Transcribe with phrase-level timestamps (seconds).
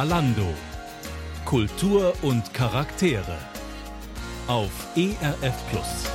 [0.00, 0.48] Kalando.
[1.44, 3.36] Kultur und Charaktere.
[4.46, 6.06] Auf ERF Plus.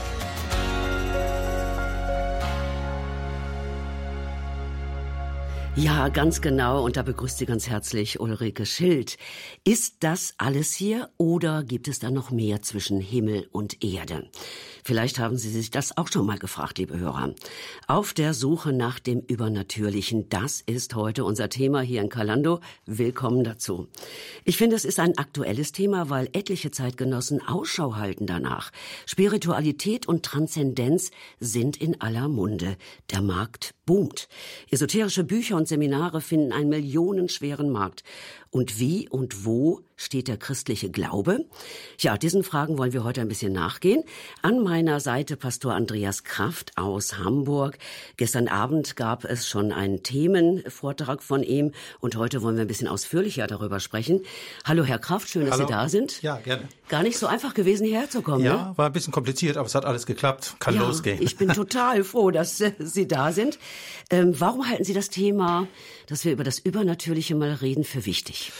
[5.75, 6.83] Ja, ganz genau.
[6.83, 9.17] Und da begrüßt Sie ganz herzlich Ulrike Schild.
[9.63, 14.31] Ist das alles hier oder gibt es da noch mehr zwischen Himmel und Erde?
[14.87, 17.33] Vielleicht haben Sie sich das auch schon mal gefragt, liebe Hörer.
[17.87, 22.59] Auf der Suche nach dem Übernatürlichen, das ist heute unser Thema hier in Kalando.
[22.85, 23.87] Willkommen dazu.
[24.43, 28.71] Ich finde, es ist ein aktuelles Thema, weil etliche Zeitgenossen Ausschau halten danach.
[29.07, 31.09] Spiritualität und Transzendenz
[31.39, 32.77] sind in aller Munde.
[33.09, 34.27] Der Markt boomt.
[34.69, 38.03] Esoterische Bücher und Seminare finden einen millionenschweren Markt.
[38.55, 41.43] Und wie und wo steht der christliche Glaube?
[41.99, 44.01] Ja, diesen Fragen wollen wir heute ein bisschen nachgehen.
[44.43, 47.77] An meiner Seite Pastor Andreas Kraft aus Hamburg.
[48.15, 52.87] Gestern Abend gab es schon einen Themenvortrag von ihm und heute wollen wir ein bisschen
[52.87, 54.21] ausführlicher darüber sprechen.
[54.63, 55.67] Hallo Herr Kraft, schön, dass Hallo.
[55.67, 56.21] Sie da sind.
[56.21, 56.69] Ja, gerne.
[56.87, 58.43] Gar nicht so einfach gewesen, hierher zu kommen.
[58.43, 58.73] Ja, ne?
[58.75, 60.55] war ein bisschen kompliziert, aber es hat alles geklappt.
[60.59, 61.21] Kann ja, losgehen.
[61.21, 63.57] Ich bin total froh, dass äh, Sie da sind.
[64.09, 65.67] Ähm, warum halten Sie das Thema,
[66.07, 68.51] dass wir über das Übernatürliche mal reden, für wichtig?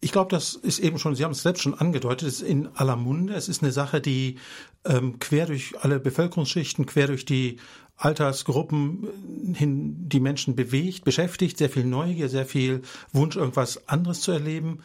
[0.00, 2.68] Ich glaube, das ist eben schon, Sie haben es selbst schon angedeutet, es ist in
[2.74, 3.34] aller Munde.
[3.34, 4.38] Es ist eine Sache, die
[4.84, 7.58] ähm, quer durch alle Bevölkerungsschichten, quer durch die
[7.96, 12.82] Altersgruppen hin die Menschen bewegt, beschäftigt, sehr viel Neugier, sehr viel
[13.12, 14.80] Wunsch, irgendwas anderes zu erleben,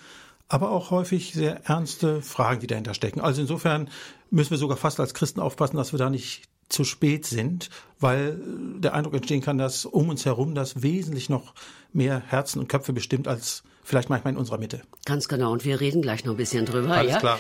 [0.52, 3.22] aber auch häufig sehr ernste Fragen, die dahinter stecken.
[3.22, 3.90] Also insofern
[4.32, 8.38] müssen wir sogar fast als Christen aufpassen, dass wir da nicht zu spät sind, weil
[8.78, 11.54] der Eindruck entstehen kann, dass um uns herum das wesentlich noch
[11.94, 14.82] mehr Herzen und Köpfe bestimmt als vielleicht manchmal in unserer Mitte.
[15.06, 15.54] Ganz genau.
[15.54, 16.92] Und wir reden gleich noch ein bisschen drüber.
[16.92, 17.20] Alles ja?
[17.20, 17.40] klar.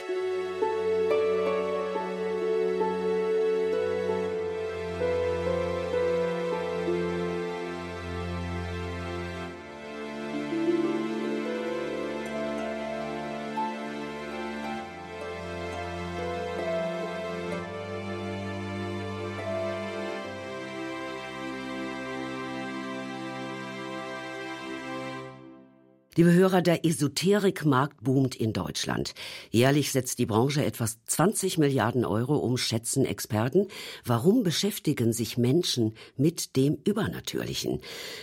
[26.17, 29.13] Liebe Hörer, der Esoterikmarkt boomt in Deutschland.
[29.49, 33.69] Jährlich setzt die Branche etwas 20 Milliarden Euro um, schätzen Experten.
[34.03, 37.79] Warum beschäftigen sich Menschen mit dem Übernatürlichen?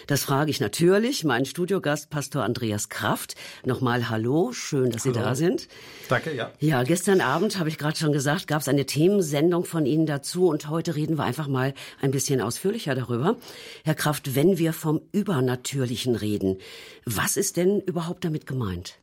[0.06, 3.36] Das frage ich natürlich meinen Studiogast Pastor Andreas Kraft.
[3.64, 5.20] Nochmal Hallo, schön, dass Sie Hallo.
[5.22, 5.66] da sind.
[6.10, 6.52] Danke, ja.
[6.60, 10.48] Ja, gestern Abend, habe ich gerade schon gesagt, gab es eine Themensendung von Ihnen dazu
[10.48, 11.72] und heute reden wir einfach mal
[12.02, 13.36] ein bisschen ausführlicher darüber.
[13.84, 16.58] Herr Kraft, wenn wir vom Übernatürlichen reden,
[17.06, 18.98] was ist denn überhaupt damit gemeint?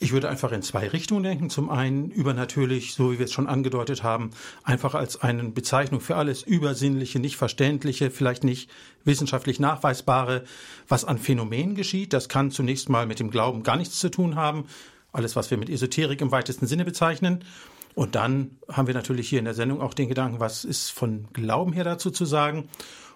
[0.00, 1.50] Ich würde einfach in zwei Richtungen denken.
[1.50, 4.30] Zum einen übernatürlich, so wie wir es schon angedeutet haben,
[4.62, 8.70] einfach als eine Bezeichnung für alles Übersinnliche, nicht Verständliche, vielleicht nicht
[9.04, 10.44] wissenschaftlich Nachweisbare,
[10.86, 12.12] was an Phänomenen geschieht.
[12.12, 14.66] Das kann zunächst mal mit dem Glauben gar nichts zu tun haben.
[15.10, 17.44] Alles, was wir mit Esoterik im weitesten Sinne bezeichnen.
[17.96, 21.26] Und dann haben wir natürlich hier in der Sendung auch den Gedanken, was ist von
[21.32, 22.68] Glauben her dazu zu sagen?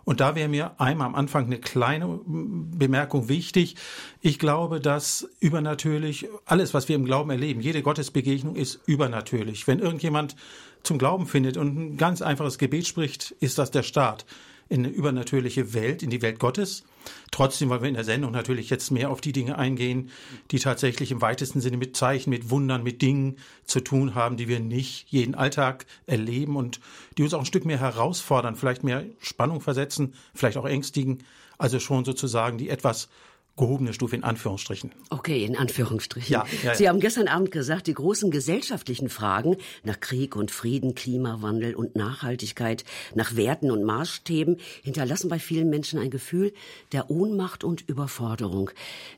[0.05, 3.77] Und da wäre mir einmal am Anfang eine kleine Bemerkung wichtig.
[4.21, 9.67] Ich glaube, dass übernatürlich alles, was wir im Glauben erleben, jede Gottesbegegnung ist übernatürlich.
[9.67, 10.37] Wenn irgendjemand
[10.83, 14.27] zum Glauben findet und ein ganz einfaches Gebet spricht, ist das der Start
[14.73, 16.85] in eine übernatürliche Welt, in die Welt Gottes.
[17.31, 20.09] Trotzdem wollen wir in der Sendung natürlich jetzt mehr auf die Dinge eingehen,
[20.51, 24.49] die tatsächlich im weitesten Sinne mit Zeichen, mit Wundern, mit Dingen zu tun haben, die
[24.49, 26.81] wir nicht jeden Alltag erleben und
[27.19, 31.23] die uns auch ein Stück mehr herausfordern, vielleicht mehr Spannung versetzen, vielleicht auch ängstigen.
[31.59, 33.11] Also schon sozusagen die etwas
[33.57, 34.93] gehobene Stufe in Anführungsstrichen.
[35.11, 36.33] Okay, in Anführungsstrichen.
[36.33, 36.75] Ja, ja, ja.
[36.75, 41.95] Sie haben gestern Abend gesagt, die großen gesellschaftlichen Fragen nach Krieg und Frieden, Klimawandel und
[41.95, 46.53] Nachhaltigkeit, nach Werten und Maßstäben hinterlassen bei vielen Menschen ein Gefühl
[46.93, 48.71] der Ohnmacht und Überforderung.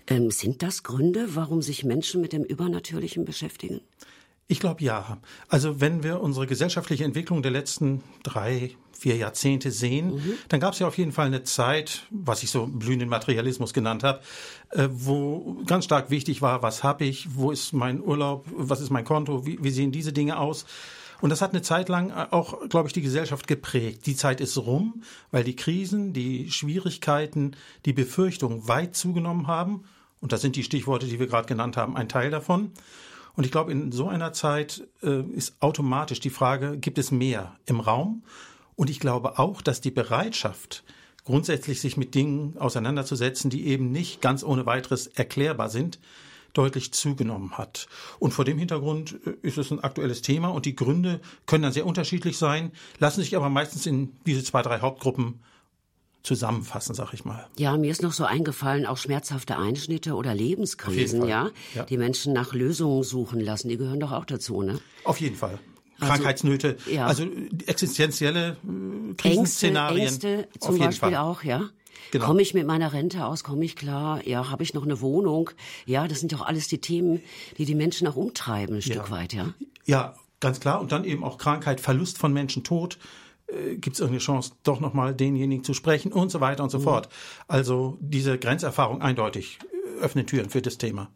[0.09, 3.81] Ähm, sind das Gründe, warum sich Menschen mit dem Übernatürlichen beschäftigen?
[4.47, 5.19] Ich glaube ja.
[5.49, 10.79] Also wenn wir unsere gesellschaftliche Entwicklung der letzten drei, vier Jahrzehnte sehen, dann gab es
[10.79, 14.21] ja auf jeden Fall eine Zeit, was ich so blühenden Materialismus genannt habe,
[14.71, 18.89] äh, wo ganz stark wichtig war, was habe ich, wo ist mein Urlaub, was ist
[18.89, 20.65] mein Konto, wie, wie sehen diese Dinge aus.
[21.21, 24.07] Und das hat eine Zeit lang auch, glaube ich, die Gesellschaft geprägt.
[24.07, 29.85] Die Zeit ist rum, weil die Krisen, die Schwierigkeiten, die Befürchtungen weit zugenommen haben.
[30.23, 32.73] Und das sind die Stichworte, die wir gerade genannt haben, ein Teil davon.
[33.37, 37.57] Und ich glaube, in so einer Zeit äh, ist automatisch die Frage, gibt es mehr
[37.67, 38.23] im Raum?
[38.77, 40.85] Und ich glaube auch, dass die Bereitschaft,
[41.25, 45.99] grundsätzlich sich mit Dingen auseinanderzusetzen, die eben nicht ganz ohne weiteres erklärbar sind,
[46.55, 47.89] deutlich zugenommen hat.
[48.19, 51.73] Und vor dem Hintergrund äh, ist es ein aktuelles Thema und die Gründe können dann
[51.73, 55.41] sehr unterschiedlich sein, lassen sich aber meistens in diese zwei, drei Hauptgruppen
[56.23, 57.47] zusammenfassen, sag ich mal.
[57.59, 62.33] Ja, mir ist noch so eingefallen, auch schmerzhafte Einschnitte oder Lebenskrisen, ja, ja, die Menschen
[62.33, 64.81] nach Lösungen suchen lassen, die gehören doch auch dazu, ne?
[65.05, 65.59] Auf jeden Fall.
[66.05, 67.07] Also, Krankheitsnöte, ja.
[67.07, 67.27] also
[67.67, 70.07] existenzielle äh, Krisenszenarien.
[70.07, 71.17] Ängste, Ängste zum Beispiel Fall.
[71.17, 71.71] auch, ja.
[72.11, 72.27] Genau.
[72.27, 73.45] Komme ich mit meiner Rente aus?
[73.45, 74.25] Komme ich klar?
[74.27, 75.51] Ja, habe ich noch eine Wohnung?
[75.87, 77.21] Ja, das sind doch alles die Themen,
[77.59, 78.95] die die Menschen auch umtreiben, ein ja.
[78.95, 79.55] Stück weit, ja.
[79.85, 80.81] Ja, ganz klar.
[80.81, 82.99] Und dann eben auch Krankheit, Verlust von Menschen, Tod.
[83.47, 86.79] Äh, Gibt es irgendeine Chance, doch nochmal denjenigen zu sprechen und so weiter und so
[86.79, 86.85] mhm.
[86.85, 87.09] fort.
[87.49, 89.59] Also diese Grenzerfahrung eindeutig
[90.01, 91.11] öffnen Türen für das Thema.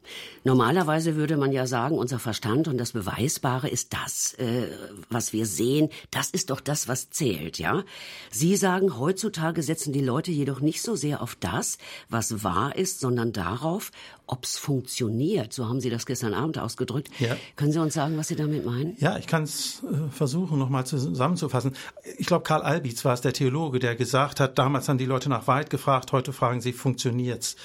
[0.44, 4.68] Normalerweise würde man ja sagen, unser Verstand und das Beweisbare ist das, äh,
[5.10, 5.90] was wir sehen.
[6.10, 7.84] Das ist doch das, was zählt, ja?
[8.30, 11.78] Sie sagen, heutzutage setzen die Leute jedoch nicht so sehr auf das,
[12.08, 13.90] was wahr ist, sondern darauf,
[14.26, 15.52] ob es funktioniert.
[15.52, 17.08] So haben Sie das gestern Abend ausgedrückt.
[17.18, 17.36] Ja.
[17.56, 18.96] Können Sie uns sagen, was Sie damit meinen?
[18.98, 21.74] Ja, ich kann es äh, versuchen, nochmal zusammenzufassen.
[22.18, 25.28] Ich glaube, Karl Albitz war es, der Theologe, der gesagt hat, damals haben die Leute
[25.28, 27.56] nach Wahrheit gefragt, heute fragen sie, funktioniert's?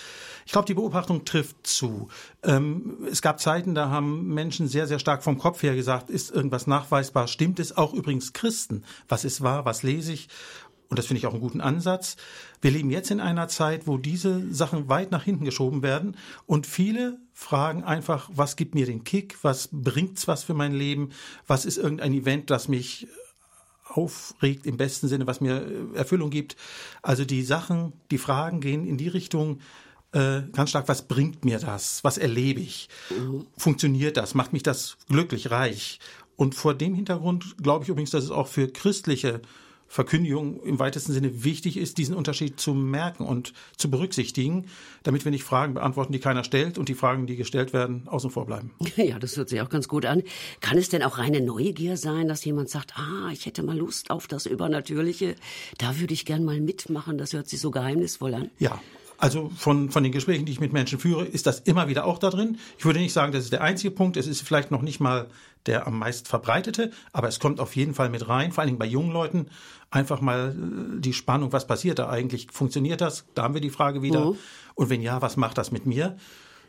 [0.45, 2.09] Ich glaube, die Beobachtung trifft zu.
[2.43, 6.31] Ähm, es gab Zeiten, da haben Menschen sehr, sehr stark vom Kopf her gesagt, ist
[6.31, 7.27] irgendwas nachweisbar?
[7.27, 7.75] Stimmt es?
[7.75, 8.83] Auch übrigens Christen.
[9.07, 9.65] Was ist wahr?
[9.65, 10.29] Was lese ich?
[10.93, 12.17] Und das finde ich auch einen guten Ansatz.
[12.61, 16.67] Wir leben jetzt in einer Zeit, wo diese Sachen weit nach hinten geschoben werden und
[16.67, 19.37] viele fragen einfach, was gibt mir den Kick?
[19.41, 21.09] Was bringt's was für mein Leben?
[21.47, 23.07] Was ist irgendein Event, das mich
[23.85, 25.65] aufregt im besten Sinne, was mir
[25.95, 26.55] Erfüllung gibt?
[27.01, 29.61] Also die Sachen, die Fragen gehen in die Richtung,
[30.13, 32.03] äh, ganz stark, was bringt mir das?
[32.03, 32.89] Was erlebe ich?
[33.09, 33.45] Mhm.
[33.57, 34.33] Funktioniert das?
[34.33, 35.99] Macht mich das glücklich, reich?
[36.35, 39.41] Und vor dem Hintergrund glaube ich übrigens, dass es auch für christliche
[39.93, 44.65] Verkündigung im weitesten Sinne wichtig ist, diesen Unterschied zu merken und zu berücksichtigen,
[45.03, 48.31] damit wir nicht Fragen beantworten, die keiner stellt und die Fragen, die gestellt werden, außen
[48.31, 48.71] vor bleiben.
[48.95, 50.23] Ja, das hört sich auch ganz gut an.
[50.61, 54.09] Kann es denn auch reine Neugier sein, dass jemand sagt, ah, ich hätte mal Lust
[54.09, 55.35] auf das Übernatürliche,
[55.77, 58.49] da würde ich gern mal mitmachen, das hört sich so geheimnisvoll an?
[58.59, 58.81] Ja,
[59.23, 62.19] also von, von den Gesprächen, die ich mit Menschen führe, ist das immer wieder auch
[62.19, 62.57] da drin.
[62.77, 64.17] Ich würde nicht sagen, das ist der einzige Punkt.
[64.17, 65.27] Es ist vielleicht noch nicht mal
[65.65, 68.79] der am meist verbreitete, aber es kommt auf jeden Fall mit rein, vor allen Dingen
[68.79, 69.47] bei jungen Leuten.
[69.91, 72.47] Einfach mal äh, die Spannung, was passiert da eigentlich?
[72.51, 73.23] Funktioniert das?
[73.33, 74.25] Da haben wir die Frage wieder.
[74.31, 74.37] Mhm.
[74.75, 76.17] Und wenn ja, was macht das mit mir?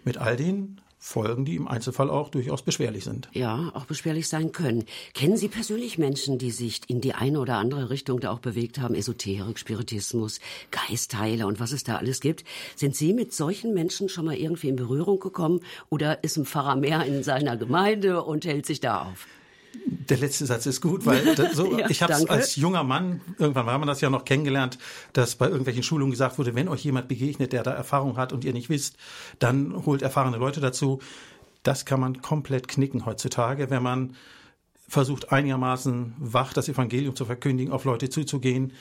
[0.04, 3.28] Mit all den Folgen, die im Einzelfall auch durchaus beschwerlich sind.
[3.34, 4.86] Ja, auch beschwerlich sein können.
[5.12, 8.78] Kennen Sie persönlich Menschen, die sich in die eine oder andere Richtung da auch bewegt
[8.78, 8.94] haben?
[8.94, 10.40] Esoterik, Spiritismus,
[10.70, 12.44] Geistheiler und was es da alles gibt.
[12.74, 15.60] Sind Sie mit solchen Menschen schon mal irgendwie in Berührung gekommen
[15.90, 19.26] oder ist ein Pfarrer mehr in seiner Gemeinde und hält sich da auf?
[19.86, 23.66] Der letzte Satz ist gut, weil so, ja, ich habe es als junger Mann, irgendwann
[23.66, 24.78] haben wir das ja noch kennengelernt,
[25.12, 28.44] dass bei irgendwelchen Schulungen gesagt wurde, wenn euch jemand begegnet, der da Erfahrung hat und
[28.44, 28.96] ihr nicht wisst,
[29.38, 31.00] dann holt erfahrene Leute dazu.
[31.62, 34.14] Das kann man komplett knicken heutzutage, wenn man
[34.88, 38.72] versucht einigermaßen wach das Evangelium zu verkündigen, auf Leute zuzugehen.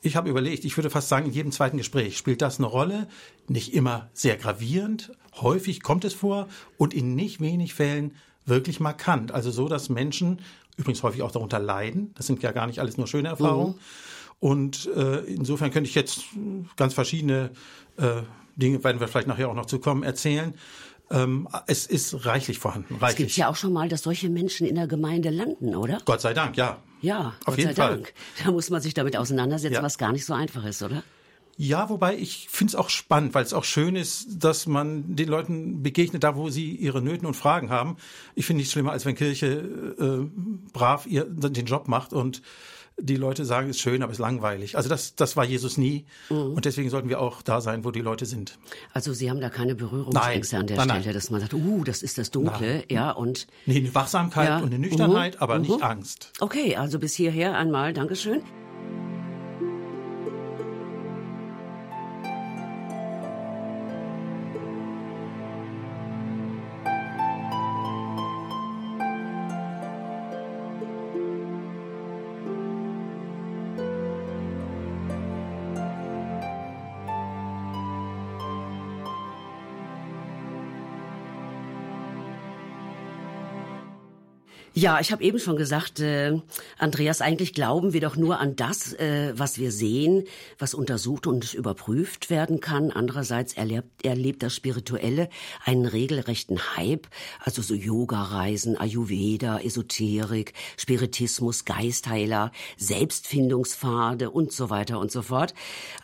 [0.00, 3.08] Ich habe überlegt, ich würde fast sagen, in jedem zweiten Gespräch spielt das eine Rolle.
[3.48, 6.46] Nicht immer sehr gravierend, häufig kommt es vor
[6.76, 8.12] und in nicht wenig Fällen
[8.46, 9.32] wirklich markant.
[9.32, 10.40] Also so, dass Menschen
[10.76, 12.12] übrigens häufig auch darunter leiden.
[12.16, 13.74] Das sind ja gar nicht alles nur schöne Erfahrungen.
[13.74, 13.78] Mhm.
[14.40, 16.24] Und äh, insofern könnte ich jetzt
[16.76, 17.50] ganz verschiedene
[17.96, 18.22] äh,
[18.56, 20.54] Dinge, werden wir vielleicht nachher auch noch zu kommen, erzählen.
[21.10, 22.96] Ähm, es ist reichlich vorhanden.
[22.96, 23.10] Reichlich.
[23.10, 25.98] Es gibt ja auch schon mal, dass solche Menschen in der Gemeinde landen, oder?
[26.04, 26.78] Gott sei Dank, ja.
[27.00, 27.96] Ja, auf Gott jeden sei Fall.
[27.96, 28.14] Dank.
[28.42, 29.82] Da muss man sich damit auseinandersetzen, ja.
[29.82, 31.02] was gar nicht so einfach ist, oder?
[31.56, 35.28] Ja, wobei ich finde es auch spannend, weil es auch schön ist, dass man den
[35.28, 37.96] Leuten begegnet, da wo sie ihre Nöten und Fragen haben.
[38.34, 39.46] Ich finde nichts schlimmer, als wenn Kirche
[39.98, 42.42] äh, brav ihr, den Job macht und
[42.96, 44.76] die Leute sagen, es ist schön, aber es ist langweilig.
[44.76, 46.04] Also das, das war Jesus nie.
[46.30, 46.54] Mhm.
[46.54, 48.58] Und deswegen sollten wir auch da sein, wo die Leute sind.
[48.92, 51.14] Also Sie haben da keine Berührungsängste an der nein, Stelle, nein.
[51.14, 52.84] dass man sagt, uh, das ist das Dunkle, nein.
[52.88, 53.46] ja, und.
[53.66, 54.58] Nee, eine Wachsamkeit ja.
[54.58, 55.42] und eine Nüchternheit, mhm.
[55.42, 55.82] aber nicht mhm.
[55.82, 56.32] Angst.
[56.40, 58.42] Okay, also bis hierher einmal, Dankeschön.
[84.84, 86.38] Ja, ich habe eben schon gesagt, äh,
[86.76, 90.24] Andreas, eigentlich glauben wir doch nur an das, äh, was wir sehen,
[90.58, 92.90] was untersucht und überprüft werden kann.
[92.90, 95.30] Andererseits erlebt, erlebt das Spirituelle
[95.64, 97.06] einen regelrechten Hype,
[97.40, 105.54] also so Yoga-Reisen, Ayurveda, Esoterik, Spiritismus, Geistheiler, Selbstfindungspfade und so weiter und so fort.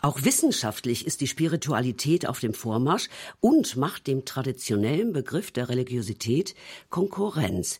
[0.01, 3.11] Auch wissenschaftlich ist die Spiritualität auf dem Vormarsch
[3.41, 6.55] und macht dem traditionellen Begriff der Religiosität
[6.89, 7.79] Konkurrenz.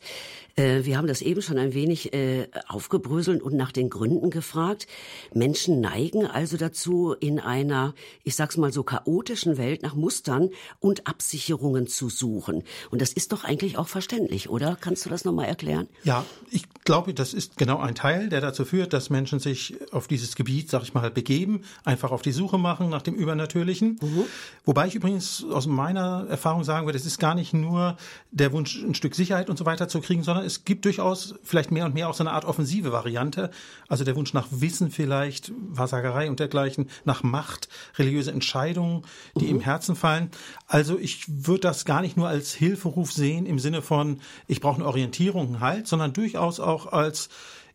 [0.61, 4.89] Äh, wir haben das eben schon ein wenig äh, aufgebröselt und nach den Gründen gefragt.
[5.33, 7.95] Menschen neigen also dazu, in einer,
[8.25, 10.49] ich sag's mal so, chaotischen Welt nach Mustern
[10.81, 12.65] und Absicherungen zu suchen.
[12.91, 14.77] Und das ist doch eigentlich auch verständlich, oder?
[14.81, 15.87] Kannst du das nochmal erklären?
[16.03, 20.09] Ja, ich glaube, das ist genau ein Teil, der dazu führt, dass Menschen sich auf
[20.09, 24.01] dieses Gebiet, sag ich mal, begeben, einfach auf die Suche machen nach dem Übernatürlichen.
[24.03, 24.25] Mhm.
[24.65, 27.97] Wobei ich übrigens aus meiner Erfahrung sagen würde, es ist gar nicht nur
[28.33, 31.71] der Wunsch, ein Stück Sicherheit und so weiter zu kriegen, sondern es gibt durchaus vielleicht
[31.71, 33.51] mehr und mehr auch so eine Art offensive Variante.
[33.89, 39.03] Also der Wunsch nach Wissen vielleicht, Wahrsagerei und dergleichen, nach Macht, religiöse Entscheidungen,
[39.37, 39.57] die mhm.
[39.57, 40.31] im Herzen fallen.
[40.67, 44.77] Also ich würde das gar nicht nur als Hilferuf sehen im Sinne von, ich brauche
[44.77, 47.29] eine Orientierung, einen Halt, sondern durchaus auch als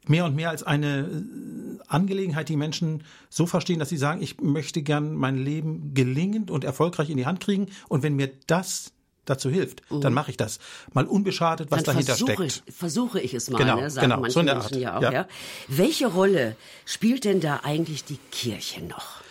[0.10, 4.40] mehr und mehr als eine äh, Angelegenheit, die Menschen so verstehen, dass sie sagen, ich
[4.42, 7.68] möchte gern mein Leben gelingend und erfolgreich in die Hand kriegen.
[7.90, 8.94] Und wenn mir das
[9.26, 10.02] dazu hilft, mhm.
[10.02, 10.60] dann mache ich das.
[10.94, 12.74] Mal unbeschadet, was dann dahinter versuche, steckt.
[12.76, 14.76] Versuche ich es mal, genau, ne, sagen genau, manche so eine Art.
[14.76, 15.02] ja auch.
[15.02, 15.12] Ja.
[15.12, 15.28] Ja.
[15.68, 16.56] Welche Rolle
[16.86, 19.26] spielt denn da eigentlich die Kirche noch?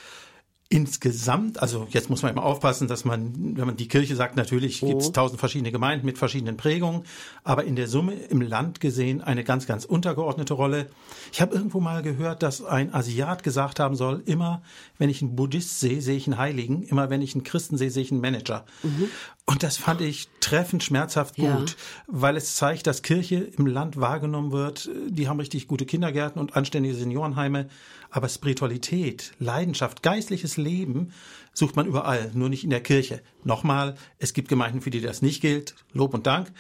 [0.71, 4.81] Insgesamt, also jetzt muss man immer aufpassen, dass man, wenn man die Kirche sagt, natürlich
[4.81, 7.05] gibt es tausend verschiedene Gemeinden mit verschiedenen Prägungen,
[7.45, 10.87] aber in der Summe im Land gesehen eine ganz, ganz untergeordnete Rolle.
[11.33, 14.63] Ich habe irgendwo mal gehört, dass ein Asiat gesagt haben soll, immer
[14.99, 17.91] wenn ich einen Buddhist sehe, sehe ich einen Heiligen, immer wenn ich einen Christen sehe,
[17.91, 18.65] sehe ich einen Manager.
[18.83, 19.11] Mhm.
[19.47, 21.77] Und das fand ich treffend schmerzhaft gut, ja.
[22.07, 24.89] weil es zeigt, dass Kirche im Land wahrgenommen wird.
[25.09, 27.69] Die haben richtig gute Kindergärten und anständige Seniorenheime.
[28.11, 31.13] Aber Spiritualität, Leidenschaft, geistliches Leben
[31.53, 33.21] sucht man überall, nur nicht in der Kirche.
[33.43, 35.75] Nochmal, es gibt Gemeinden, für die das nicht gilt.
[35.93, 36.51] Lob und Dank.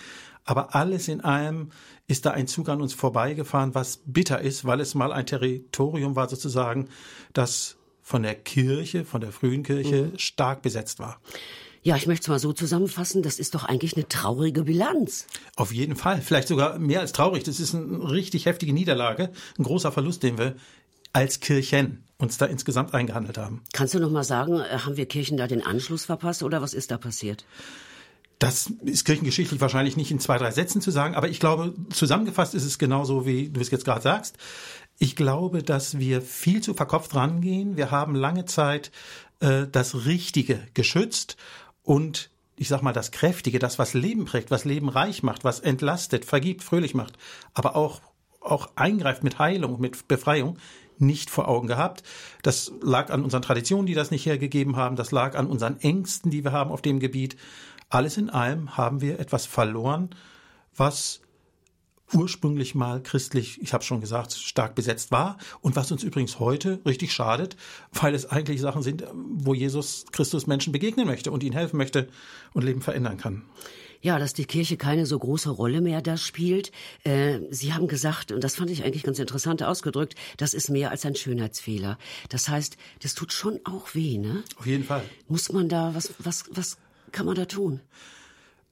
[0.44, 1.70] Aber alles in allem
[2.06, 6.16] ist da ein Zug an uns vorbeigefahren, was bitter ist, weil es mal ein Territorium
[6.16, 6.88] war sozusagen,
[7.32, 10.18] das von der Kirche, von der frühen Kirche mhm.
[10.18, 11.18] stark besetzt war.
[11.84, 15.26] Ja, ich möchte es mal so zusammenfassen, das ist doch eigentlich eine traurige Bilanz.
[15.54, 17.44] Auf jeden Fall, vielleicht sogar mehr als traurig.
[17.44, 20.56] Das ist eine richtig heftige Niederlage, ein großer Verlust, den wir
[21.12, 23.62] als Kirchen uns da insgesamt eingehandelt haben.
[23.74, 26.72] Kannst du noch mal sagen, äh, haben wir Kirchen da den Anschluss verpasst oder was
[26.72, 27.44] ist da passiert?
[28.38, 32.54] Das ist kirchengeschichtlich wahrscheinlich nicht in zwei, drei Sätzen zu sagen, aber ich glaube, zusammengefasst
[32.54, 34.38] ist es genauso, wie du es jetzt gerade sagst.
[34.98, 37.76] Ich glaube, dass wir viel zu verkopft rangehen.
[37.76, 38.90] Wir haben lange Zeit
[39.40, 41.36] äh, das Richtige geschützt
[41.84, 45.60] und ich sag mal, das Kräftige, das, was Leben prägt, was Leben reich macht, was
[45.60, 47.18] entlastet, vergibt, fröhlich macht,
[47.52, 48.00] aber auch,
[48.40, 50.58] auch eingreift mit Heilung, mit Befreiung,
[50.98, 52.02] nicht vor Augen gehabt.
[52.42, 54.94] Das lag an unseren Traditionen, die das nicht hergegeben haben.
[54.94, 57.36] Das lag an unseren Ängsten, die wir haben auf dem Gebiet.
[57.88, 60.10] Alles in allem haben wir etwas verloren,
[60.76, 61.20] was
[62.14, 66.80] ursprünglich mal christlich, ich habe schon gesagt, stark besetzt war und was uns übrigens heute
[66.86, 67.56] richtig schadet,
[67.92, 72.08] weil es eigentlich Sachen sind, wo Jesus Christus Menschen begegnen möchte und ihnen helfen möchte
[72.52, 73.42] und Leben verändern kann.
[74.04, 76.72] Ja, dass die Kirche keine so große Rolle mehr da spielt.
[77.04, 80.90] Äh, Sie haben gesagt, und das fand ich eigentlich ganz interessant ausgedrückt, das ist mehr
[80.90, 81.96] als ein Schönheitsfehler.
[82.28, 84.44] Das heißt, das tut schon auch weh, ne?
[84.58, 85.04] Auf jeden Fall.
[85.26, 86.76] Muss man da, was, was, was
[87.12, 87.80] kann man da tun?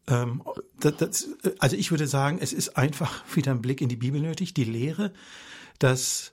[0.08, 0.42] Ähm,
[0.80, 1.28] das, das,
[1.58, 4.64] also ich würde sagen, es ist einfach wieder ein Blick in die Bibel nötig, die
[4.64, 5.12] Lehre,
[5.78, 6.32] dass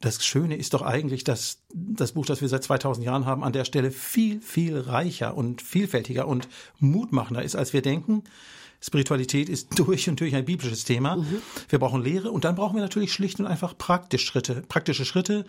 [0.00, 3.52] das Schöne ist doch eigentlich, dass das Buch, das wir seit 2000 Jahren haben, an
[3.52, 6.48] der Stelle viel, viel reicher und vielfältiger und
[6.78, 8.22] mutmachender ist, als wir denken.
[8.80, 11.16] Spiritualität ist durch und durch ein biblisches Thema.
[11.16, 11.42] Mhm.
[11.68, 14.62] Wir brauchen Lehre und dann brauchen wir natürlich schlicht und einfach praktische Schritte.
[14.68, 15.46] Praktische Schritte.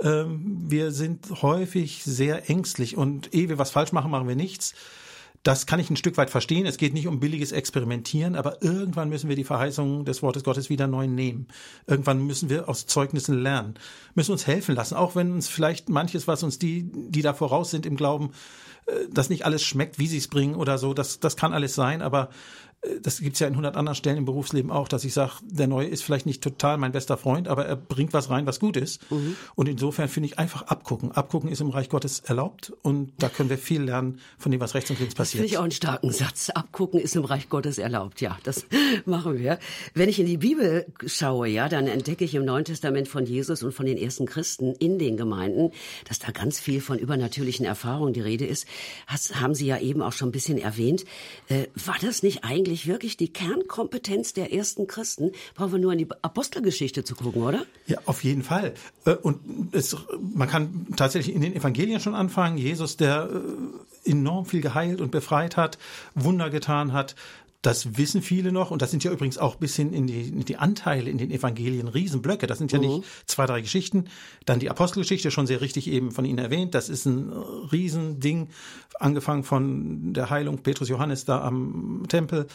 [0.00, 4.74] Ähm, wir sind häufig sehr ängstlich und ehe wir was falsch machen, machen wir nichts.
[5.42, 6.66] Das kann ich ein Stück weit verstehen.
[6.66, 10.68] Es geht nicht um billiges Experimentieren, aber irgendwann müssen wir die Verheißungen des Wortes Gottes
[10.68, 11.48] wieder neu nehmen.
[11.86, 13.74] Irgendwann müssen wir aus Zeugnissen lernen,
[14.14, 17.70] müssen uns helfen lassen, auch wenn uns vielleicht manches, was uns die, die da voraus
[17.70, 18.32] sind im Glauben,
[18.86, 20.92] äh, das nicht alles schmeckt, wie sie es bringen oder so.
[20.92, 22.28] Das, das kann alles sein, aber
[23.02, 25.88] das gibt's ja in hundert anderen Stellen im Berufsleben auch, dass ich sage, der Neue
[25.88, 29.10] ist vielleicht nicht total mein bester Freund, aber er bringt was rein, was gut ist.
[29.10, 29.36] Mhm.
[29.54, 31.12] Und insofern finde ich einfach abgucken.
[31.12, 34.74] Abgucken ist im Reich Gottes erlaubt und da können wir viel lernen von dem, was
[34.74, 35.44] rechts und links passiert.
[35.44, 36.48] Das finde ich auch einen starken Satz.
[36.48, 38.22] Abgucken ist im Reich Gottes erlaubt.
[38.22, 38.64] Ja, das
[39.04, 39.58] machen wir.
[39.92, 43.62] Wenn ich in die Bibel schaue, ja, dann entdecke ich im Neuen Testament von Jesus
[43.62, 45.72] und von den ersten Christen in den Gemeinden,
[46.08, 48.66] dass da ganz viel von übernatürlichen Erfahrungen die Rede ist.
[49.10, 51.04] Das haben Sie ja eben auch schon ein bisschen erwähnt.
[51.48, 55.32] Äh, war das nicht eigentlich eigentlich wirklich die Kernkompetenz der ersten Christen.
[55.54, 57.66] Brauchen wir nur in die Apostelgeschichte zu gucken, oder?
[57.88, 58.74] Ja, auf jeden Fall.
[59.04, 62.58] Äh, und es, man kann tatsächlich in den Evangelien schon anfangen.
[62.58, 63.28] Jesus, der
[64.04, 65.78] äh, enorm viel geheilt und befreit hat,
[66.14, 67.16] Wunder getan hat,
[67.62, 70.44] das wissen viele noch und das sind ja übrigens auch bis hin in die, in
[70.44, 72.46] die Anteile in den Evangelien Riesenblöcke.
[72.46, 72.86] Das sind ja mhm.
[72.86, 74.04] nicht zwei, drei Geschichten.
[74.46, 76.74] Dann die Apostelgeschichte, schon sehr richtig eben von Ihnen erwähnt.
[76.74, 78.48] Das ist ein Riesending,
[78.98, 82.46] angefangen von der Heilung Petrus Johannes da am Tempel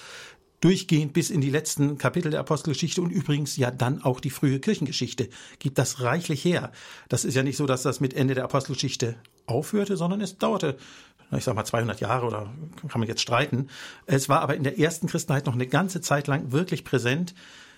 [0.62, 4.60] durchgehend bis in die letzten Kapitel der Apostelgeschichte und übrigens ja dann auch die frühe
[4.60, 6.72] Kirchengeschichte gibt das reichlich her.
[7.10, 10.78] Das ist ja nicht so, dass das mit Ende der Apostelgeschichte aufhörte, sondern es dauerte
[11.32, 12.54] ich sag mal 200 Jahre oder
[12.88, 13.70] kann man jetzt streiten.
[14.06, 17.34] Es war aber in der ersten Christenheit noch eine ganze Zeit lang wirklich präsent,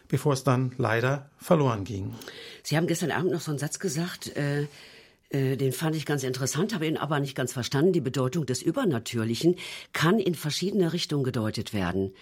[0.08, 2.13] bevor es dann leider verloren ging.
[2.63, 4.68] Sie haben gestern Abend noch so einen Satz gesagt, äh,
[5.30, 7.94] äh, den fand ich ganz interessant, habe ihn aber nicht ganz verstanden.
[7.94, 9.56] Die Bedeutung des Übernatürlichen
[9.94, 12.13] kann in verschiedene Richtungen gedeutet werden.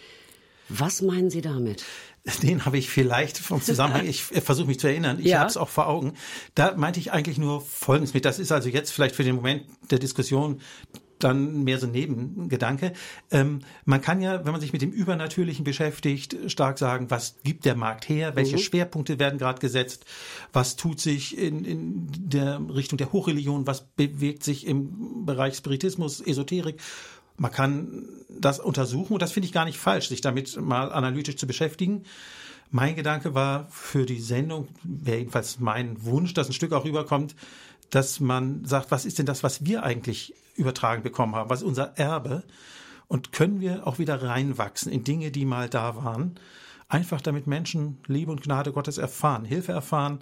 [0.70, 1.86] Was meinen Sie damit?
[2.42, 5.40] Den habe ich vielleicht vom Zusammenhang, ich versuche mich zu erinnern, ich ja.
[5.40, 6.14] habe es auch vor Augen.
[6.56, 8.26] Da meinte ich eigentlich nur Folgendes mit.
[8.26, 10.60] Das ist also jetzt vielleicht für den Moment der Diskussion
[11.20, 12.94] dann mehr so ein Nebengedanke.
[13.32, 17.66] Ähm, man kann ja, wenn man sich mit dem Übernatürlichen beschäftigt, stark sagen, was gibt
[17.66, 18.62] der Markt her, welche mhm.
[18.62, 20.06] Schwerpunkte werden gerade gesetzt,
[20.54, 26.22] was tut sich in, in der Richtung der Hochreligion, was bewegt sich im Bereich Spiritismus,
[26.22, 26.82] Esoterik
[27.38, 31.36] man kann das untersuchen und das finde ich gar nicht falsch, sich damit mal analytisch
[31.36, 32.04] zu beschäftigen.
[32.72, 37.36] Mein Gedanke war für die Sendung, wäre jedenfalls mein Wunsch, dass ein Stück auch rüberkommt,
[37.90, 41.50] dass man sagt, was ist denn das, was wir eigentlich übertragen bekommen haben?
[41.50, 42.44] Was ist unser Erbe?
[43.08, 46.40] Und können wir auch wieder reinwachsen in Dinge, die mal da waren?
[46.88, 50.20] Einfach damit Menschen Liebe und Gnade Gottes erfahren, Hilfe erfahren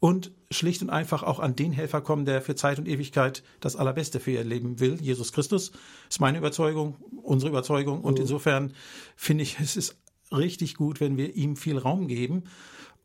[0.00, 3.76] und schlicht und einfach auch an den Helfer kommen, der für Zeit und Ewigkeit das
[3.76, 4.98] Allerbeste für ihr Leben will.
[5.00, 5.72] Jesus Christus
[6.08, 8.00] ist meine Überzeugung, unsere Überzeugung.
[8.00, 8.72] Und insofern
[9.14, 9.96] finde ich, es ist
[10.32, 12.44] richtig gut, wenn wir ihm viel Raum geben.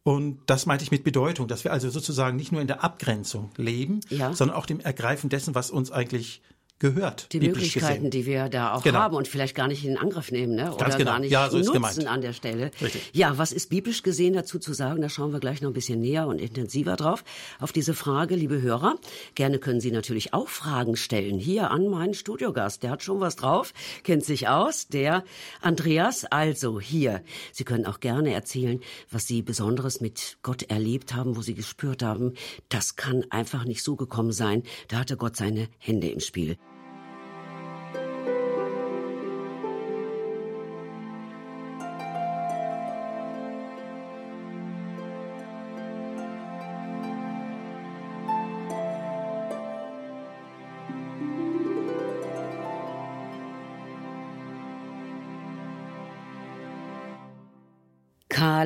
[0.03, 3.49] Und das meinte ich mit Bedeutung, dass wir also sozusagen nicht nur in der Abgrenzung
[3.57, 4.33] leben, ja.
[4.33, 6.43] sondern auch dem Ergreifen dessen, was uns eigentlich
[6.79, 7.31] gehört.
[7.31, 8.11] Die Möglichkeiten, gesehen.
[8.11, 8.99] die wir da auch genau.
[8.99, 10.73] haben und vielleicht gar nicht in Angriff nehmen, ne?
[10.73, 11.11] oder genau.
[11.11, 12.07] gar nicht ja, so nutzen gemeint.
[12.07, 12.71] an der Stelle.
[12.81, 13.11] Richtig.
[13.13, 15.01] Ja, was ist biblisch gesehen dazu zu sagen?
[15.01, 17.23] Da schauen wir gleich noch ein bisschen näher und intensiver drauf
[17.59, 18.95] auf diese Frage, liebe Hörer.
[19.35, 22.83] Gerne können Sie natürlich auch Fragen stellen hier an meinen Studiogast.
[22.83, 25.23] Der hat schon was drauf, kennt sich aus, der
[25.61, 26.25] Andreas.
[26.25, 31.41] Also hier, Sie können auch gerne erzählen, was Sie Besonderes mit Gott erlebt haben, wo
[31.41, 32.33] Sie gespürt haben,
[32.67, 34.63] das kann einfach nicht so gekommen sein.
[34.89, 36.57] Da hatte Gott seine Hände im Spiel.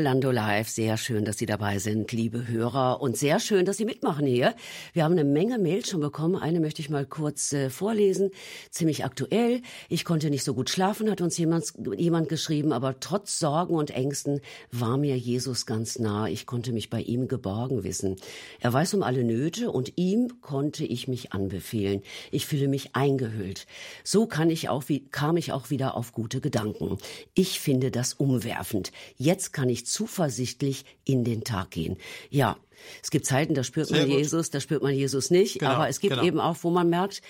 [0.10, 0.70] Lando Live.
[0.70, 3.00] Sehr schön, dass Sie dabei sind, liebe Hörer.
[3.00, 4.56] Und sehr schön, dass Sie mitmachen hier.
[4.92, 6.36] Wir haben eine Menge Mails schon bekommen.
[6.36, 8.32] Eine möchte ich mal kurz äh, vorlesen.
[8.72, 9.62] Ziemlich aktuell.
[9.88, 12.74] Ich konnte nicht so gut schlafen, hat uns jemand, jemand geschrieben.
[12.74, 14.42] Aber trotz Sorgen und Ängsten
[14.72, 16.28] war mir Jesus ganz nah.
[16.28, 18.16] Ich konnte mich bei ihm geborgen wissen.
[18.60, 22.02] Er weiß um alle Nöte und ihm konnte ich mich anbefehlen.
[22.32, 23.68] Ich fühle mich eingehüllt.
[24.04, 26.98] So kann ich auch, wie, kam ich auch wieder auf gute Gedanken.
[27.36, 28.92] Ich finde das umwerfend.
[29.16, 31.98] Jetzt kann ich zuversichtlich in den Tag gehen.
[32.30, 32.56] Ja,
[33.04, 34.18] es gibt Zeiten, da spürt Sehr man gut.
[34.18, 36.26] Jesus, da spürt man Jesus nicht, genau, aber es gibt genau.
[36.26, 37.22] eben auch, wo man merkt,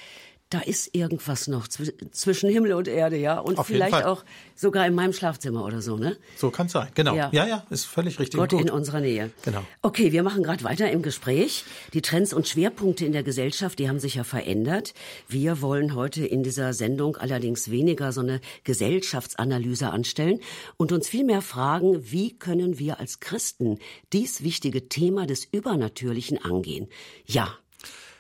[0.50, 3.38] da ist irgendwas noch zwischen Himmel und Erde, ja.
[3.40, 6.18] Und Auf vielleicht auch sogar in meinem Schlafzimmer oder so, ne?
[6.38, 7.14] So kann es sein, genau.
[7.14, 7.30] Ja.
[7.32, 8.40] ja, ja, ist völlig richtig.
[8.40, 9.30] Gott in unserer Nähe.
[9.44, 9.64] Genau.
[9.84, 11.66] Okay, wir machen gerade weiter im Gespräch.
[11.94, 14.96] Die Trends und Schwerpunkte in der Gesellschaft, die haben sich ja verändert.
[15.28, 20.40] Wir wollen heute in dieser Sendung allerdings weniger so eine Gesellschaftsanalyse anstellen
[20.78, 23.78] und uns vielmehr fragen, wie können wir als Christen
[24.14, 26.88] dies wichtige Thema des Übernatürlichen angehen?
[27.26, 27.56] Ja,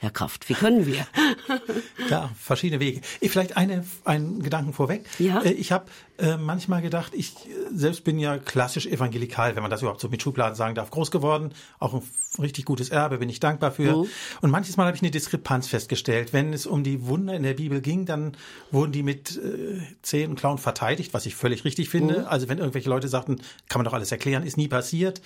[0.01, 0.47] Herr Kraft?
[0.47, 1.05] Wie können wir?
[2.09, 3.01] ja, verschiedene Wege.
[3.19, 5.05] Ich vielleicht eine, einen Gedanken vorweg.
[5.19, 5.41] Ja.
[5.41, 7.33] Äh, ich habe äh, manchmal gedacht, ich
[7.73, 11.11] selbst bin ja klassisch evangelikal, wenn man das überhaupt so mit Schubladen sagen darf, groß
[11.11, 11.51] geworden.
[11.79, 12.01] Auch ein
[12.41, 13.95] richtig gutes Erbe, bin ich dankbar für.
[13.95, 14.07] Oh.
[14.39, 16.31] Und manches Mal habe ich eine Diskrepanz festgestellt.
[16.31, 18.37] Wenn es um die Wunder in der Bibel ging, dann
[18.71, 22.23] wurden die mit äh, Zehen und Klauen verteidigt, was ich völlig richtig finde.
[22.25, 22.29] Oh.
[22.29, 25.21] Also wenn irgendwelche Leute sagten, kann man doch alles erklären, ist nie passiert,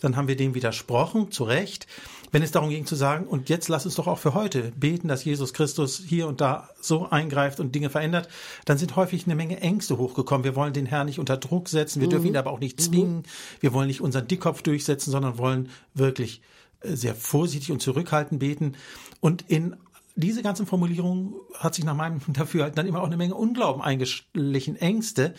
[0.00, 1.86] dann haben wir dem widersprochen, zu Recht.
[2.32, 5.08] Wenn es darum ging zu sagen, und jetzt lass uns doch auch für heute beten,
[5.08, 8.28] dass Jesus Christus hier und da so eingreift und Dinge verändert,
[8.64, 10.44] dann sind häufig eine Menge Ängste hochgekommen.
[10.44, 12.10] Wir wollen den Herrn nicht unter Druck setzen, wir mhm.
[12.10, 13.22] dürfen ihn aber auch nicht zwingen, mhm.
[13.60, 16.42] wir wollen nicht unseren Dickkopf durchsetzen, sondern wollen wirklich
[16.80, 18.74] äh, sehr vorsichtig und zurückhaltend beten.
[19.20, 19.76] Und in
[20.16, 24.76] diese ganzen Formulierungen hat sich nach meinem Dafürhalten dann immer auch eine Menge Unglauben eingeschlichen,
[24.76, 25.34] Ängste.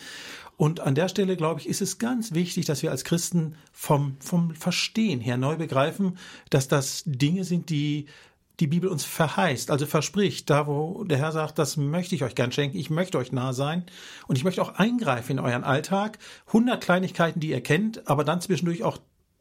[0.58, 4.16] Und an der Stelle, glaube ich, ist es ganz wichtig, dass wir als Christen vom,
[4.18, 6.18] vom Verstehen her neu begreifen,
[6.50, 8.06] dass das Dinge sind, die
[8.58, 12.34] die Bibel uns verheißt, also verspricht, da wo der Herr sagt, das möchte ich euch
[12.34, 13.84] gern schenken, ich möchte euch nah sein
[14.26, 16.18] und ich möchte auch eingreifen in euren Alltag.
[16.52, 18.98] Hundert Kleinigkeiten, die ihr kennt, aber dann zwischendurch auch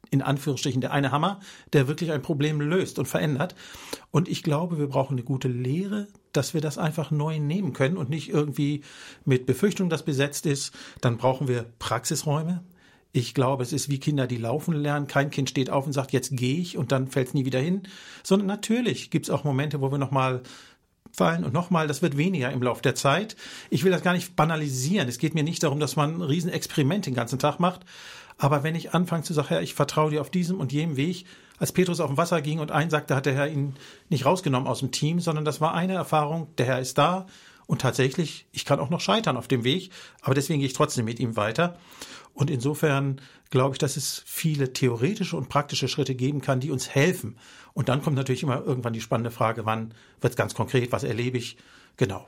[0.09, 1.39] in Anführungsstrichen der eine Hammer,
[1.73, 3.55] der wirklich ein Problem löst und verändert.
[4.11, 7.97] Und ich glaube, wir brauchen eine gute Lehre, dass wir das einfach neu nehmen können
[7.97, 8.83] und nicht irgendwie
[9.25, 10.73] mit Befürchtung, das besetzt ist.
[11.01, 12.63] Dann brauchen wir Praxisräume.
[13.11, 15.07] Ich glaube, es ist wie Kinder, die laufen lernen.
[15.07, 17.59] Kein Kind steht auf und sagt, jetzt gehe ich und dann fällt es nie wieder
[17.59, 17.83] hin.
[18.23, 20.43] Sondern natürlich gibt es auch Momente, wo wir nochmal
[21.11, 23.35] fallen und nochmal, das wird weniger im Laufe der Zeit.
[23.69, 25.07] Ich will das gar nicht banalisieren.
[25.09, 27.81] Es geht mir nicht darum, dass man ein Riesenexperiment den ganzen Tag macht.
[28.37, 31.25] Aber wenn ich anfange zu sagen, Herr, ich vertraue dir auf diesem und jenem Weg,
[31.59, 33.75] als Petrus auf dem Wasser ging und einsagte, hat der Herr ihn
[34.09, 37.25] nicht rausgenommen aus dem Team, sondern das war eine Erfahrung, der Herr ist da
[37.67, 41.05] und tatsächlich, ich kann auch noch scheitern auf dem Weg, aber deswegen gehe ich trotzdem
[41.05, 41.77] mit ihm weiter.
[42.33, 43.19] Und insofern
[43.49, 47.37] glaube ich, dass es viele theoretische und praktische Schritte geben kann, die uns helfen.
[47.73, 51.03] Und dann kommt natürlich immer irgendwann die spannende Frage, wann wird es ganz konkret, was
[51.03, 51.57] erlebe ich?
[51.97, 52.27] Genau.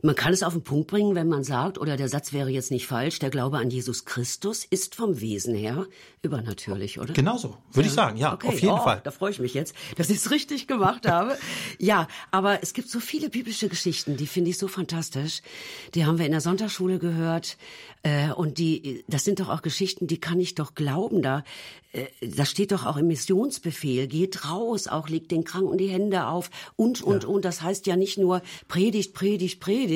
[0.00, 2.70] Man kann es auf den Punkt bringen, wenn man sagt, oder der Satz wäre jetzt
[2.70, 5.86] nicht falsch, der Glaube an Jesus Christus ist vom Wesen her
[6.22, 7.14] übernatürlich, oder?
[7.14, 7.86] Genauso, würde ja.
[7.86, 8.48] ich sagen, ja, okay.
[8.48, 9.00] auf jeden oh, Fall.
[9.02, 11.36] Da freue ich mich jetzt, dass ich es richtig gemacht habe.
[11.78, 15.42] Ja, aber es gibt so viele biblische Geschichten, die finde ich so fantastisch.
[15.94, 17.56] Die haben wir in der Sonntagsschule gehört.
[18.02, 21.22] Äh, und die, das sind doch auch Geschichten, die kann ich doch glauben.
[21.22, 21.42] Da,
[21.92, 24.06] äh, das steht doch auch im Missionsbefehl.
[24.06, 27.28] Geht raus, auch legt den Kranken die Hände auf und, und, ja.
[27.28, 27.44] und.
[27.44, 29.87] Das heißt ja nicht nur predigt, predigt, predigt,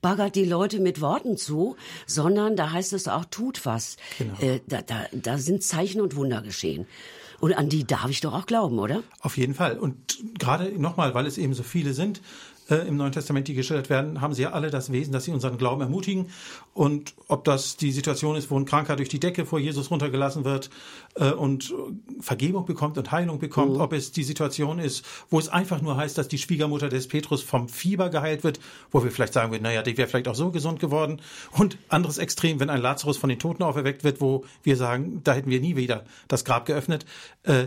[0.00, 3.96] baggert die Leute mit Worten zu, sondern da heißt es auch, tut was.
[4.18, 4.38] Genau.
[4.40, 6.86] Äh, da, da, da sind Zeichen und Wunder geschehen.
[7.40, 9.02] Und an die darf ich doch auch glauben, oder?
[9.20, 9.78] Auf jeden Fall.
[9.78, 9.96] Und
[10.38, 12.22] gerade nochmal, weil es eben so viele sind,
[12.70, 15.32] äh, im Neuen Testament, die gestellt werden, haben sie ja alle das Wesen, dass sie
[15.32, 16.26] unseren Glauben ermutigen.
[16.72, 20.44] Und ob das die Situation ist, wo ein Kranker durch die Decke vor Jesus runtergelassen
[20.44, 20.70] wird
[21.16, 21.74] äh, und
[22.20, 23.80] Vergebung bekommt und Heilung bekommt, mhm.
[23.80, 27.42] ob es die Situation ist, wo es einfach nur heißt, dass die Schwiegermutter des Petrus
[27.42, 30.50] vom Fieber geheilt wird, wo wir vielleicht sagen würden, naja, die wäre vielleicht auch so
[30.50, 31.20] gesund geworden.
[31.52, 35.32] Und anderes Extrem, wenn ein Lazarus von den Toten auferweckt wird, wo wir sagen, da
[35.34, 37.04] hätten wir nie wieder das Grab geöffnet.
[37.42, 37.66] Äh,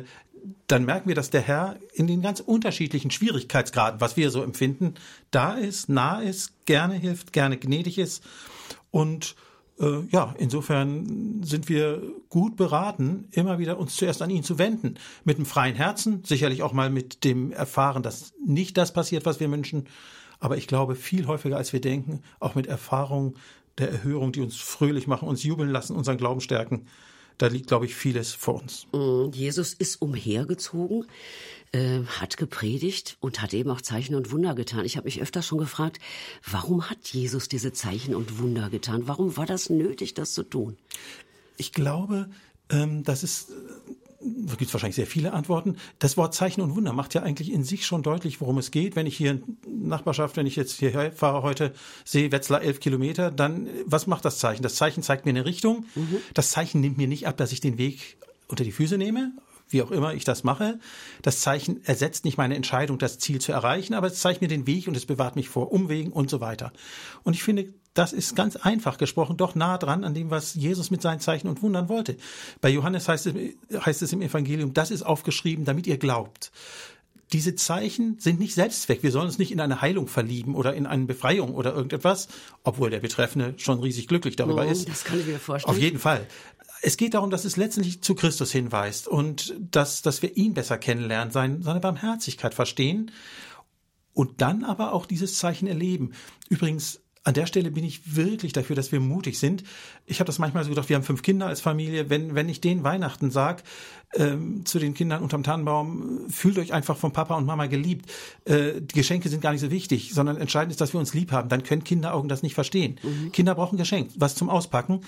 [0.67, 4.95] dann merken wir, dass der Herr in den ganz unterschiedlichen Schwierigkeitsgraden, was wir so empfinden,
[5.31, 8.23] da ist, nah ist, gerne hilft, gerne gnädig ist.
[8.91, 9.35] Und
[9.79, 14.95] äh, ja, insofern sind wir gut beraten, immer wieder uns zuerst an ihn zu wenden.
[15.23, 19.39] Mit einem freien Herzen, sicherlich auch mal mit dem Erfahren, dass nicht das passiert, was
[19.39, 19.87] wir wünschen.
[20.39, 23.35] Aber ich glaube, viel häufiger als wir denken, auch mit Erfahrungen
[23.77, 26.87] der Erhörung, die uns fröhlich machen, uns jubeln lassen, unseren Glauben stärken
[27.37, 28.87] da liegt, glaube ich, vieles vor uns.
[28.91, 31.05] Mm, Jesus ist umhergezogen,
[31.71, 34.85] äh, hat gepredigt und hat eben auch Zeichen und Wunder getan.
[34.85, 35.99] Ich habe mich öfter schon gefragt,
[36.49, 39.07] warum hat Jesus diese Zeichen und Wunder getan?
[39.07, 40.77] Warum war das nötig, das zu tun?
[41.57, 42.29] Ich glaube,
[42.69, 45.77] ähm, das ist da gibt es wahrscheinlich sehr viele Antworten.
[45.99, 48.95] Das Wort Zeichen und Wunder macht ja eigentlich in sich schon deutlich, worum es geht.
[48.95, 53.31] Wenn ich hier in Nachbarschaft, wenn ich jetzt hierher fahre heute, sehe Wetzlar elf Kilometer,
[53.31, 54.63] dann was macht das Zeichen?
[54.63, 55.85] Das Zeichen zeigt mir eine Richtung.
[55.95, 56.17] Mhm.
[56.33, 59.33] Das Zeichen nimmt mir nicht ab, dass ich den Weg unter die Füße nehme,
[59.69, 60.79] wie auch immer ich das mache.
[61.21, 64.65] Das Zeichen ersetzt nicht meine Entscheidung, das Ziel zu erreichen, aber es zeigt mir den
[64.65, 66.71] Weg und es bewahrt mich vor Umwegen und so weiter.
[67.23, 70.91] Und ich finde, das ist ganz einfach gesprochen doch nah dran an dem, was Jesus
[70.91, 72.17] mit seinen Zeichen und Wundern wollte.
[72.61, 73.33] Bei Johannes heißt es,
[73.85, 76.51] heißt es im Evangelium, das ist aufgeschrieben, damit ihr glaubt.
[77.33, 79.03] Diese Zeichen sind nicht Selbstzweck.
[79.03, 82.29] Wir sollen uns nicht in eine Heilung verlieben oder in eine Befreiung oder irgendetwas,
[82.63, 84.87] obwohl der Betreffende schon riesig glücklich darüber oh, ist.
[84.87, 85.75] Das kann ich mir vorstellen.
[85.75, 86.25] Auf jeden Fall.
[86.83, 90.77] Es geht darum, dass es letztendlich zu Christus hinweist und dass, dass wir ihn besser
[90.77, 93.11] kennenlernen, seine, seine Barmherzigkeit verstehen
[94.13, 96.13] und dann aber auch dieses Zeichen erleben.
[96.49, 99.65] Übrigens, an der Stelle bin ich wirklich dafür, dass wir mutig sind.
[100.05, 102.09] Ich habe das manchmal so gedacht, wir haben fünf Kinder als Familie.
[102.09, 103.63] Wenn, wenn ich denen Weihnachten sag
[104.15, 108.09] ähm, zu den Kindern unterm Tannenbaum, fühlt euch einfach von Papa und Mama geliebt.
[108.45, 111.33] Äh, die Geschenke sind gar nicht so wichtig, sondern entscheidend ist, dass wir uns lieb
[111.33, 111.49] haben.
[111.49, 112.97] Dann können Kinderaugen das nicht verstehen.
[113.03, 113.33] Mhm.
[113.33, 115.01] Kinder brauchen Geschenk, was zum Auspacken.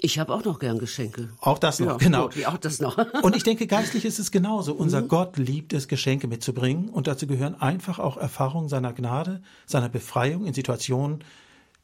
[0.00, 1.30] Ich habe auch noch gern Geschenke.
[1.40, 2.28] Auch das noch, ja, genau.
[2.28, 2.98] Gut, auch das noch.
[3.22, 4.74] und ich denke, geistlich ist es genauso.
[4.74, 5.08] Unser mhm.
[5.08, 6.90] Gott liebt es, Geschenke mitzubringen.
[6.90, 11.24] Und dazu gehören einfach auch Erfahrungen seiner Gnade, seiner Befreiung in Situationen,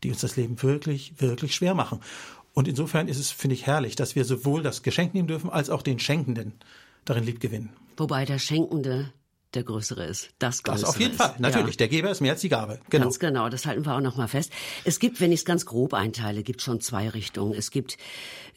[0.02, 2.00] die uns das Leben wirklich, wirklich schwer machen.
[2.52, 5.70] Und insofern ist es, finde ich, herrlich, dass wir sowohl das Geschenk nehmen dürfen, als
[5.70, 6.54] auch den Schenkenden
[7.04, 7.70] darin lieb gewinnen.
[7.96, 9.12] Wobei der Schenkende
[9.54, 10.30] der Größere ist.
[10.38, 11.18] Das Größere Das auf jeden ist.
[11.18, 11.74] Fall, natürlich.
[11.74, 11.78] Ja.
[11.78, 12.78] Der Geber ist mehr als die Gabe.
[12.88, 13.04] Genau.
[13.04, 14.52] Ganz genau, das halten wir auch noch mal fest.
[14.84, 17.54] Es gibt, wenn ich es ganz grob einteile, gibt schon zwei Richtungen.
[17.54, 17.98] Es gibt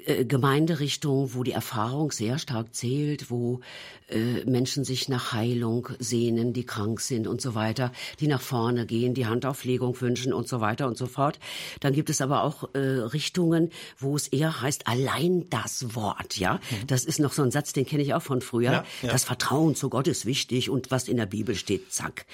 [0.06, 3.62] äh, Gemeinderichtungen, wo die Erfahrung sehr stark zählt, wo
[4.10, 8.86] äh, Menschen sich nach Heilung sehnen, die krank sind und so weiter, die nach vorne
[8.86, 11.40] gehen, die Handauflegung wünschen und so weiter und so fort.
[11.80, 16.56] Dann gibt es aber auch äh, Richtungen, wo es eher heißt, allein das Wort, ja.
[16.56, 16.88] Mhm.
[16.88, 18.72] Das ist noch so ein Satz, den kenne ich auch von früher.
[18.72, 19.12] Ja, ja.
[19.12, 22.26] Das Vertrauen zu Gott ist wichtig und und was in der Bibel steht, zack.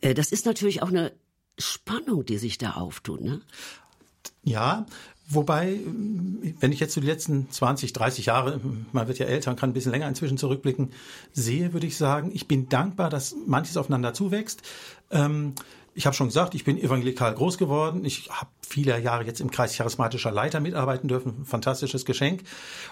[0.00, 1.12] Äh, das ist natürlich auch eine
[1.58, 3.40] Spannung, die sich da auftut, ne?
[4.42, 4.86] Ja,
[5.28, 5.80] Wobei,
[6.60, 8.60] wenn ich jetzt so die letzten 20, 30 Jahre,
[8.92, 10.90] man wird ja älter und kann ein bisschen länger inzwischen zurückblicken,
[11.32, 14.62] sehe, würde ich sagen, ich bin dankbar, dass manches aufeinander zuwächst.
[15.10, 15.54] Ähm,
[15.96, 18.04] ich habe schon gesagt, ich bin evangelikal groß geworden.
[18.04, 21.46] Ich habe viele Jahre jetzt im Kreis charismatischer Leiter mitarbeiten dürfen.
[21.46, 22.42] Fantastisches Geschenk.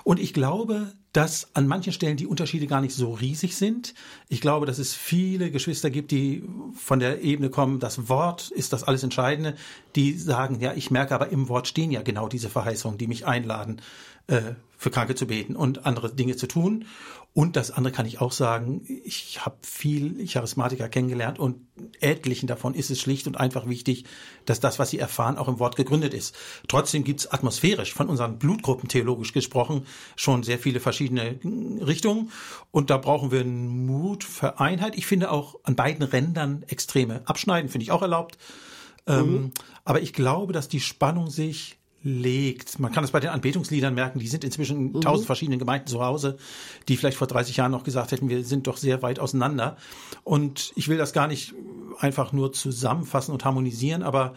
[0.04, 3.92] Und ich glaube, dass an manchen Stellen die Unterschiede gar nicht so riesig sind.
[4.30, 6.44] Ich glaube, dass es viele Geschwister gibt, die
[6.78, 9.54] von der Ebene kommen, das Wort ist das alles Entscheidende,
[9.96, 13.26] die sagen, ja, ich merke aber im Wort stehen ja genau diese Verheißungen, die mich
[13.26, 13.82] einladen,
[14.28, 16.86] äh, für Kranke zu beten und andere Dinge zu tun.
[17.36, 21.66] Und das andere kann ich auch sagen, ich habe viel Charismatiker kennengelernt und
[22.00, 24.04] etlichen davon ist es schlicht und einfach wichtig,
[24.44, 26.36] dass das, was sie erfahren, auch im Wort gegründet ist.
[26.68, 31.40] Trotzdem gibt es atmosphärisch, von unseren Blutgruppen theologisch gesprochen, schon sehr viele verschiedene
[31.84, 32.30] Richtungen.
[32.70, 34.96] Und da brauchen wir einen Mut für Einheit.
[34.96, 38.38] Ich finde auch an beiden Rändern extreme Abschneiden, finde ich auch erlaubt.
[39.08, 39.36] Ähm, mhm.
[39.36, 39.52] Ähm,
[39.84, 42.78] aber ich glaube, dass die Spannung sich legt.
[42.78, 45.00] Man kann es bei den Anbetungsliedern merken, die sind inzwischen in mhm.
[45.00, 46.36] tausend verschiedenen Gemeinden zu Hause,
[46.88, 49.76] die vielleicht vor 30 Jahren noch gesagt hätten, wir sind doch sehr weit auseinander.
[50.22, 51.54] Und ich will das gar nicht
[51.98, 54.34] einfach nur zusammenfassen und harmonisieren, aber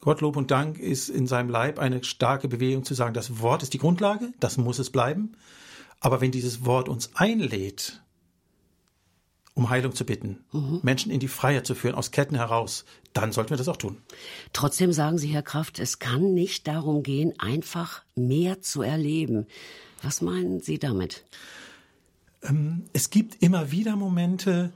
[0.00, 3.74] Gottlob und Dank ist in seinem Leib eine starke Bewegung zu sagen, das Wort ist
[3.74, 5.32] die Grundlage, das muss es bleiben.
[6.00, 8.01] Aber wenn dieses Wort uns einlädt,
[9.54, 10.80] um Heilung zu bitten, mhm.
[10.82, 13.98] Menschen in die Freiheit zu führen, aus Ketten heraus, dann sollten wir das auch tun.
[14.52, 19.46] Trotzdem sagen Sie, Herr Kraft, es kann nicht darum gehen, einfach mehr zu erleben.
[20.02, 21.24] Was meinen Sie damit?
[22.42, 24.72] Ähm, es gibt immer wieder Momente,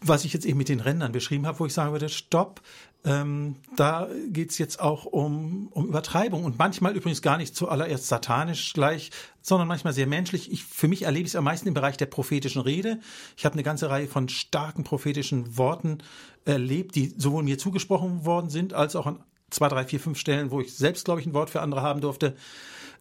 [0.00, 2.60] was ich jetzt eben mit den Rändern beschrieben habe, wo ich sagen würde, stopp,
[3.04, 8.72] ähm, da geht's jetzt auch um, um Übertreibung und manchmal übrigens gar nicht zuallererst satanisch
[8.74, 9.10] gleich,
[9.40, 10.52] sondern manchmal sehr menschlich.
[10.52, 13.00] Ich, für mich erlebe ich es am meisten im Bereich der prophetischen Rede.
[13.36, 15.98] Ich habe eine ganze Reihe von starken prophetischen Worten
[16.44, 19.18] erlebt, die sowohl mir zugesprochen worden sind, als auch an
[19.50, 22.00] zwei, drei, vier, fünf Stellen, wo ich selbst, glaube ich, ein Wort für andere haben
[22.00, 22.36] durfte.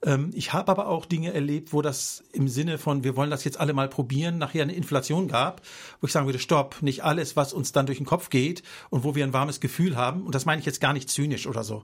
[0.04, 3.44] Ähm, ich habe aber auch Dinge erlebt, wo das im Sinne von, wir wollen das
[3.44, 5.62] jetzt alle mal probieren, nachher eine Inflation gab,
[6.00, 9.04] wo ich sagen würde, stopp, nicht alles, was uns dann durch den Kopf geht und
[9.04, 11.64] wo wir ein warmes Gefühl haben, und das meine ich jetzt gar nicht zynisch oder
[11.64, 11.84] so.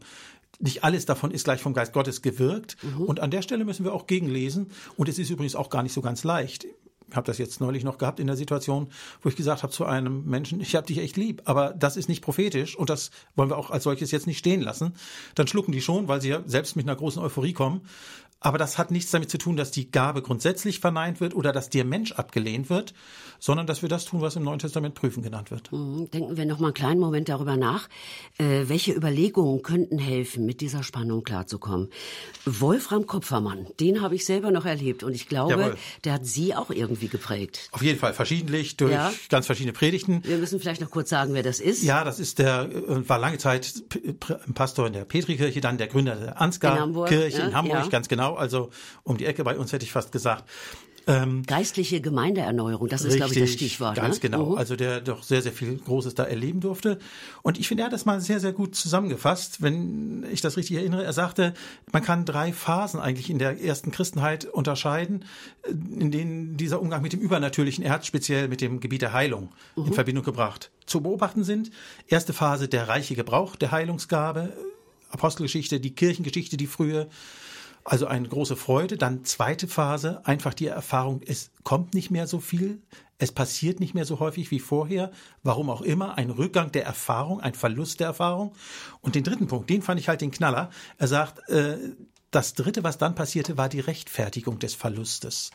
[0.59, 2.77] Nicht alles davon ist gleich vom Geist Gottes gewirkt.
[2.81, 3.01] Mhm.
[3.01, 4.71] Und an der Stelle müssen wir auch gegenlesen.
[4.95, 6.65] Und es ist übrigens auch gar nicht so ganz leicht
[7.13, 8.87] habe das jetzt neulich noch gehabt in der Situation,
[9.21, 12.09] wo ich gesagt habe zu einem Menschen, ich habe dich echt lieb, aber das ist
[12.09, 14.93] nicht prophetisch und das wollen wir auch als solches jetzt nicht stehen lassen.
[15.35, 17.81] Dann schlucken die schon, weil sie ja selbst mit einer großen Euphorie kommen.
[18.39, 21.69] Aber das hat nichts damit zu tun, dass die Gabe grundsätzlich verneint wird oder dass
[21.69, 22.93] der Mensch abgelehnt wird,
[23.39, 25.71] sondern dass wir das tun, was im Neuen Testament prüfen genannt wird.
[25.71, 26.09] Mhm.
[26.11, 27.89] Denken wir noch mal einen kleinen Moment darüber nach.
[28.37, 31.89] Äh, welche Überlegungen könnten helfen, mit dieser Spannung klarzukommen?
[32.45, 35.77] Wolfram Kopfermann, den habe ich selber noch erlebt und ich glaube, Jawohl.
[36.03, 37.69] der hat Sie auch irgendwie geprägt.
[37.71, 39.11] Auf jeden Fall, verschiedentlich durch ja.
[39.29, 40.23] ganz verschiedene Predigten.
[40.23, 41.83] Wir müssen vielleicht noch kurz sagen, wer das ist.
[41.83, 43.83] Ja, das ist der, äh, war lange Zeit
[44.53, 47.87] Pastor in der Petrikirche, dann der Gründer der Ansgar-Kirche in, ja, in Hamburg, ja.
[47.87, 48.69] ganz genau genau, also
[49.03, 50.49] um die Ecke bei uns hätte ich fast gesagt.
[51.09, 53.95] Ähm, Geistliche Gemeindeerneuerung, das ist, richtig, glaube ich, das Stichwort.
[53.95, 54.21] Ganz ne?
[54.29, 54.51] genau.
[54.51, 56.99] Uh Also der doch sehr, sehr viel Großes da erleben durfte.
[57.43, 60.75] Und ich finde, er hat das mal sehr, sehr gut zusammengefasst, wenn ich das richtig
[60.75, 61.05] erinnere.
[61.05, 61.53] Er sagte,
[61.93, 65.23] man kann drei Phasen eigentlich in der ersten Christenheit unterscheiden,
[65.65, 69.53] in denen dieser Umgang mit dem Übernatürlichen, er hat speziell mit dem Gebiet der Heilung
[69.77, 71.71] uh in Verbindung gebracht, zu beobachten sind.
[72.09, 74.51] Erste Phase, der reiche Gebrauch der Heilungsgabe,
[75.09, 77.07] Apostelgeschichte, die Kirchengeschichte, die frühe,
[77.87, 78.97] also eine große Freude.
[78.97, 82.81] Dann zweite Phase, einfach die Erfahrung, es kommt nicht mehr so viel,
[83.17, 85.11] es passiert nicht mehr so häufig wie vorher.
[85.41, 88.53] Warum auch immer, ein Rückgang der Erfahrung, ein Verlust der Erfahrung.
[89.01, 90.69] Und den dritten Punkt, den fand ich halt den Knaller.
[90.97, 91.77] Er sagt, äh,
[92.29, 95.51] das dritte, was dann passierte, war die Rechtfertigung des Verlustes.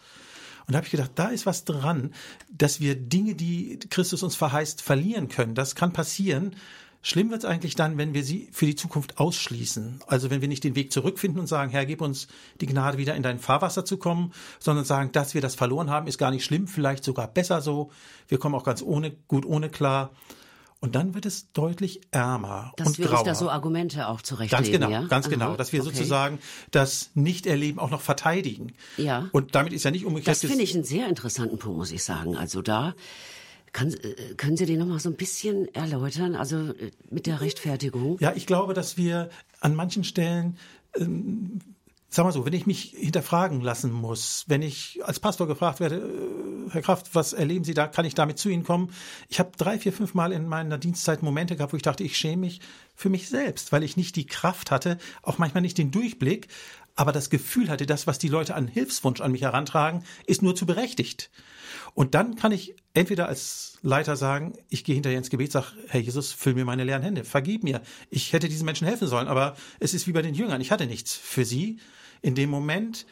[0.66, 2.14] Und da habe ich gedacht, da ist was dran,
[2.50, 5.54] dass wir Dinge, die Christus uns verheißt, verlieren können.
[5.54, 6.56] Das kann passieren.
[7.04, 10.00] Schlimm wird es eigentlich dann, wenn wir sie für die Zukunft ausschließen.
[10.06, 12.28] Also wenn wir nicht den Weg zurückfinden und sagen, Herr, gib uns
[12.60, 16.06] die Gnade, wieder in dein Fahrwasser zu kommen, sondern sagen, dass wir das verloren haben,
[16.06, 17.90] ist gar nicht schlimm, vielleicht sogar besser so.
[18.28, 20.12] Wir kommen auch ganz ohne, gut ohne klar.
[20.78, 23.18] Und dann wird es deutlich ärmer dass und wir grauer.
[23.18, 24.64] uns da so Argumente auch zurechtlegen.
[24.64, 25.06] Ganz genau, ja?
[25.06, 25.90] ganz genau, Aha, dass wir okay.
[25.90, 26.38] sozusagen
[26.72, 28.74] das Nichterleben auch noch verteidigen.
[28.96, 29.28] Ja.
[29.30, 30.36] Und damit ist ja nicht umgekehrt.
[30.36, 32.36] Das finde ich einen sehr interessanten Punkt, muss ich sagen.
[32.36, 32.94] Also da
[33.72, 37.40] kann, äh, können Sie den noch mal so ein bisschen erläutern, also äh, mit der
[37.40, 38.18] Rechtfertigung?
[38.20, 39.30] Ja, ich glaube, dass wir
[39.60, 40.58] an manchen Stellen
[40.96, 41.60] ähm,
[42.14, 45.96] Sag mal so, wenn ich mich hinterfragen lassen muss, wenn ich als Pastor gefragt werde,
[45.96, 48.92] äh, Herr Kraft, was erleben Sie da, kann ich damit zu Ihnen kommen?
[49.30, 52.18] Ich habe drei, vier, fünf Mal in meiner Dienstzeit Momente gehabt, wo ich dachte, ich
[52.18, 52.60] schäme mich
[52.94, 56.48] für mich selbst, weil ich nicht die Kraft hatte, auch manchmal nicht den Durchblick,
[57.02, 60.54] aber das Gefühl hatte, das, was die Leute an Hilfswunsch an mich herantragen, ist nur
[60.54, 61.32] zu berechtigt.
[61.94, 66.00] Und dann kann ich entweder als Leiter sagen, ich gehe hinterher ins Gebet, sag, Herr
[66.00, 67.82] Jesus, füll mir meine leeren Hände, vergib mir.
[68.08, 70.86] Ich hätte diesen Menschen helfen sollen, aber es ist wie bei den Jüngern, ich hatte
[70.86, 71.80] nichts für sie
[72.20, 73.04] in dem Moment.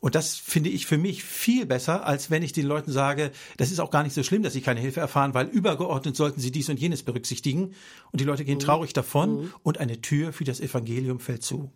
[0.00, 3.70] Und das finde ich für mich viel besser, als wenn ich den Leuten sage, das
[3.70, 6.50] ist auch gar nicht so schlimm, dass sie keine Hilfe erfahren, weil übergeordnet sollten sie
[6.50, 7.72] dies und jenes berücksichtigen.
[8.10, 8.62] Und die Leute gehen mhm.
[8.62, 9.54] traurig davon mhm.
[9.62, 11.70] und eine Tür für das Evangelium fällt zu.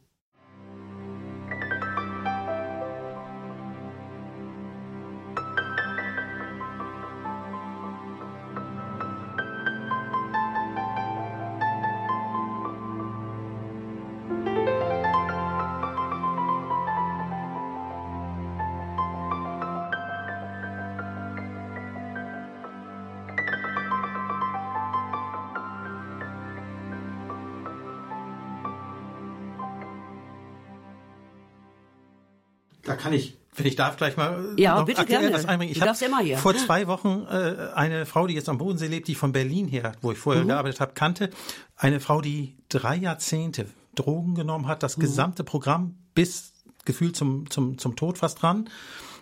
[33.68, 35.32] Ich, darf, gleich mal ja, noch bitte gerne.
[35.32, 35.72] was einbringen.
[35.72, 36.38] Ich immer hier.
[36.38, 39.92] vor zwei Wochen äh, eine Frau, die jetzt am Bodensee lebt, die von Berlin her,
[40.00, 40.48] wo ich vorher mhm.
[40.48, 41.30] gearbeitet habe, kannte.
[41.76, 45.02] Eine Frau, die drei Jahrzehnte Drogen genommen hat, das mhm.
[45.02, 46.52] gesamte Programm bis
[46.84, 48.68] gefühlt zum, zum, zum Tod fast dran.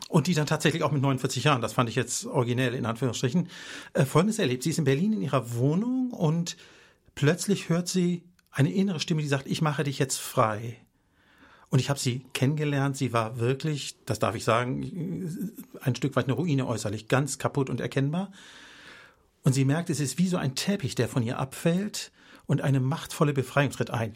[0.08, 3.48] Und die dann tatsächlich auch mit 49 Jahren, das fand ich jetzt originell in Anführungsstrichen,
[3.92, 4.64] äh, Folgendes erlebt.
[4.64, 6.56] Sie ist in Berlin in ihrer Wohnung und
[7.14, 10.78] plötzlich hört sie eine innere Stimme, die sagt, ich mache dich jetzt frei.
[11.70, 12.96] Und ich habe sie kennengelernt.
[12.96, 17.70] Sie war wirklich, das darf ich sagen, ein Stück weit eine Ruine äußerlich, ganz kaputt
[17.70, 18.32] und erkennbar.
[19.42, 22.10] Und sie merkt, es ist wie so ein Teppich, der von ihr abfällt
[22.46, 24.14] und eine machtvolle Befreiung tritt ein.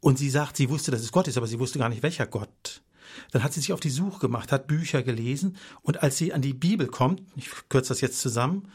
[0.00, 2.26] Und sie sagt, sie wusste, dass es Gott ist, aber sie wusste gar nicht, welcher
[2.26, 2.82] Gott.
[3.30, 6.42] Dann hat sie sich auf die Suche gemacht, hat Bücher gelesen und als sie an
[6.42, 8.70] die Bibel kommt, ich kürze das jetzt zusammen,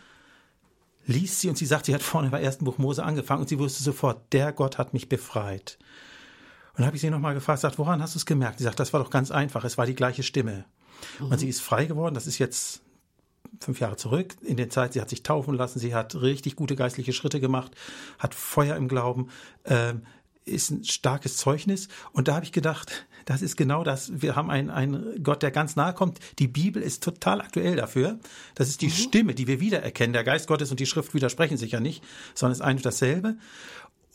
[1.06, 3.60] liest sie und sie sagt, sie hat vorne beim ersten Buch Mose angefangen und sie
[3.60, 5.78] wusste sofort, der Gott hat mich befreit.
[6.78, 8.60] Und dann habe ich sie nochmal gefragt, sagt, woran hast du es gemerkt?
[8.60, 10.66] Sie sagt, das war doch ganz einfach, es war die gleiche Stimme.
[11.20, 11.32] Mhm.
[11.32, 12.84] Und sie ist frei geworden, das ist jetzt
[13.60, 14.36] fünf Jahre zurück.
[14.44, 17.72] In der Zeit, sie hat sich taufen lassen, sie hat richtig gute geistliche Schritte gemacht,
[18.20, 19.30] hat Feuer im Glauben,
[19.64, 19.96] äh,
[20.46, 21.88] ist ein starkes Zeugnis.
[22.12, 24.22] Und da habe ich gedacht, das ist genau das.
[24.22, 26.20] Wir haben einen, einen Gott, der ganz nahe kommt.
[26.38, 28.20] Die Bibel ist total aktuell dafür.
[28.54, 28.92] Das ist die mhm.
[28.92, 30.14] Stimme, die wir wiedererkennen.
[30.14, 32.04] Der Geist Gottes und die Schrift widersprechen sich ja nicht,
[32.36, 33.36] sondern es ist ein und dasselbe.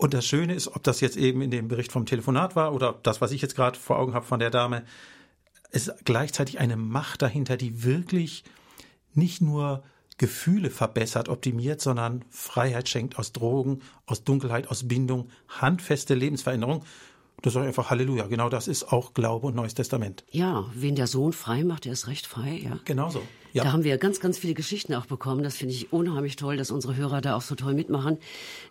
[0.02, 2.98] Und das Schöne ist, ob das jetzt eben in dem Bericht vom Telefonat war oder
[3.04, 4.82] das, was ich jetzt gerade vor Augen habe von der Dame,
[5.70, 8.42] ist gleichzeitig eine Macht dahinter, die wirklich
[9.14, 9.84] nicht nur
[10.18, 16.84] Gefühle verbessert, optimiert, sondern Freiheit schenkt aus Drogen, aus Dunkelheit, aus Bindung, handfeste Lebensveränderung.
[17.42, 18.26] Das ist einfach Halleluja.
[18.26, 20.24] Genau das ist auch Glaube und Neues Testament.
[20.32, 22.80] Ja, wen der Sohn frei macht, der ist recht frei, ja.
[22.86, 23.22] Genauso.
[23.52, 23.64] Ja.
[23.64, 25.42] Da haben wir ganz, ganz viele Geschichten auch bekommen.
[25.42, 28.18] Das finde ich unheimlich toll, dass unsere Hörer da auch so toll mitmachen,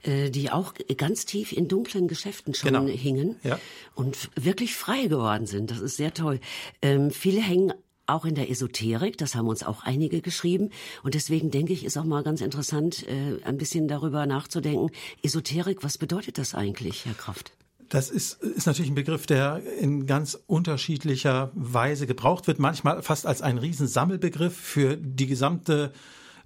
[0.04, 2.86] äh, die auch ganz tief in dunklen Geschäften schon genau.
[2.88, 3.60] hingen ja.
[3.96, 5.72] und wirklich frei geworden sind.
[5.72, 6.40] Das ist sehr toll.
[6.82, 7.74] Ähm, viele hängen
[8.08, 10.70] auch in der Esoterik, das haben uns auch einige geschrieben.
[11.04, 14.92] Und deswegen denke ich, ist auch mal ganz interessant, äh, ein bisschen darüber nachzudenken.
[15.24, 17.54] Esoterik, was bedeutet das eigentlich, Herr Kraft?
[17.92, 23.28] Das ist, ist natürlich ein Begriff, der in ganz unterschiedlicher Weise gebraucht wird, manchmal fast
[23.28, 25.92] als ein Riesensammelbegriff für die gesamte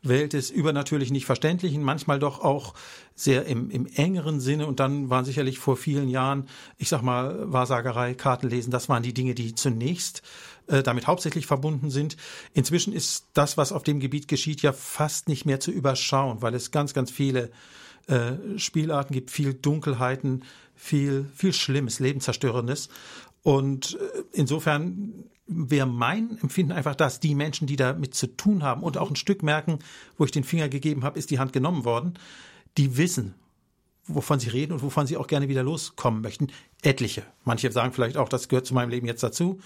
[0.02, 2.74] Welt des übernatürlich nicht Verständlichen, manchmal doch auch
[3.14, 4.66] sehr im, im engeren Sinne.
[4.66, 6.48] Und dann waren sicherlich vor vielen Jahren,
[6.80, 10.24] ich sag mal, Wahrsagerei, Kartenlesen, das waren die Dinge, die zunächst
[10.66, 12.18] äh, damit hauptsächlich verbunden sind.
[12.56, 16.56] Inzwischen ist das, was auf dem Gebiet geschieht, ja fast nicht mehr zu überschauen, weil
[16.56, 17.52] es ganz, ganz viele
[18.08, 20.44] äh, Spielarten gibt, viel Dunkelheiten,
[20.76, 22.90] viel, viel Schlimmes, Lebenzerstörendes.
[23.44, 28.82] Und äh, insofern wäre mein Empfinden einfach das, die Menschen, die damit zu tun haben
[28.84, 29.80] und auch ein Stück merken,
[30.18, 32.16] wo ich den Finger gegeben habe, ist die Hand genommen worden,
[32.78, 33.36] die wissen,
[34.08, 36.48] wovon sie reden und wovon sie auch gerne wieder loskommen möchten.
[36.82, 37.24] Etliche.
[37.44, 39.60] Manche sagen vielleicht auch, das gehört zu meinem Leben jetzt dazu.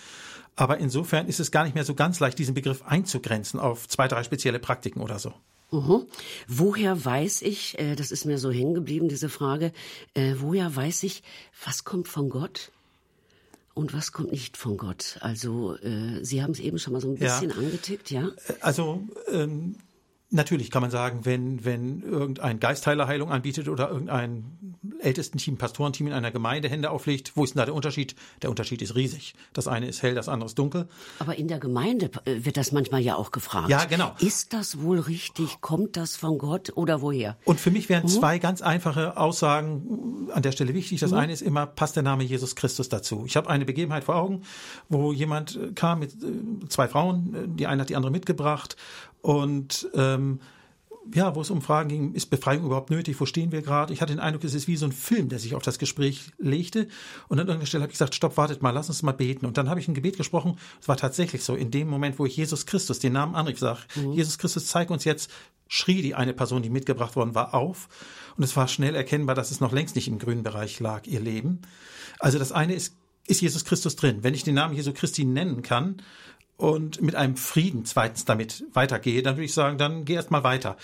[0.55, 4.09] Aber insofern ist es gar nicht mehr so ganz leicht, diesen Begriff einzugrenzen auf zwei,
[4.09, 5.33] drei spezielle Praktiken oder so.
[5.71, 6.07] Mhm.
[6.47, 9.71] Woher weiß ich, äh, das ist mir so hängen geblieben, diese Frage,
[10.13, 11.23] äh, woher weiß ich,
[11.63, 12.71] was kommt von Gott
[13.75, 15.17] und was kommt nicht von Gott?
[15.21, 17.55] Also, äh, Sie haben es eben schon mal so ein bisschen ja.
[17.55, 18.31] angetickt, ja?
[18.61, 19.75] Also, ähm,
[20.31, 24.45] Natürlich kann man sagen, wenn, wenn irgendein Geistheiler Heilung anbietet oder irgendein
[24.99, 28.15] Ältestenteam, Pastorenteam in einer Gemeinde Hände auflegt, wo ist denn da der Unterschied?
[28.43, 29.33] Der Unterschied ist riesig.
[29.53, 30.87] Das eine ist hell, das andere ist dunkel.
[31.17, 33.69] Aber in der Gemeinde äh, wird das manchmal ja auch gefragt.
[33.69, 34.13] Ja, genau.
[34.19, 35.61] Ist das wohl richtig?
[35.61, 37.35] Kommt das von Gott oder woher?
[37.45, 38.09] Und für mich wären mhm.
[38.09, 40.99] zwei ganz einfache Aussagen an der Stelle wichtig.
[40.99, 41.17] Das mhm.
[41.17, 43.23] eine ist immer, passt der Name Jesus Christus dazu.
[43.25, 44.43] Ich habe eine Begebenheit vor Augen,
[44.89, 48.75] wo jemand kam mit äh, zwei Frauen, die eine hat die andere mitgebracht
[49.21, 50.39] und ähm,
[51.13, 53.19] ja, wo es um Fragen ging, ist Befreiung überhaupt nötig?
[53.19, 53.93] Wo stehen wir gerade?
[53.93, 56.31] Ich hatte den Eindruck, es ist wie so ein Film, der sich auf das Gespräch
[56.37, 56.87] legte.
[57.27, 59.45] Und an irgendeiner Stelle habe ich gesagt, stopp, wartet mal, lass uns mal beten.
[59.45, 60.57] Und dann habe ich ein Gebet gesprochen.
[60.81, 63.79] Es war tatsächlich so, in dem Moment, wo ich Jesus Christus, den Namen anrief, sage,
[63.95, 64.13] mhm.
[64.13, 65.31] Jesus Christus, zeig uns jetzt,
[65.67, 67.87] schrie die eine Person, die mitgebracht worden war, auf.
[68.37, 71.21] Und es war schnell erkennbar, dass es noch längst nicht im grünen Bereich lag, ihr
[71.21, 71.61] Leben.
[72.19, 72.95] Also das eine ist,
[73.25, 74.19] ist Jesus Christus drin.
[74.21, 76.01] Wenn ich den Namen Jesu Christi nennen kann,
[76.59, 80.43] und mit einem Frieden zweitens damit weitergehe, dann würde ich sagen, dann geh erst mal
[80.43, 80.75] weiter.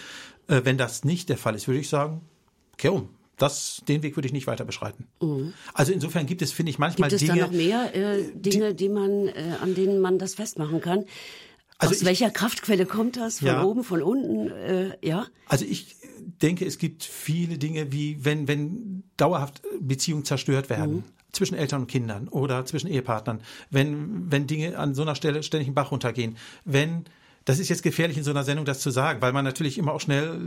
[0.47, 2.21] Äh, wenn das nicht der Fall ist, würde ich sagen,
[2.77, 3.09] kehr um.
[3.37, 5.07] Das, den Weg würde ich nicht weiter beschreiten.
[5.21, 5.53] Mhm.
[5.73, 7.19] Also insofern gibt es, finde ich, manchmal Dinge.
[7.19, 10.17] Gibt es Dinge, da noch mehr äh, Dinge, die, die man, äh, an denen man
[10.17, 11.03] das festmachen kann?
[11.77, 13.39] Also Aus ich, welcher Kraftquelle kommt das?
[13.39, 14.49] Von ja, oben, von unten?
[14.49, 15.27] Äh, ja.
[15.49, 15.97] Also ich
[16.41, 20.97] denke, es gibt viele Dinge, wie wenn wenn dauerhaft Beziehungen zerstört werden.
[20.97, 21.03] Mhm
[21.35, 25.67] zwischen Eltern und Kindern oder zwischen Ehepartnern, wenn, wenn Dinge an so einer Stelle ständig
[25.67, 27.03] einen Bach runtergehen, wenn
[27.45, 29.93] das ist jetzt gefährlich in so einer Sendung, das zu sagen, weil man natürlich immer
[29.93, 30.39] auch schnell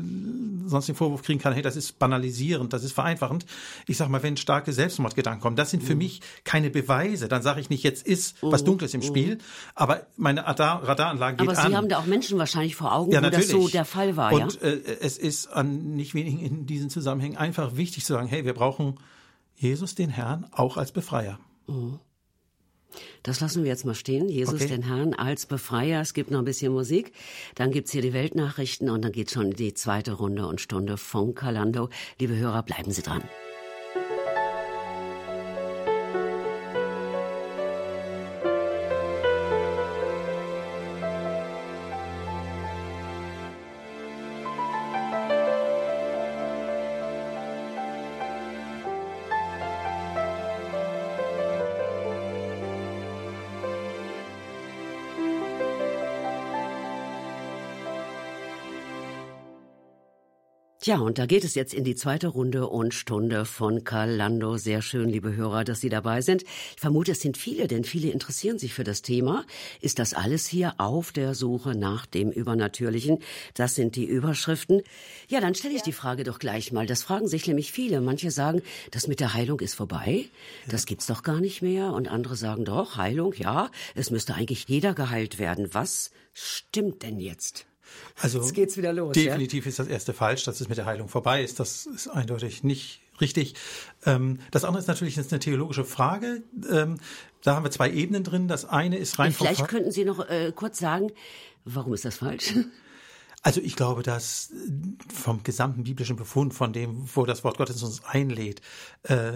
[0.66, 3.46] sonst den Vorwurf kriegen kann, hey, das ist banalisierend, das ist vereinfachend.
[3.86, 5.99] Ich sag mal, wenn starke Selbstmordgedanken kommen, das sind für mhm.
[5.99, 7.28] mich keine Beweise.
[7.28, 8.53] Dann sage ich nicht, jetzt ist mhm.
[8.53, 9.05] was Dunkles im mhm.
[9.05, 9.38] Spiel,
[9.76, 11.76] aber meine Radar Radaranlage geht aber Sie an.
[11.76, 14.32] haben da auch Menschen wahrscheinlich vor Augen, ja, wo das so der Fall war.
[14.32, 14.68] Und ja?
[14.68, 18.55] äh, es ist an nicht wenigen in diesen Zusammenhängen einfach wichtig zu sagen, hey, wir
[18.55, 18.99] brauchen
[19.55, 21.38] Jesus den Herrn auch als Befreier.
[21.68, 22.01] Mhm.
[23.22, 24.28] Das lassen wir jetzt mal stehen.
[24.28, 24.68] Jesus okay.
[24.68, 26.01] den Herrn als Befreier.
[26.01, 27.12] Es gibt noch ein bisschen Musik.
[27.55, 31.34] Dann gibt's hier die Weltnachrichten und dann geht schon die zweite Runde und Stunde von
[31.34, 31.89] Kalando.
[32.18, 33.22] Liebe Hörer, bleiben Sie dran.
[60.89, 64.57] Ja, und da geht es jetzt in die zweite Runde und Stunde von Karl Lando.
[64.57, 66.45] Sehr schön, liebe Hörer, dass Sie dabei sind.
[66.45, 69.45] Ich vermute, es sind viele, denn viele interessieren sich für das Thema.
[69.82, 73.18] Ist das alles hier auf der Suche nach dem Übernatürlichen?
[73.53, 74.80] Das sind die Überschriften.
[75.28, 76.86] Ja, dann stelle ich die Frage doch gleich mal.
[76.86, 78.01] Das fragen sich nämlich viele.
[78.01, 80.24] Manche sagen, das mit der Heilung ist vorbei.
[80.68, 81.93] Das gibt's doch gar nicht mehr.
[81.93, 85.68] Und andere sagen doch, Heilung, ja, es müsste eigentlich jeder geheilt werden.
[85.74, 87.67] Was stimmt denn jetzt?
[88.20, 89.12] Also Jetzt geht's wieder los.
[89.12, 89.68] Definitiv ja?
[89.68, 91.61] ist das erste falsch, dass es mit der Heilung vorbei ist.
[91.61, 93.55] Das ist eindeutig nicht richtig.
[94.07, 96.43] Ähm, das andere ist natürlich jetzt eine theologische Frage.
[96.70, 96.99] Ähm,
[97.43, 98.49] da haben wir zwei Ebenen drin.
[98.49, 99.32] Das eine ist rein.
[99.32, 101.12] Vielleicht könnten Sie noch äh, kurz sagen,
[101.64, 102.55] warum ist das falsch?
[103.43, 104.53] Also ich glaube, dass
[105.14, 108.61] vom gesamten biblischen Befund, von dem, wo das Wort Gottes uns einlädt,
[109.05, 109.34] äh,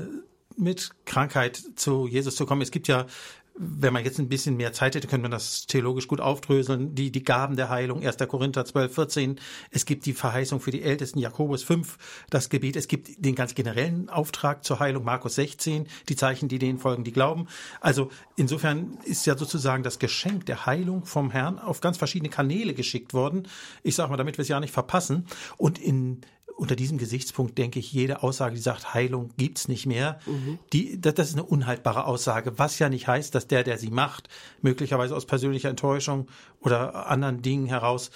[0.56, 2.62] mit Krankheit zu Jesus zu kommen.
[2.62, 3.06] Es gibt ja
[3.54, 6.94] wenn man jetzt ein bisschen mehr Zeit hätte, könnte man das theologisch gut aufdröseln.
[6.94, 8.16] Die, die Gaben der Heilung, 1.
[8.28, 9.40] Korinther 12, 14.
[9.70, 12.76] Es gibt die Verheißung für die Ältesten, Jakobus 5, das Gebet.
[12.76, 17.04] Es gibt den ganz generellen Auftrag zur Heilung, Markus 16, die Zeichen, die denen folgen,
[17.04, 17.46] die glauben.
[17.80, 22.72] Also insofern ist ja sozusagen das Geschenk der Heilung vom Herrn auf ganz verschiedene Kanäle
[22.72, 23.48] geschickt worden.
[23.82, 25.26] Ich sage mal, damit wir es ja nicht verpassen.
[25.58, 26.22] Und in
[26.56, 30.58] unter diesem Gesichtspunkt denke ich, jede Aussage, die sagt, Heilung gibt's nicht mehr, mhm.
[30.72, 33.90] die, das, das ist eine unhaltbare Aussage, was ja nicht heißt, dass der, der sie
[33.90, 34.28] macht,
[34.60, 36.28] möglicherweise aus persönlicher Enttäuschung
[36.60, 38.10] oder anderen Dingen heraus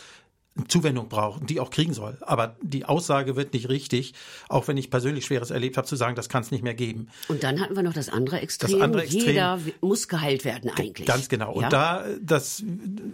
[0.68, 2.16] Zuwendung braucht, die auch kriegen soll.
[2.22, 4.14] Aber die Aussage wird nicht richtig,
[4.49, 7.09] auch wenn ich persönlich Schweres erlebt habe, zu sagen, das kann es nicht mehr geben.
[7.28, 8.72] Und dann hatten wir noch das andere Extrem.
[8.72, 11.07] Das andere Extrem Jeder muss geheilt werden eigentlich.
[11.07, 11.61] Ganz genau.
[11.61, 11.66] Ja?
[11.66, 12.62] Und da, das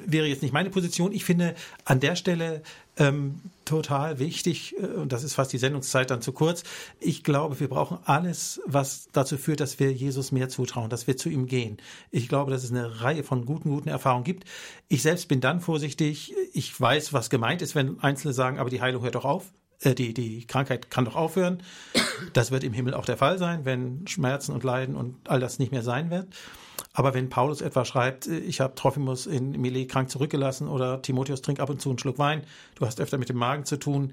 [0.06, 1.12] wäre jetzt nicht meine Position.
[1.12, 1.54] Ich finde,
[1.84, 2.62] an der Stelle
[2.98, 6.62] ähm, total wichtig, äh, und das ist fast die Sendungszeit dann zu kurz.
[7.00, 11.16] Ich glaube, wir brauchen alles, was dazu führt, dass wir Jesus mehr zutrauen, dass wir
[11.16, 11.78] zu ihm gehen.
[12.10, 14.44] Ich glaube, dass es eine Reihe von guten, guten Erfahrungen gibt.
[14.88, 16.34] Ich selbst bin dann vorsichtig.
[16.52, 19.52] Ich weiß, was gemeint ist, wenn Einzelne sagen, aber die Heilung hört doch auf.
[19.80, 21.62] Äh, die, die Krankheit kann doch aufhören.
[22.34, 25.58] Das wird im Himmel auch der Fall sein, wenn Schmerzen und Leiden und all das
[25.58, 26.28] nicht mehr sein wird.
[26.92, 31.42] Aber wenn Paulus etwa schreibt, äh, ich habe Trophimus in Milet krank zurückgelassen oder Timotheus
[31.42, 32.42] trink ab und zu einen Schluck Wein,
[32.74, 34.12] du hast öfter mit dem Magen zu tun.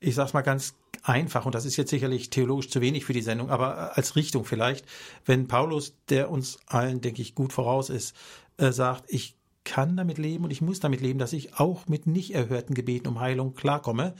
[0.00, 3.22] Ich sag's mal ganz einfach, und das ist jetzt sicherlich theologisch zu wenig für die
[3.22, 4.84] Sendung, aber als Richtung vielleicht,
[5.24, 8.14] wenn Paulus, der uns allen, denke ich, gut voraus ist,
[8.58, 12.06] äh, sagt, ich kann damit leben und ich muss damit leben, dass ich auch mit
[12.06, 14.14] nicht erhörten Gebeten um Heilung klarkomme.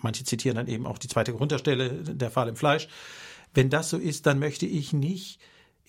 [0.00, 2.88] Manche zitieren dann eben auch die zweite Grundstelle, der Fall im Fleisch.
[3.52, 5.38] Wenn das so ist, dann möchte ich nicht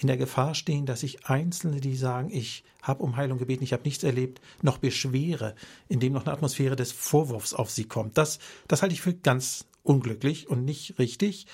[0.01, 3.73] in der Gefahr stehen, dass ich Einzelne, die sagen, ich habe um Heilung gebeten, ich
[3.73, 5.55] habe nichts erlebt, noch beschwere,
[5.87, 8.17] indem noch eine Atmosphäre des Vorwurfs auf sie kommt.
[8.17, 11.45] Das, das halte ich für ganz unglücklich und nicht richtig.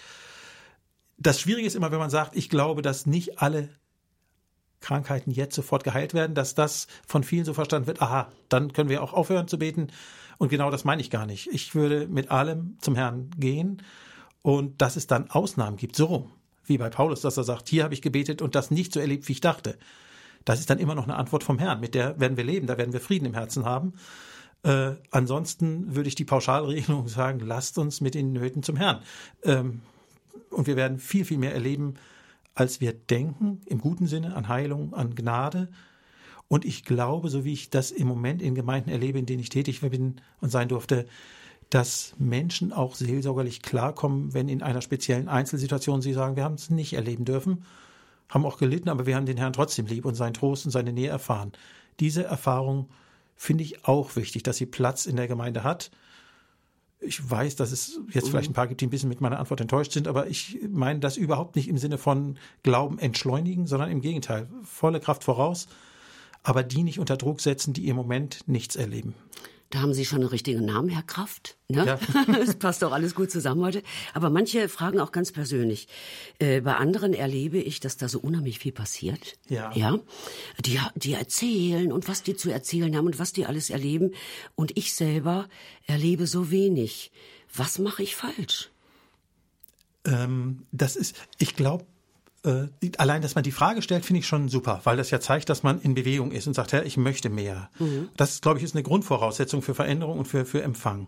[1.17, 3.69] Das Schwierige ist immer, wenn man sagt, ich glaube, dass nicht alle
[4.79, 8.89] Krankheiten jetzt sofort geheilt werden, dass das von vielen so verstanden wird, aha, dann können
[8.89, 9.87] wir auch aufhören zu beten.
[10.37, 11.47] Und genau das meine ich gar nicht.
[11.51, 13.81] Ich würde mit allem zum Herrn gehen
[14.41, 16.29] und dass es dann Ausnahmen gibt, so
[16.67, 19.27] wie bei Paulus, dass er sagt, hier habe ich gebetet und das nicht so erlebt,
[19.27, 19.77] wie ich dachte.
[20.45, 22.77] Das ist dann immer noch eine Antwort vom Herrn, mit der werden wir leben, da
[22.77, 23.93] werden wir Frieden im Herzen haben.
[24.63, 29.01] Äh, ansonsten würde ich die Pauschalregelung sagen, lasst uns mit den Nöten zum Herrn.
[29.43, 29.81] Ähm,
[30.49, 31.95] und wir werden viel, viel mehr erleben,
[32.55, 35.69] als wir denken, im guten Sinne, an Heilung, an Gnade.
[36.47, 39.49] Und ich glaube, so wie ich das im Moment in Gemeinden erlebe, in denen ich
[39.49, 41.05] tätig bin und sein durfte,
[41.69, 46.69] dass Menschen auch seelsorgerlich klarkommen, wenn in einer speziellen Einzelsituation sie sagen, wir haben es
[46.69, 47.65] nicht erleben dürfen,
[48.29, 50.93] haben auch gelitten, aber wir haben den Herrn trotzdem lieb und seinen Trost und seine
[50.93, 51.51] Nähe erfahren.
[51.99, 52.89] Diese Erfahrung
[53.35, 55.91] finde ich auch wichtig, dass sie Platz in der Gemeinde hat.
[56.99, 59.61] Ich weiß, dass es jetzt vielleicht ein paar gibt, die ein bisschen mit meiner Antwort
[59.61, 64.01] enttäuscht sind, aber ich meine das überhaupt nicht im Sinne von Glauben entschleunigen, sondern im
[64.01, 65.67] Gegenteil, volle Kraft voraus,
[66.43, 69.13] aber die nicht unter Druck setzen, die im Moment nichts erleben.
[69.69, 71.57] Da haben Sie schon einen richtigen Namen, Herr Kraft.
[71.67, 71.85] Ne?
[71.85, 71.99] Ja.
[72.41, 73.83] Es passt doch alles gut zusammen heute.
[74.13, 75.87] Aber manche fragen auch ganz persönlich.
[76.39, 79.37] Äh, bei anderen erlebe ich, dass da so unheimlich viel passiert.
[79.49, 79.71] Ja.
[79.73, 79.99] Ja.
[80.65, 84.11] Die, die erzählen und was die zu erzählen haben und was die alles erleben.
[84.55, 85.49] Und ich selber
[85.85, 87.11] erlebe so wenig.
[87.53, 88.69] Was mache ich falsch?
[90.05, 91.85] Ähm, das ist, ich glaube,
[92.47, 92.67] äh,
[92.97, 95.63] allein, dass man die Frage stellt, finde ich schon super, weil das ja zeigt, dass
[95.63, 97.69] man in Bewegung ist und sagt, Herr, ich möchte mehr.
[97.79, 98.09] Mhm.
[98.15, 101.07] Das, glaube ich, ist eine Grundvoraussetzung für Veränderung und für, für Empfang.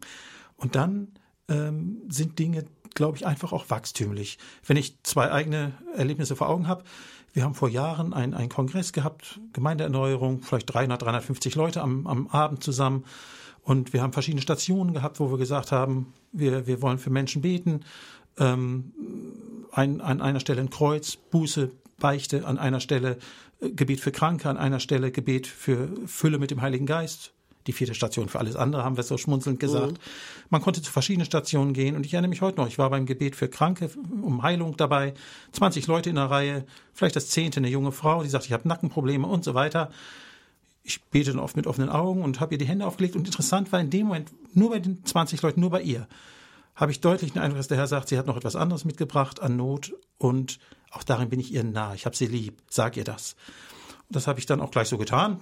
[0.57, 1.09] Und dann
[1.47, 4.37] ähm, sind Dinge, glaube ich, einfach auch wachstümlich.
[4.65, 6.83] Wenn ich zwei eigene Erlebnisse vor Augen habe,
[7.31, 12.27] wir haben vor Jahren einen, einen Kongress gehabt, Gemeindeerneuerung, vielleicht 300, 350 Leute am, am
[12.27, 13.05] Abend zusammen.
[13.61, 17.41] Und wir haben verschiedene Stationen gehabt, wo wir gesagt haben, wir, wir wollen für Menschen
[17.41, 17.81] beten.
[18.37, 18.93] Ähm,
[19.79, 23.17] ein, an einer Stelle ein Kreuz, Buße, Beichte, an einer Stelle
[23.61, 27.31] äh, Gebet für Kranke, an einer Stelle Gebet für Fülle mit dem Heiligen Geist.
[27.67, 29.93] Die vierte Station für alles andere haben wir so schmunzelnd gesagt.
[29.93, 29.97] Mhm.
[30.49, 33.05] Man konnte zu verschiedenen Stationen gehen und ich erinnere mich heute noch, ich war beim
[33.05, 33.89] Gebet für Kranke
[34.21, 35.13] um Heilung dabei,
[35.51, 38.67] 20 Leute in der Reihe, vielleicht das zehnte eine junge Frau, die sagt, ich habe
[38.67, 39.91] Nackenprobleme und so weiter.
[40.83, 43.71] Ich bete dann oft mit offenen Augen und habe ihr die Hände aufgelegt und interessant
[43.71, 46.07] war in dem Moment nur bei den 20 Leuten, nur bei ihr
[46.79, 49.41] habe ich deutlich den Eindruck, dass der Herr sagt, sie hat noch etwas anderes mitgebracht
[49.41, 50.59] an Not und
[50.91, 51.93] auch darin bin ich ihr nah.
[51.93, 52.61] Ich habe sie lieb.
[52.69, 53.35] Sag ihr das.
[54.07, 55.39] Und das habe ich dann auch gleich so getan.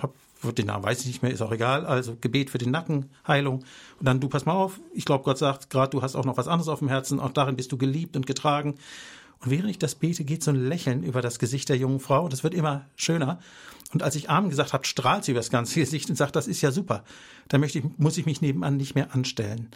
[0.00, 0.14] Hab,
[0.54, 1.84] den Namen weiß ich nicht mehr, ist auch egal.
[1.86, 3.64] Also Gebet für den Nacken, Heilung.
[3.98, 4.78] Und dann, du pass mal auf.
[4.92, 7.18] Ich glaube, Gott sagt gerade, du hast auch noch was anderes auf dem Herzen.
[7.18, 8.74] Auch darin bist du geliebt und getragen.
[9.40, 12.28] Und während ich das bete, geht so ein Lächeln über das Gesicht der jungen Frau.
[12.28, 13.40] Das wird immer schöner.
[13.92, 16.46] Und als ich Amen gesagt habe, strahlt sie über das ganze Gesicht und sagt, das
[16.46, 17.04] ist ja super.
[17.48, 19.70] Da möchte ich, muss ich mich nebenan nicht mehr anstellen.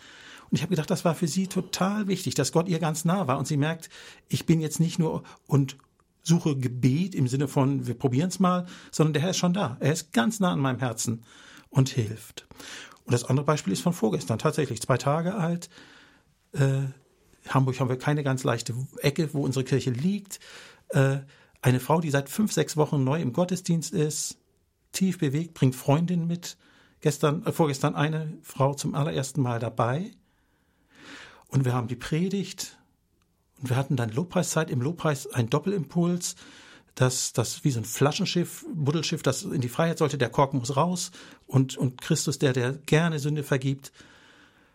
[0.53, 3.27] Und ich habe gedacht, das war für sie total wichtig, dass Gott ihr ganz nah
[3.27, 3.89] war und sie merkt,
[4.29, 5.79] ich bin jetzt nicht nur und
[6.23, 9.79] suche Gebet im Sinne von, wir probieren es mal, sondern der Herr ist schon da.
[9.81, 11.25] Er ist ganz nah an meinem Herzen
[11.71, 12.47] und hilft.
[13.07, 15.71] Und das andere Beispiel ist von vorgestern, tatsächlich zwei Tage alt.
[16.53, 16.83] Äh,
[17.49, 20.39] Hamburg haben wir keine ganz leichte Ecke, wo unsere Kirche liegt.
[20.91, 21.21] Äh,
[21.63, 24.37] eine Frau, die seit fünf, sechs Wochen neu im Gottesdienst ist,
[24.93, 26.59] tief bewegt, bringt Freundin mit.
[27.01, 30.11] Gestern, äh, vorgestern eine Frau zum allerersten Mal dabei.
[31.53, 32.79] Und wir haben die Predigt
[33.61, 34.71] und wir hatten dann Lobpreiszeit.
[34.71, 36.35] Im Lobpreis ein Doppelimpuls,
[36.95, 40.17] das, das wie so ein Flaschenschiff, Buddelschiff, das in die Freiheit sollte.
[40.17, 41.13] Der Korken muss raus
[41.47, 43.93] und, und Christus, der, der gerne Sünde vergibt.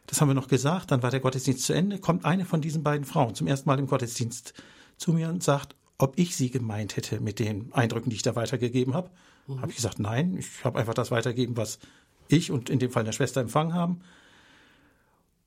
[0.06, 0.92] Das haben wir noch gesagt.
[0.92, 1.98] Dann war der Gottesdienst zu Ende.
[1.98, 4.54] Kommt eine von diesen beiden Frauen zum ersten Mal im Gottesdienst
[4.98, 8.36] zu mir und sagt, ob ich sie gemeint hätte mit den Eindrücken, die ich da
[8.36, 9.10] weitergegeben habe.
[9.48, 9.62] Mhm.
[9.62, 11.80] Habe ich gesagt, nein, ich habe einfach das weitergegeben, was
[12.28, 14.02] ich und in dem Fall der Schwester empfangen haben.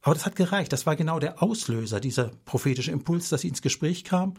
[0.03, 0.73] Aber das hat gereicht.
[0.73, 4.35] Das war genau der Auslöser, dieser prophetische Impuls, dass sie ins Gespräch kam.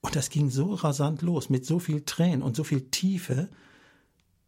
[0.00, 3.48] Und das ging so rasant los, mit so viel Tränen und so viel Tiefe,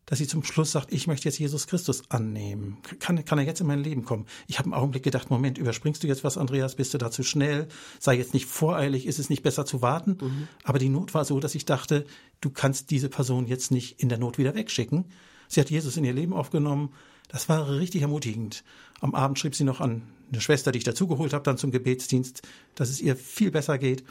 [0.07, 2.79] dass sie zum Schluss sagt, ich möchte jetzt Jesus Christus annehmen.
[2.99, 4.25] Kann, kann er jetzt in mein Leben kommen?
[4.47, 6.77] Ich habe einen Augenblick gedacht, Moment, überspringst du jetzt was, Andreas?
[6.77, 7.69] Bist du da zu schnell?
[7.99, 10.17] Sei jetzt nicht voreilig, ist es nicht besser zu warten?
[10.19, 10.49] Mhm.
[10.65, 12.07] Aber die Not war so, dass ich dachte,
[12.41, 15.07] du kannst diese Person jetzt nicht in der Not wieder wegschicken.
[15.47, 16.95] Sie hat Jesus in ihr Leben aufgenommen.
[17.29, 18.65] Das war richtig ermutigend.
[19.01, 20.03] Am Abend schrieb sie noch an
[20.33, 22.43] eine Schwester, die ich dazugeholt habe, dann zum Gebetsdienst,
[22.75, 24.05] dass es ihr viel besser geht.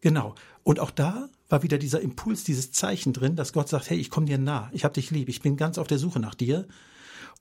[0.00, 0.34] Genau.
[0.62, 4.10] Und auch da war wieder dieser Impuls, dieses Zeichen drin, dass Gott sagt, hey, ich
[4.10, 6.66] komme dir nah, ich habe dich lieb, ich bin ganz auf der Suche nach dir.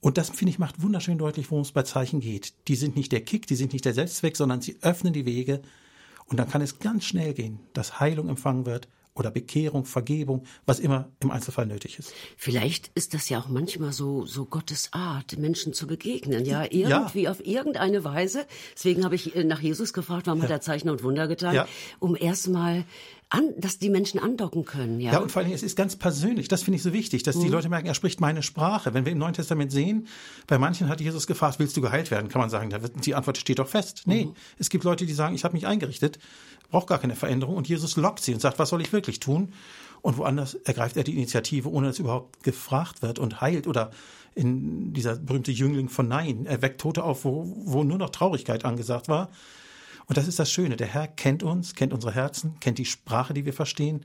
[0.01, 2.53] Und das, finde ich, macht wunderschön deutlich, worum es bei Zeichen geht.
[2.67, 5.61] Die sind nicht der Kick, die sind nicht der Selbstzweck, sondern sie öffnen die Wege.
[6.25, 10.79] Und dann kann es ganz schnell gehen, dass Heilung empfangen wird oder Bekehrung, Vergebung, was
[10.79, 12.13] immer im Einzelfall nötig ist.
[12.37, 17.23] Vielleicht ist das ja auch manchmal so, so Gottes Art, Menschen zu begegnen, ja, irgendwie
[17.23, 17.31] ja.
[17.31, 18.45] auf irgendeine Weise.
[18.75, 20.45] Deswegen habe ich äh, nach Jesus gefragt, warum ja.
[20.45, 21.67] hat er Zeichen und Wunder getan, ja.
[21.99, 22.85] um erstmal
[23.33, 24.99] an, dass die Menschen andocken können.
[24.99, 26.47] Ja, ja und vor allen Dingen, es ist ganz persönlich.
[26.47, 27.41] Das finde ich so wichtig, dass mhm.
[27.41, 28.93] die Leute merken, er spricht meine Sprache.
[28.93, 30.07] Wenn wir im Neuen Testament sehen,
[30.45, 32.29] bei manchen hat Jesus gefragt, willst du geheilt werden?
[32.29, 32.69] Kann man sagen,
[33.03, 34.03] die Antwort steht doch fest.
[34.05, 34.33] Nee, mhm.
[34.59, 36.19] es gibt Leute, die sagen, ich habe mich eingerichtet,
[36.73, 37.55] brauche gar keine Veränderung.
[37.55, 39.53] Und Jesus lockt sie und sagt, was soll ich wirklich tun?
[40.01, 43.91] Und woanders ergreift er die Initiative, ohne dass überhaupt gefragt wird und heilt oder
[44.35, 46.47] in dieser berühmte Jüngling von Nein.
[46.47, 49.29] Er weckt Tote auf, wo, wo nur noch Traurigkeit angesagt war.
[50.07, 50.75] Und das ist das Schöne.
[50.75, 54.03] Der Herr kennt uns, kennt unsere Herzen, kennt die Sprache, die wir verstehen.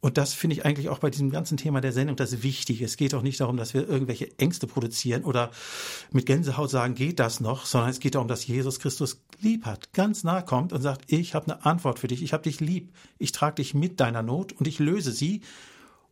[0.00, 2.84] Und das finde ich eigentlich auch bei diesem ganzen Thema der Sendung das Wichtige.
[2.84, 5.50] Es geht auch nicht darum, dass wir irgendwelche Ängste produzieren oder
[6.12, 9.92] mit Gänsehaut sagen, geht das noch, sondern es geht darum, dass Jesus Christus lieb hat,
[9.92, 12.92] ganz nahe kommt und sagt, ich habe eine Antwort für dich, ich habe dich lieb,
[13.18, 15.42] ich trage dich mit deiner Not und ich löse sie.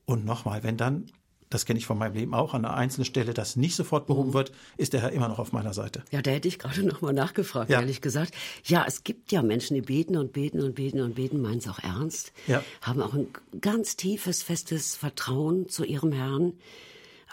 [0.04, 1.06] Und nochmal, wenn dann
[1.50, 4.30] das kenne ich von meinem Leben auch, an einer einzelnen Stelle, das nicht sofort behoben
[4.30, 4.34] mhm.
[4.34, 6.02] wird, ist der Herr immer noch auf meiner Seite.
[6.10, 7.80] Ja, da hätte ich gerade noch mal nachgefragt, ja.
[7.80, 8.34] ehrlich gesagt.
[8.64, 11.68] Ja, es gibt ja Menschen, die beten und beten und beten und beten, meinen es
[11.68, 12.62] auch ernst, ja.
[12.82, 13.28] haben auch ein
[13.60, 16.54] ganz tiefes, festes Vertrauen zu ihrem Herrn.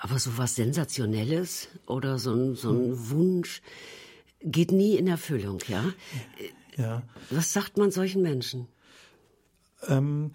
[0.01, 3.09] Aber so was Sensationelles oder so ein, so ein mhm.
[3.09, 3.61] Wunsch
[4.41, 5.85] geht nie in Erfüllung, ja?
[6.75, 7.01] ja?
[7.29, 8.67] Was sagt man solchen Menschen?
[9.87, 10.31] Ähm,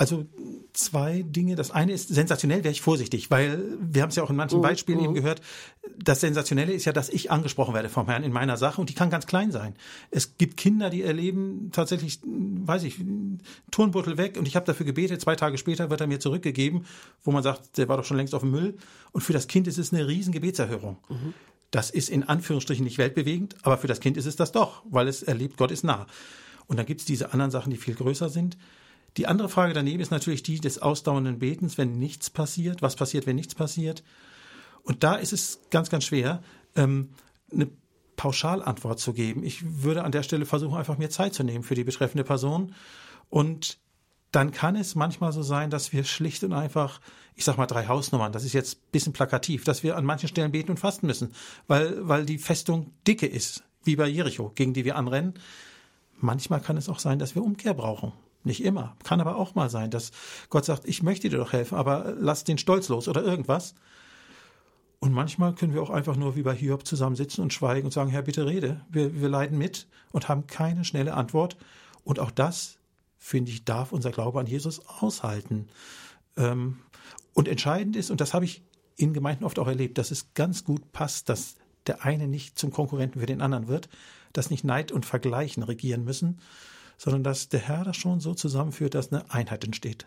[0.00, 0.24] also
[0.72, 1.56] zwei Dinge.
[1.56, 4.60] Das eine ist sensationell, wäre ich vorsichtig, weil wir haben es ja auch in manchen
[4.60, 5.04] oh, Beispielen oh.
[5.04, 5.42] eben gehört.
[6.02, 8.94] Das Sensationelle ist ja, dass ich angesprochen werde vom Herrn in meiner Sache und die
[8.94, 9.74] kann ganz klein sein.
[10.10, 12.98] Es gibt Kinder, die erleben tatsächlich, weiß ich,
[13.70, 15.20] Turnbeutel weg und ich habe dafür gebetet.
[15.20, 16.86] Zwei Tage später wird er mir zurückgegeben,
[17.22, 18.78] wo man sagt, der war doch schon längst auf dem Müll.
[19.12, 20.96] Und für das Kind ist es eine riesen Gebetserhörung.
[21.10, 21.34] Mhm.
[21.72, 25.08] Das ist in Anführungsstrichen nicht weltbewegend, aber für das Kind ist es das doch, weil
[25.08, 26.06] es erlebt, Gott ist nah.
[26.68, 28.56] Und dann gibt es diese anderen Sachen, die viel größer sind.
[29.16, 32.82] Die andere Frage daneben ist natürlich die des ausdauernden Betens, wenn nichts passiert.
[32.82, 34.02] Was passiert, wenn nichts passiert?
[34.82, 36.42] Und da ist es ganz, ganz schwer,
[36.76, 37.10] ähm,
[37.52, 37.68] eine
[38.16, 39.44] Pauschalantwort zu geben.
[39.44, 42.74] Ich würde an der Stelle versuchen, einfach mir Zeit zu nehmen für die betreffende Person.
[43.28, 43.78] Und
[44.30, 47.00] dann kann es manchmal so sein, dass wir schlicht und einfach,
[47.34, 50.28] ich sag mal drei Hausnummern, das ist jetzt ein bisschen plakativ, dass wir an manchen
[50.28, 51.32] Stellen beten und fasten müssen,
[51.66, 55.34] weil, weil die Festung dicke ist, wie bei Jericho, gegen die wir anrennen.
[56.18, 58.12] Manchmal kann es auch sein, dass wir Umkehr brauchen.
[58.42, 58.96] Nicht immer.
[59.04, 60.12] Kann aber auch mal sein, dass
[60.48, 63.74] Gott sagt, ich möchte dir doch helfen, aber lass den Stolz los oder irgendwas.
[64.98, 68.10] Und manchmal können wir auch einfach nur wie bei Hiob zusammensitzen und schweigen und sagen,
[68.10, 68.82] Herr, bitte rede.
[68.90, 71.56] Wir, wir leiden mit und haben keine schnelle Antwort.
[72.04, 72.78] Und auch das,
[73.18, 75.68] finde ich, darf unser Glaube an Jesus aushalten.
[76.36, 76.78] Ähm,
[77.32, 78.62] und entscheidend ist, und das habe ich
[78.96, 82.70] in Gemeinden oft auch erlebt, dass es ganz gut passt, dass der eine nicht zum
[82.70, 83.88] Konkurrenten für den anderen wird,
[84.32, 86.40] dass nicht Neid und Vergleichen regieren müssen,
[87.00, 90.06] sondern dass der Herr das schon so zusammenführt, dass eine Einheit entsteht.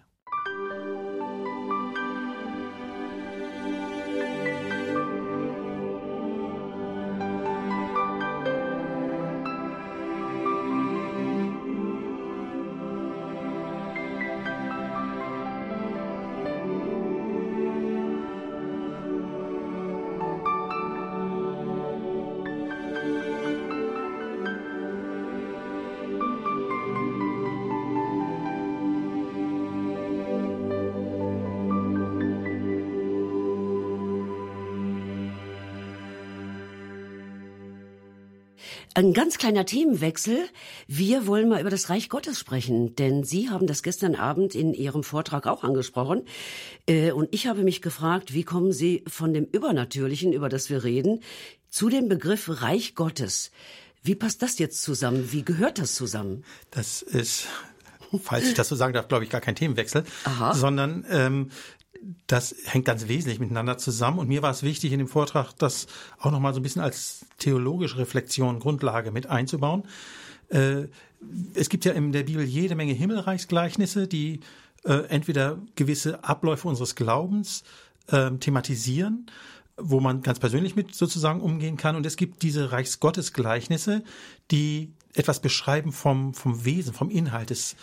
[38.96, 40.38] Ein ganz kleiner Themenwechsel.
[40.88, 44.74] Wir wollen mal über das Reich Gottes sprechen, denn Sie haben das gestern Abend in
[44.74, 46.22] Ihrem Vortrag auch angesprochen.
[46.86, 50.84] Äh, und ich habe mich gefragt, wie kommen Sie von dem Übernatürlichen, über das wir
[50.84, 51.22] reden,
[51.70, 53.50] zu dem Begriff Reich Gottes?
[54.04, 55.32] Wie passt das jetzt zusammen?
[55.32, 56.44] Wie gehört das zusammen?
[56.70, 57.48] Das ist
[58.22, 60.54] falls ich das so sagen darf, glaube ich, gar kein Themenwechsel, Aha.
[60.54, 61.50] sondern ähm,
[62.28, 64.20] das hängt ganz wesentlich miteinander zusammen.
[64.20, 65.88] Und mir war es wichtig, in dem Vortrag das
[66.20, 69.84] auch nochmal so ein bisschen als theologische Reflexion, Grundlage mit einzubauen.
[70.50, 70.88] Äh,
[71.54, 74.42] es gibt ja in der Bibel jede Menge Himmelreichsgleichnisse, die
[74.84, 77.64] äh, entweder gewisse Abläufe unseres Glaubens
[78.08, 79.28] äh, thematisieren,
[79.78, 81.96] wo man ganz persönlich mit sozusagen umgehen kann.
[81.96, 84.04] Und es gibt diese Reichsgottesgleichnisse,
[84.52, 87.76] die etwas beschreiben vom, vom Wesen, vom Inhalt des,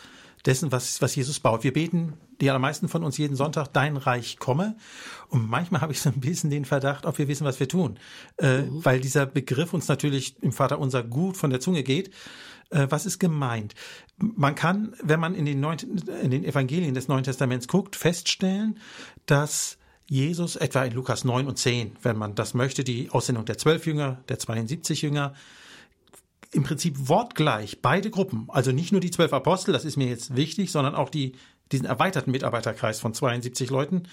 [0.46, 1.64] dessen, was, was Jesus baut.
[1.64, 4.76] Wir beten, die allermeisten von uns jeden Sonntag, dein Reich komme.
[5.28, 7.98] Und manchmal habe ich so ein bisschen den Verdacht, ob wir wissen, was wir tun.
[8.38, 8.84] Äh, mhm.
[8.84, 12.10] Weil dieser Begriff uns natürlich im Vater unser gut von der Zunge geht.
[12.70, 13.74] Äh, was ist gemeint?
[14.18, 15.78] Man kann, wenn man in den, Neun
[16.22, 18.78] in den Evangelien des Neuen Testaments guckt, feststellen,
[19.26, 19.76] dass
[20.06, 23.86] Jesus etwa in Lukas 9 und 10, wenn man das möchte, die Aussendung der zwölf
[23.86, 25.34] Jünger, der 72 Jünger,
[26.52, 30.34] im Prinzip wortgleich beide Gruppen, also nicht nur die zwölf Apostel, das ist mir jetzt
[30.34, 31.36] wichtig, sondern auch die,
[31.70, 34.04] diesen erweiterten Mitarbeiterkreis von 72 Leuten,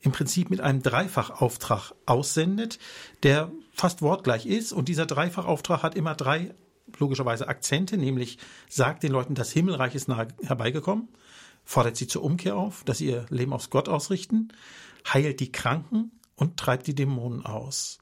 [0.00, 2.78] im Prinzip mit einem Dreifachauftrag aussendet,
[3.22, 4.72] der fast wortgleich ist.
[4.72, 6.54] Und dieser Dreifachauftrag hat immer drei
[6.98, 11.08] logischerweise Akzente, nämlich sagt den Leuten, das Himmelreich ist nahe herbeigekommen,
[11.64, 14.48] fordert sie zur Umkehr auf, dass sie ihr Leben aufs Gott ausrichten,
[15.12, 17.98] heilt die Kranken und treibt die Dämonen aus.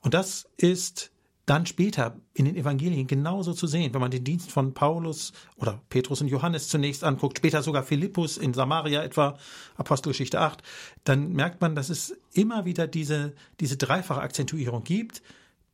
[0.00, 1.10] Und das ist
[1.50, 5.82] dann später in den Evangelien genauso zu sehen, wenn man den Dienst von Paulus oder
[5.88, 9.36] Petrus und Johannes zunächst anguckt, später sogar Philippus in Samaria etwa,
[9.76, 10.62] Apostelgeschichte 8,
[11.02, 15.22] dann merkt man, dass es immer wieder diese, diese dreifache Akzentuierung gibt.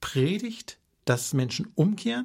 [0.01, 2.25] Predigt, dass Menschen umkehren,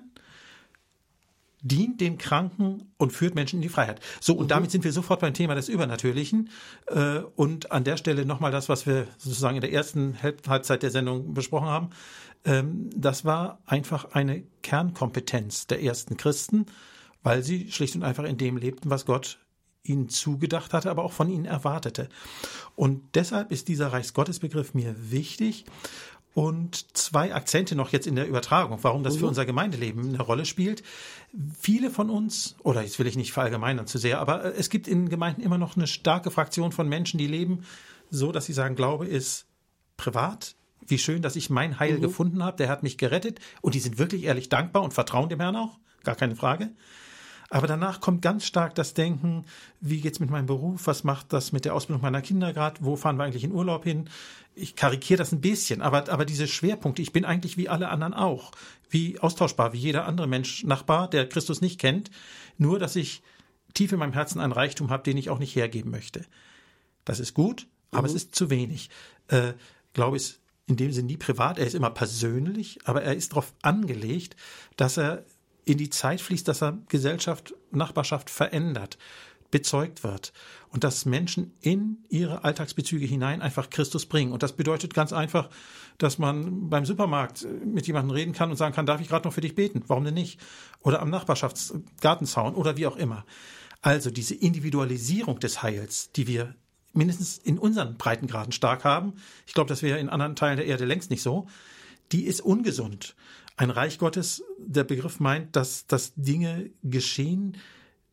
[1.62, 4.00] dient den Kranken und führt Menschen in die Freiheit.
[4.20, 4.50] So, und mhm.
[4.50, 6.50] damit sind wir sofort beim Thema des Übernatürlichen.
[6.88, 10.92] Äh, und an der Stelle nochmal das, was wir sozusagen in der ersten Halbzeit der
[10.92, 11.90] Sendung besprochen haben.
[12.46, 16.66] Ähm, das war einfach eine Kernkompetenz der ersten Christen,
[17.24, 19.40] weil sie schlicht und einfach in dem lebten, was Gott
[19.84, 22.10] ihnen zugedacht hatte, aber auch von ihnen erwartete.
[22.76, 25.66] Und deshalb ist dieser Reichsgottesbegriff mir wichtig.
[26.34, 29.30] Und zwei Akzente noch jetzt in der Übertragung, warum das für mhm.
[29.30, 30.82] unser Gemeindeleben eine Rolle spielt.
[31.60, 34.88] Viele von uns, oder jetzt will ich nicht verallgemeinern zu sehr, aber äh, es gibt
[34.88, 37.66] in Gemeinden immer noch eine starke Fraktion von Menschen, die leben
[38.10, 39.46] so, dass sie sagen, Glaube ist
[39.98, 40.56] privat.
[40.86, 42.02] Wie schön, dass ich mein Heil mhm.
[42.02, 42.58] gefunden habe.
[42.58, 43.40] Der hat mich gerettet.
[43.62, 45.80] Und die sind wirklich ehrlich dankbar und vertrauen dem Herrn auch.
[46.04, 46.72] Gar keine Frage.
[47.54, 49.44] Aber danach kommt ganz stark das Denken,
[49.82, 50.88] wie geht's mit meinem Beruf?
[50.88, 52.80] Was macht das mit der Ausbildung meiner Kinder gerade?
[52.80, 54.10] Wo fahren wir eigentlich in Urlaub hin?
[54.56, 58.14] Ich karikiere das ein bisschen, aber, aber diese Schwerpunkte, ich bin eigentlich wie alle anderen
[58.14, 58.52] auch.
[58.90, 62.10] Wie austauschbar, wie jeder andere Mensch, Nachbar, der Christus nicht kennt.
[62.58, 63.22] Nur, dass ich
[63.74, 66.24] tief in meinem Herzen einen Reichtum habe, den ich auch nicht hergeben möchte.
[67.04, 68.08] Das ist gut, aber mhm.
[68.08, 68.90] es ist zu wenig.
[69.28, 69.54] Äh,
[69.92, 70.40] glaube ich,
[70.72, 74.38] in dem Sinne nie privat, er ist immer persönlich, aber er ist darauf angelegt,
[74.78, 75.26] dass er
[75.66, 78.98] in die Zeit fließt, dass er Gesellschaft, Nachbarschaft verändert,
[79.52, 80.32] bezeugt wird
[80.70, 84.32] und dass Menschen in ihre Alltagsbezüge hinein einfach Christus bringen.
[84.32, 85.50] Und das bedeutet ganz einfach,
[85.98, 89.34] dass man beim Supermarkt mit jemandem reden kann und sagen kann, darf ich gerade noch
[89.34, 89.84] für dich beten?
[89.88, 90.40] Warum denn nicht?
[90.84, 93.26] Oder am Nachbarschaftsgartenzaun oder wie auch immer.
[93.82, 96.56] Also diese Individualisierung des Heils, die wir
[96.94, 99.14] mindestens in unseren Breitengraden stark haben,
[99.46, 101.48] ich glaube, das wäre in anderen Teilen der Erde längst nicht so,
[102.12, 103.16] die ist ungesund.
[103.58, 107.58] Ein Reich Gottes, der Begriff meint, dass, dass Dinge geschehen,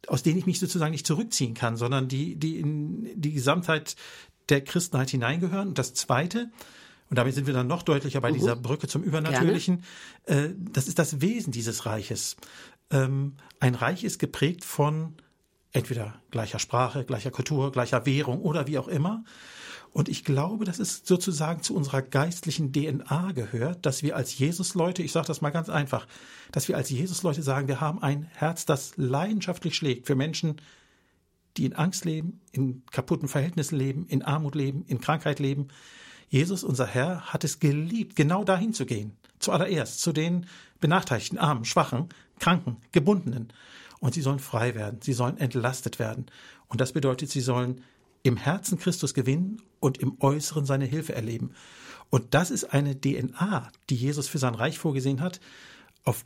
[0.07, 3.97] aus denen ich mich sozusagen nicht zurückziehen kann, sondern die, die in die Gesamtheit
[4.49, 5.69] der Christenheit hineingehören.
[5.69, 6.51] Und das Zweite,
[7.11, 9.85] und damit sind wir dann noch deutlicher bei uh dieser Brücke zum Übernatürlichen,
[10.25, 12.37] äh, das ist das Wesen dieses Reiches.
[12.91, 15.15] Ähm, ein Reich ist geprägt von
[15.73, 19.25] entweder gleicher Sprache, gleicher Kultur, gleicher Währung oder wie auch immer.
[19.91, 25.03] Und ich glaube, dass es sozusagen zu unserer geistlichen DNA gehört, dass wir als Jesus-Leute,
[25.03, 26.07] ich sage das mal ganz einfach,
[26.53, 30.61] dass wir als Jesus-Leute sagen, wir haben ein Herz, das leidenschaftlich schlägt für Menschen,
[31.57, 35.69] die in Angst leben, in kaputten Verhältnissen leben, in Armut leben, in Krankheit leben.
[36.29, 39.17] Jesus, unser Herr, hat es geliebt, genau dahin zu gehen.
[39.39, 40.47] Zuallererst zu den
[40.81, 43.53] benachteiligten, armen, schwachen, kranken, gebundenen.
[44.01, 46.27] Und sie sollen frei werden, sie sollen entlastet werden.
[46.69, 47.83] Und das bedeutet, sie sollen
[48.23, 51.53] im Herzen Christus gewinnen und im Äußeren seine Hilfe erleben.
[52.11, 55.41] Und das ist eine DNA, die Jesus für sein Reich vorgesehen hat,
[56.05, 56.25] auf,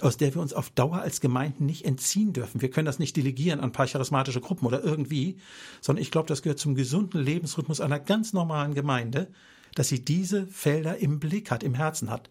[0.00, 2.60] aus der wir uns auf Dauer als Gemeinden nicht entziehen dürfen.
[2.60, 5.38] Wir können das nicht delegieren an paar charismatische Gruppen oder irgendwie,
[5.80, 9.28] sondern ich glaube, das gehört zum gesunden Lebensrhythmus einer ganz normalen Gemeinde,
[9.74, 12.28] dass sie diese Felder im Blick hat, im Herzen hat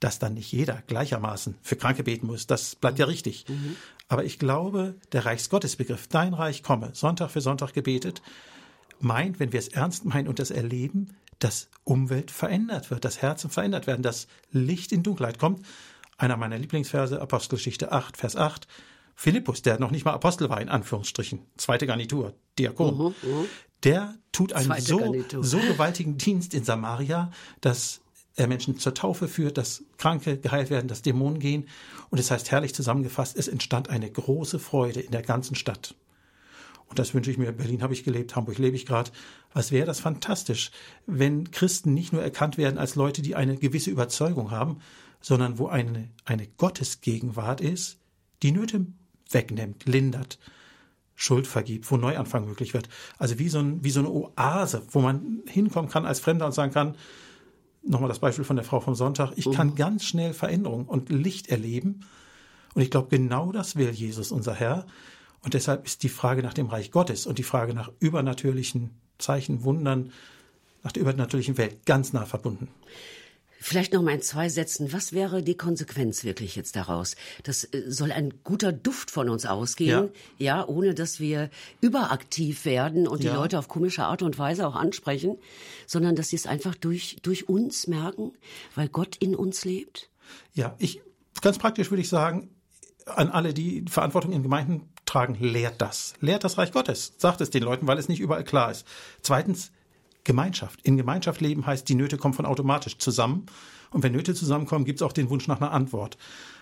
[0.00, 2.46] dass dann nicht jeder gleichermaßen für Kranke beten muss.
[2.46, 3.46] Das bleibt ja richtig.
[3.48, 3.76] Mhm.
[4.08, 8.22] Aber ich glaube, der Reichsgottesbegriff, dein Reich komme, Sonntag für Sonntag gebetet,
[9.00, 13.50] meint, wenn wir es ernst meinen und das erleben, dass Umwelt verändert wird, dass Herzen
[13.50, 15.64] verändert werden, dass Licht in Dunkelheit kommt.
[16.18, 18.66] Einer meiner Lieblingsverse, Apostelgeschichte 8, Vers 8.
[19.14, 23.44] Philippus, der noch nicht mal Apostel war, in Anführungsstrichen, zweite Garnitur, Diakon, mhm, mhm.
[23.82, 27.30] der tut einen so, so gewaltigen Dienst in Samaria,
[27.62, 28.02] dass
[28.46, 31.68] Menschen zur Taufe führt, dass Kranke geheilt werden, dass Dämonen gehen.
[32.10, 35.94] Und es heißt herrlich zusammengefasst, es entstand eine große Freude in der ganzen Stadt.
[36.88, 37.50] Und das wünsche ich mir.
[37.52, 39.10] Berlin habe ich gelebt, Hamburg lebe ich gerade.
[39.52, 40.70] Was wäre das fantastisch,
[41.06, 44.78] wenn Christen nicht nur erkannt werden als Leute, die eine gewisse Überzeugung haben,
[45.20, 47.98] sondern wo eine, eine Gottesgegenwart ist,
[48.42, 48.86] die Nöte
[49.30, 50.38] wegnimmt, lindert,
[51.14, 52.88] Schuld vergibt, wo Neuanfang möglich wird.
[53.18, 56.52] Also wie so, ein, wie so eine Oase, wo man hinkommen kann als Fremder und
[56.52, 56.96] sagen kann,
[57.86, 59.74] nochmal das Beispiel von der Frau vom Sonntag, ich kann mhm.
[59.76, 62.00] ganz schnell Veränderung und Licht erleben.
[62.74, 64.86] Und ich glaube, genau das will Jesus, unser Herr.
[65.42, 69.64] Und deshalb ist die Frage nach dem Reich Gottes und die Frage nach übernatürlichen Zeichen,
[69.64, 70.12] Wundern,
[70.82, 72.68] nach der übernatürlichen Welt ganz nah verbunden.
[73.68, 74.92] Vielleicht noch mal in zwei Sätzen.
[74.92, 77.16] Was wäre die Konsequenz wirklich jetzt daraus?
[77.42, 81.50] Das äh, soll ein guter Duft von uns ausgehen, ja, ja ohne dass wir
[81.80, 83.32] überaktiv werden und ja.
[83.32, 85.36] die Leute auf komische Art und Weise auch ansprechen,
[85.84, 88.34] sondern dass sie es einfach durch, durch uns merken,
[88.76, 90.10] weil Gott in uns lebt?
[90.54, 91.00] Ja, ich
[91.42, 92.54] ganz praktisch würde ich sagen,
[93.04, 96.14] an alle, die Verantwortung in Gemeinden tragen, lehrt das.
[96.20, 97.14] Lehrt das Reich Gottes.
[97.18, 98.86] Sagt es den Leuten, weil es nicht überall klar ist.
[99.22, 99.72] Zweitens,
[100.26, 100.80] Gemeinschaft.
[100.82, 103.46] In Gemeinschaft leben heißt, die Nöte kommen von automatisch zusammen.
[103.90, 106.18] Und wenn Nöte zusammenkommen, gibt es auch den Wunsch nach einer Antwort.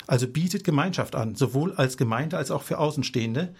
[0.06, 3.54] Also bietet Gemeinschaft an, sowohl als Gemeinde als auch für Außenstehende.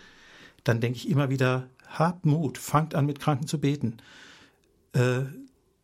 [0.62, 3.96] Dann denke ich immer wieder, habt Mut, fangt an mit Kranken zu beten.
[4.92, 5.22] Äh,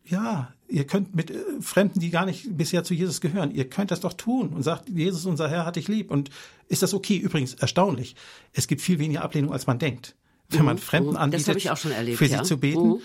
[0.05, 3.91] ja, ihr könnt mit äh, Fremden, die gar nicht bisher zu Jesus gehören, ihr könnt
[3.91, 6.11] das doch tun und sagt, Jesus, unser Herr, hat dich lieb.
[6.11, 6.29] Und
[6.67, 7.17] ist das okay?
[7.17, 8.15] Übrigens, erstaunlich.
[8.53, 10.15] Es gibt viel weniger Ablehnung, als man denkt.
[10.49, 10.81] Wenn man mhm.
[10.81, 12.43] Fremden anbietet, erlebt, für sie ja.
[12.43, 12.89] zu beten.
[12.89, 13.01] Mhm.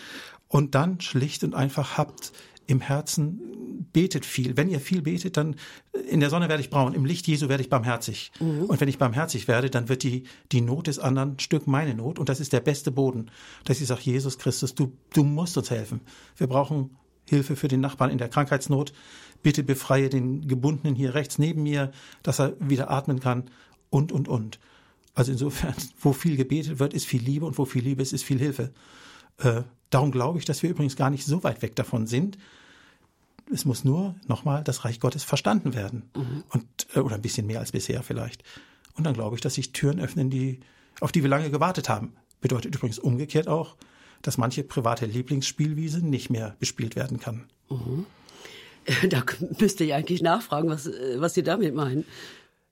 [0.49, 2.33] Und dann schlicht und einfach habt
[2.67, 4.57] im Herzen, betet viel.
[4.57, 5.57] Wenn ihr viel betet, dann
[6.09, 8.33] in der Sonne werde ich braun, im Licht Jesu werde ich barmherzig.
[8.41, 8.65] Mhm.
[8.65, 11.95] Und wenn ich barmherzig werde, dann wird die, die Not des anderen ein Stück meine
[11.95, 12.19] Not.
[12.19, 13.31] Und das ist der beste Boden,
[13.65, 16.01] dass ich sage, Jesus Christus, du, du musst uns helfen.
[16.37, 16.91] Wir brauchen
[17.29, 18.93] Hilfe für den Nachbarn in der Krankheitsnot.
[19.43, 21.93] Bitte befreie den Gebundenen hier rechts neben mir,
[22.23, 23.45] dass er wieder atmen kann
[23.91, 24.59] und, und, und.
[25.15, 28.25] Also insofern, wo viel gebetet wird, ist viel Liebe und wo viel Liebe ist, ist
[28.25, 28.73] viel Hilfe.
[29.39, 32.39] Äh, darum glaube ich, dass wir übrigens gar nicht so weit weg davon sind.
[33.53, 36.11] Es muss nur nochmal das Reich Gottes verstanden werden.
[36.17, 36.45] Mhm.
[36.51, 38.43] Und, äh, oder ein bisschen mehr als bisher vielleicht.
[38.95, 40.61] Und dann glaube ich, dass sich Türen öffnen, die,
[41.01, 42.13] auf die wir lange gewartet haben.
[42.41, 43.77] Bedeutet übrigens umgekehrt auch,
[44.23, 47.45] dass manche private Lieblingsspielwiese nicht mehr bespielt werden kann.
[47.71, 48.07] Mhm.
[49.09, 49.25] Da
[49.59, 52.05] müsste ich eigentlich nachfragen, was, äh, was Sie damit meinen.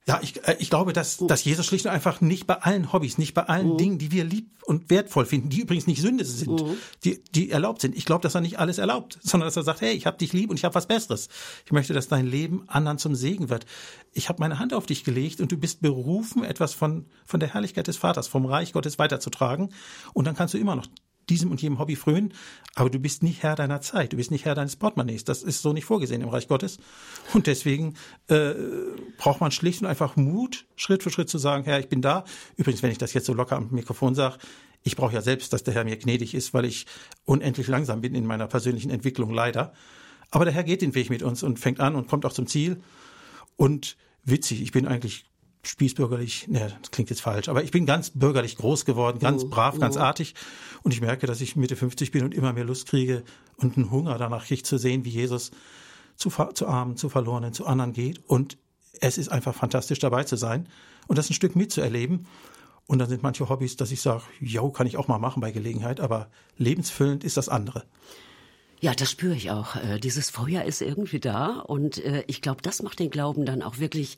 [0.07, 3.17] Ja, ich, äh, ich glaube, dass, dass Jesus schlicht und einfach nicht bei allen Hobbys,
[3.17, 3.77] nicht bei allen mhm.
[3.77, 6.77] Dingen, die wir lieb und wertvoll finden, die übrigens nicht Sünde sind, mhm.
[7.03, 7.95] die, die erlaubt sind.
[7.95, 10.31] Ich glaube, dass er nicht alles erlaubt, sondern dass er sagt, hey, ich habe dich
[10.31, 11.29] lieb und ich habe was Besseres.
[11.65, 13.65] Ich möchte, dass dein Leben anderen zum Segen wird.
[14.13, 17.53] Ich habe meine Hand auf dich gelegt und du bist berufen, etwas von, von der
[17.53, 19.73] Herrlichkeit des Vaters, vom Reich Gottes weiterzutragen.
[20.13, 20.85] Und dann kannst du immer noch
[21.29, 22.33] diesem und jenem Hobby frönen,
[22.75, 25.23] aber du bist nicht Herr deiner Zeit, du bist nicht Herr deines Portemonnaies.
[25.23, 26.77] Das ist so nicht vorgesehen im Reich Gottes.
[27.33, 27.95] Und deswegen
[28.27, 28.53] äh,
[29.17, 32.25] braucht man schlicht und einfach Mut, Schritt für Schritt zu sagen, Herr, ich bin da.
[32.57, 34.37] Übrigens, wenn ich das jetzt so locker am Mikrofon sage,
[34.83, 36.85] ich brauche ja selbst, dass der Herr mir gnädig ist, weil ich
[37.25, 39.73] unendlich langsam bin in meiner persönlichen Entwicklung, leider.
[40.29, 42.45] Aber der Herr geht den Weg mit uns und fängt an und kommt auch zum
[42.45, 42.81] Ziel.
[43.55, 45.25] Und witzig, ich bin eigentlich
[45.67, 49.49] spießbürgerlich, ne, das klingt jetzt falsch, aber ich bin ganz bürgerlich groß geworden, ganz oh,
[49.49, 50.01] brav, ganz oh.
[50.01, 50.35] artig
[50.83, 53.23] und ich merke, dass ich Mitte 50 bin und immer mehr Lust kriege
[53.57, 55.51] und einen Hunger danach kriege zu sehen, wie Jesus
[56.15, 58.57] zu, zu Armen, zu Verlorenen, zu anderen geht und
[59.01, 60.69] es ist einfach fantastisch dabei zu sein
[61.07, 62.27] und das ein Stück mitzuerleben
[62.87, 65.51] und dann sind manche Hobbys, dass ich sage, jo, kann ich auch mal machen bei
[65.51, 67.83] Gelegenheit, aber lebensfüllend ist das andere.
[68.79, 69.75] Ja, das spüre ich auch.
[69.75, 73.63] Äh, dieses Feuer ist irgendwie da und äh, ich glaube, das macht den Glauben dann
[73.63, 74.17] auch wirklich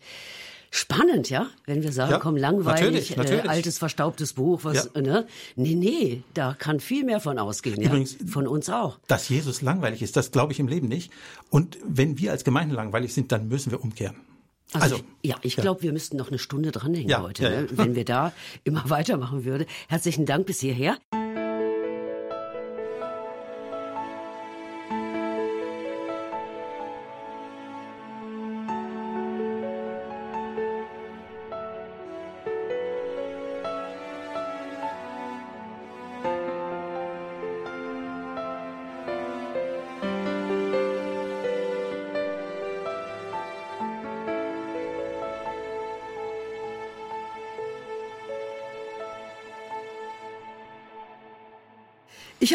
[0.72, 3.46] spannend, ja, wenn wir sagen, ja, komm, langweilig, natürlich, natürlich.
[3.46, 5.02] Äh, altes, verstaubtes Buch, was, ja.
[5.02, 5.28] ne?
[5.56, 8.28] Nee, nee, da kann viel mehr von ausgehen, Übrigens, ja?
[8.28, 9.00] Von uns auch.
[9.08, 11.12] Dass Jesus langweilig ist, das glaube ich im Leben nicht.
[11.50, 14.16] Und wenn wir als Gemeinde langweilig sind, dann müssen wir umkehren.
[14.74, 15.64] Also, also ich, ja, ich ja.
[15.64, 17.68] glaube, wir müssten noch eine Stunde dranhängen heute, ne?
[17.72, 19.66] wenn wir da immer weitermachen würde.
[19.88, 20.98] Herzlichen Dank bis hierher.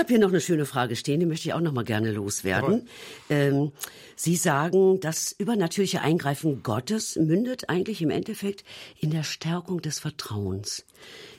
[0.02, 2.88] Habe hier noch eine schöne Frage stehen, die möchte ich auch noch mal gerne loswerden.
[3.30, 3.70] Ähm,
[4.16, 8.64] Sie sagen, das übernatürliche Eingreifen Gottes mündet eigentlich im Endeffekt
[8.98, 10.84] in der Stärkung des Vertrauens.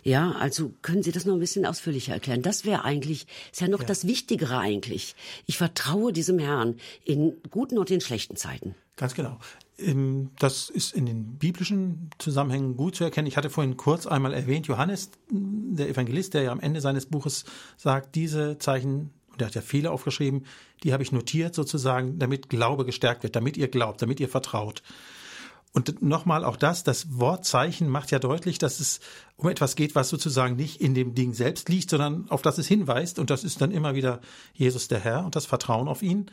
[0.03, 2.41] Ja, also können Sie das noch ein bisschen ausführlicher erklären?
[2.41, 3.86] Das wäre eigentlich, ist ja noch ja.
[3.86, 5.16] das Wichtigere eigentlich.
[5.45, 8.76] Ich vertraue diesem Herrn in guten und in schlechten Zeiten.
[8.95, 9.39] Ganz genau.
[9.78, 13.28] Ähm, das ist in den biblischen Zusammenhängen gut zu erkennen.
[13.28, 15.09] Ich hatte vorhin kurz einmal erwähnt, Johannes,
[15.76, 17.46] der Evangelist, der ja am Ende seines Buches
[17.78, 20.46] sagt, diese Zeichen, und er hat ja viele aufgeschrieben,
[20.84, 24.84] die habe ich notiert sozusagen, damit Glaube gestärkt wird, damit ihr glaubt, damit ihr vertraut.
[25.74, 29.00] Und nochmal auch das, das Wortzeichen macht ja deutlich, dass es
[29.38, 32.68] um etwas geht, was sozusagen nicht in dem Ding selbst liegt, sondern auf das es
[32.68, 33.18] hinweist.
[33.18, 34.22] Und das ist dann immer wieder
[34.54, 36.28] Jesus der Herr und das Vertrauen auf ihn.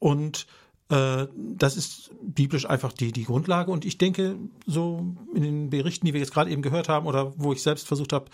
[0.00, 0.48] Und
[0.88, 3.70] äh, das ist biblisch einfach die, die Grundlage.
[3.70, 7.34] Und ich denke, so in den Berichten, die wir jetzt gerade eben gehört haben oder
[7.36, 8.26] wo ich selbst versucht habe,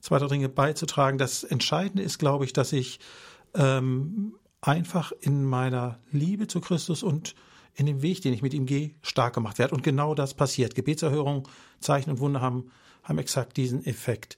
[0.00, 3.00] zwei, drei Dinge beizutragen, das Entscheidende ist, glaube ich, dass ich
[3.54, 7.34] ähm, einfach in meiner Liebe zu Christus und
[7.74, 9.74] in dem Weg, den ich mit ihm gehe, stark gemacht werde.
[9.74, 10.74] Und genau das passiert.
[10.74, 11.48] Gebetserhörung,
[11.80, 12.70] Zeichen und Wunder haben,
[13.02, 14.36] haben exakt diesen Effekt.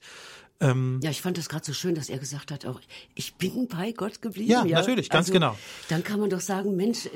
[0.59, 2.79] Ähm, ja, ich fand es gerade so schön, dass er gesagt hat, auch
[3.15, 4.49] ich bin bei Gott geblieben.
[4.49, 4.79] Ja, ja?
[4.79, 5.57] natürlich, ganz also, genau.
[5.89, 7.09] Dann kann man doch sagen, Mensch,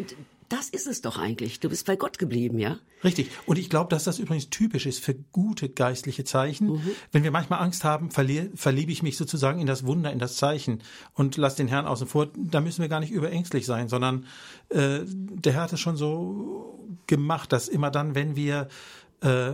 [0.50, 1.60] das ist es doch eigentlich.
[1.60, 2.78] Du bist bei Gott geblieben, ja?
[3.04, 3.30] Richtig.
[3.46, 6.68] Und ich glaube, dass das übrigens typisch ist für gute geistliche Zeichen.
[6.68, 6.92] Mhm.
[7.12, 10.82] Wenn wir manchmal Angst haben, verliebe ich mich sozusagen in das Wunder, in das Zeichen
[11.14, 12.30] und lass den Herrn außen vor.
[12.36, 14.26] Da müssen wir gar nicht überängstlich sein, sondern
[14.70, 18.68] äh, der Herr hat es schon so gemacht, dass immer dann, wenn wir
[19.22, 19.54] äh,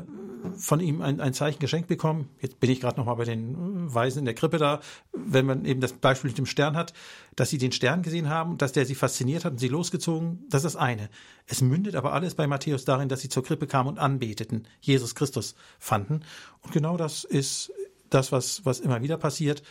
[0.57, 2.29] von ihm ein, ein Zeichen geschenkt bekommen.
[2.41, 4.81] Jetzt bin ich gerade noch mal bei den Weisen in der Krippe da,
[5.13, 6.93] wenn man eben das Beispiel mit dem Stern hat,
[7.35, 10.65] dass sie den Stern gesehen haben, dass der sie fasziniert hat und sie losgezogen, das
[10.65, 11.09] ist das eine.
[11.47, 15.15] Es mündet aber alles bei Matthäus darin, dass sie zur Krippe kamen und anbeteten, Jesus
[15.15, 16.25] Christus fanden.
[16.61, 17.71] Und genau das ist
[18.09, 19.63] das, was, was immer wieder passiert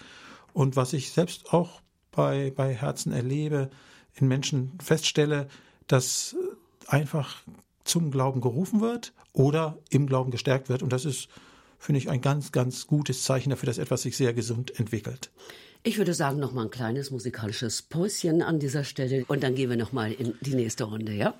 [0.53, 3.71] und was ich selbst auch bei, bei Herzen erlebe,
[4.15, 5.49] in Menschen feststelle,
[5.87, 6.37] dass
[6.87, 7.43] einfach
[7.85, 10.83] zum Glauben gerufen wird oder im Glauben gestärkt wird.
[10.83, 11.29] Und das ist,
[11.79, 15.31] finde ich, ein ganz, ganz gutes Zeichen dafür, dass etwas sich sehr gesund entwickelt.
[15.85, 19.69] Ich würde sagen, noch mal ein kleines musikalisches Päuschen an dieser Stelle und dann gehen
[19.69, 21.35] wir noch mal in die nächste Runde, ja?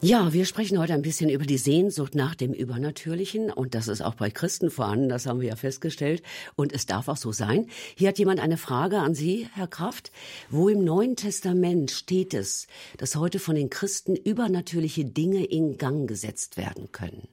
[0.00, 4.00] Ja, wir sprechen heute ein bisschen über die Sehnsucht nach dem Übernatürlichen und das ist
[4.00, 6.22] auch bei Christen vorhanden, das haben wir ja festgestellt
[6.54, 7.66] und es darf auch so sein.
[7.96, 10.12] Hier hat jemand eine Frage an Sie, Herr Kraft.
[10.50, 16.08] Wo im Neuen Testament steht es, dass heute von den Christen übernatürliche Dinge in Gang
[16.08, 17.26] gesetzt werden können?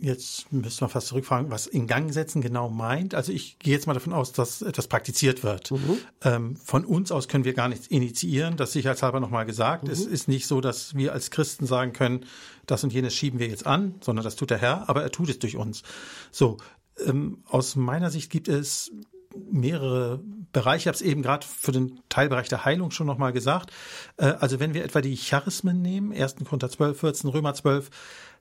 [0.00, 3.14] Jetzt müssen wir fast zurückfragen, was in Gang setzen genau meint.
[3.14, 5.70] Also ich gehe jetzt mal davon aus, dass etwas praktiziert wird.
[5.70, 5.98] Mhm.
[6.22, 9.84] Ähm, von uns aus können wir gar nichts initiieren, das sicherheitshalber nochmal gesagt.
[9.84, 9.90] Mhm.
[9.90, 12.26] Es ist nicht so, dass wir als Christen sagen können,
[12.66, 15.28] das und jenes schieben wir jetzt an, sondern das tut der Herr, aber er tut
[15.30, 15.82] es durch uns.
[16.30, 16.58] So,
[17.06, 18.92] ähm, aus meiner Sicht gibt es
[19.50, 20.20] mehrere
[20.52, 20.82] Bereiche.
[20.82, 23.70] Ich habe es eben gerade für den Teilbereich der Heilung schon nochmal gesagt.
[24.16, 26.36] Äh, also wenn wir etwa die Charismen nehmen, 1.
[26.44, 27.90] Korinther 12, 14, Römer 12,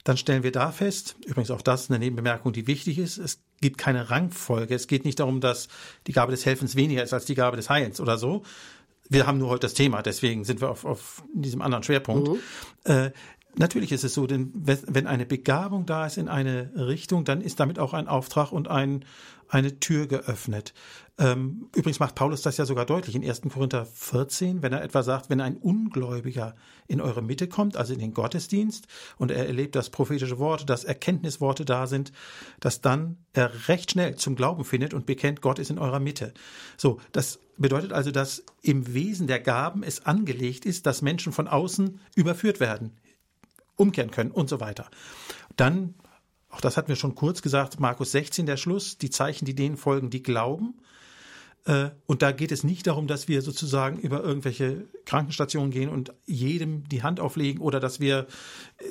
[0.03, 3.77] dann stellen wir da fest, übrigens auch das eine Nebenbemerkung, die wichtig ist, es gibt
[3.77, 4.75] keine Rangfolge.
[4.75, 5.67] Es geht nicht darum, dass
[6.05, 8.43] die Gabe des Helfens weniger ist als die Gabe des Heilens oder so.
[9.09, 12.29] Wir haben nur heute das Thema, deswegen sind wir auf, auf diesem anderen Schwerpunkt.
[12.29, 12.39] Mhm.
[12.83, 13.11] Äh,
[13.59, 17.59] Natürlich ist es so, denn wenn eine Begabung da ist in eine Richtung, dann ist
[17.59, 19.03] damit auch ein Auftrag und ein,
[19.49, 20.75] eine Tür geöffnet.
[21.17, 23.41] Ähm, übrigens macht Paulus das ja sogar deutlich in 1.
[23.51, 26.55] Korinther 14, wenn er etwa sagt, wenn ein Ungläubiger
[26.87, 28.85] in eure Mitte kommt, also in den Gottesdienst,
[29.17, 32.11] und er erlebt, dass prophetische Worte, dass Erkenntnisworte da sind,
[32.59, 36.35] dass dann er recht schnell zum Glauben findet und bekennt, Gott ist in eurer Mitte.
[36.77, 41.47] So, das bedeutet also, dass im Wesen der Gaben es angelegt ist, dass Menschen von
[41.47, 42.91] außen überführt werden
[43.77, 44.89] umkehren können und so weiter.
[45.55, 45.95] Dann,
[46.49, 49.77] auch das hatten wir schon kurz gesagt, Markus 16 der Schluss, die Zeichen, die denen
[49.77, 50.75] folgen, die glauben.
[51.65, 56.13] Äh, und da geht es nicht darum, dass wir sozusagen über irgendwelche Krankenstationen gehen und
[56.25, 58.27] jedem die Hand auflegen oder dass wir
[58.77, 58.85] äh,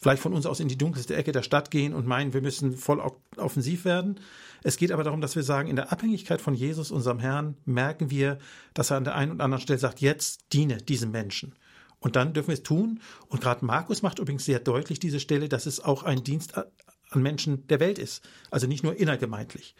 [0.00, 2.76] vielleicht von uns aus in die dunkelste Ecke der Stadt gehen und meinen, wir müssen
[2.76, 3.02] voll
[3.36, 4.20] offensiv werden.
[4.62, 8.10] Es geht aber darum, dass wir sagen, in der Abhängigkeit von Jesus, unserem Herrn, merken
[8.10, 8.38] wir,
[8.74, 11.56] dass er an der einen oder anderen Stelle sagt, jetzt diene diesem Menschen.
[12.02, 13.00] Und dann dürfen wir es tun.
[13.28, 17.22] Und gerade Markus macht übrigens sehr deutlich diese Stelle, dass es auch ein Dienst an
[17.22, 18.22] Menschen der Welt ist.
[18.50, 19.74] Also nicht nur innergemeindlich.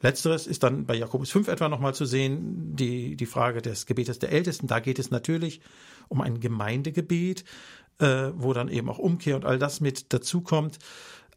[0.00, 4.18] Letzteres ist dann bei Jakobus 5 etwa nochmal zu sehen, die, die Frage des Gebetes
[4.18, 4.66] der Ältesten.
[4.66, 5.60] Da geht es natürlich
[6.08, 7.44] um ein Gemeindegebet,
[7.98, 10.78] äh, wo dann eben auch Umkehr und all das mit dazukommt.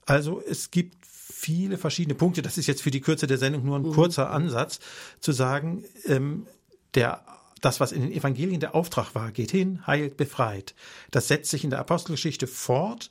[0.06, 2.42] Also es gibt viele verschiedene Punkte.
[2.42, 3.92] Das ist jetzt für die Kürze der Sendung nur ein mhm.
[3.92, 4.80] kurzer Ansatz,
[5.20, 6.48] zu sagen, ähm,
[6.96, 7.24] der
[7.66, 10.76] das, was in den Evangelien der Auftrag war, geht hin, heilt, befreit.
[11.12, 13.10] Das setzt sich in der Apostelgeschichte fort,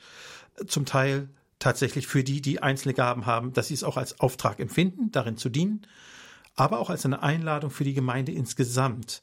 [0.67, 1.29] zum Teil
[1.59, 5.37] tatsächlich für die, die einzelne Gaben haben, dass sie es auch als Auftrag empfinden, darin
[5.37, 5.87] zu dienen,
[6.55, 9.23] aber auch als eine Einladung für die Gemeinde insgesamt,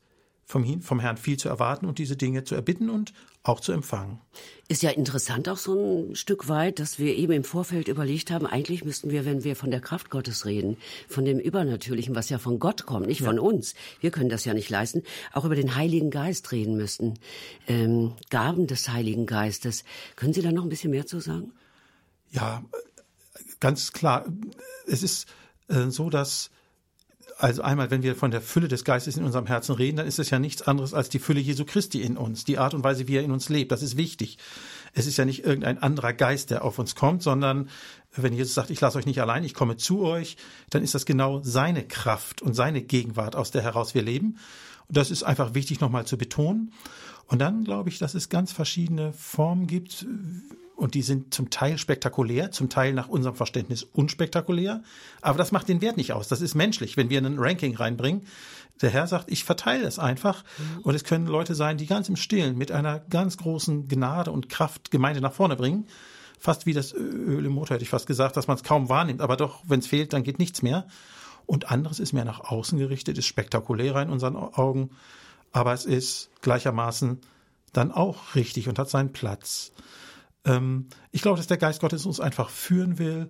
[0.52, 4.20] vom, vom Herrn viel zu erwarten und diese Dinge zu erbitten und auch zu empfangen.
[4.68, 5.74] Ist ja interessant auch so
[6.10, 9.56] ein Stück weit, dass wir eben im Vorfeld überlegt haben, eigentlich müssten wir, wenn wir
[9.56, 10.76] von der Kraft Gottes reden,
[11.08, 13.28] von dem Übernatürlichen, was ja von Gott kommt, nicht ja.
[13.28, 17.14] von uns, wir können das ja nicht leisten, auch über den Heiligen Geist reden müssten.
[17.68, 19.86] Ähm, Gaben des Heiligen Geistes.
[20.18, 21.54] Können Sie da noch ein bisschen mehr zu sagen?
[22.32, 22.62] Ja,
[23.62, 24.26] ganz klar.
[24.86, 25.28] Es ist
[25.70, 26.52] äh, so, dass
[27.42, 30.20] Also einmal, wenn wir von der Fülle des Geistes in unserem Herzen reden, dann ist
[30.20, 33.08] es ja nichts anderes als die Fülle Jesu Christi in uns, die Art und Weise,
[33.08, 33.72] wie er in uns lebt.
[33.72, 34.38] Das ist wichtig.
[34.94, 37.70] Es ist ja nicht irgendein anderer Geist, der auf uns kommt, sondern
[38.16, 40.38] wenn Jesus sagt, ich lasse euch nicht allein, ich komme zu euch,
[40.70, 44.38] dann ist das genau seine Kraft und seine Gegenwart, aus der heraus wir leben.
[44.88, 46.72] Und das ist einfach wichtig nochmal zu betonen.
[47.26, 50.06] Und dann glaube ich, dass es ganz verschiedene Formen gibt,
[50.82, 54.82] und die sind zum Teil spektakulär, zum Teil nach unserem Verständnis unspektakulär.
[55.22, 56.28] Aber das macht den Wert nicht aus.
[56.28, 58.26] Das ist menschlich, wenn wir ein Ranking reinbringen.
[58.82, 60.44] Der Herr sagt, ich verteile es einfach.
[60.58, 60.82] Mhm.
[60.82, 64.50] Und es können Leute sein, die ganz im Stillen mit einer ganz großen Gnade und
[64.50, 65.86] Kraft Gemeinde nach vorne bringen.
[66.40, 69.22] Fast wie das Öl im Motor, hätte ich fast gesagt, dass man es kaum wahrnimmt.
[69.22, 70.88] Aber doch, wenn es fehlt, dann geht nichts mehr.
[71.46, 74.90] Und anderes ist mehr nach außen gerichtet, ist spektakulärer in unseren Augen.
[75.52, 77.22] Aber es ist gleichermaßen
[77.72, 79.74] dann auch richtig und hat seinen Platz.
[80.46, 83.30] Ähm, ich glaube, dass der Geist Gottes uns einfach führen will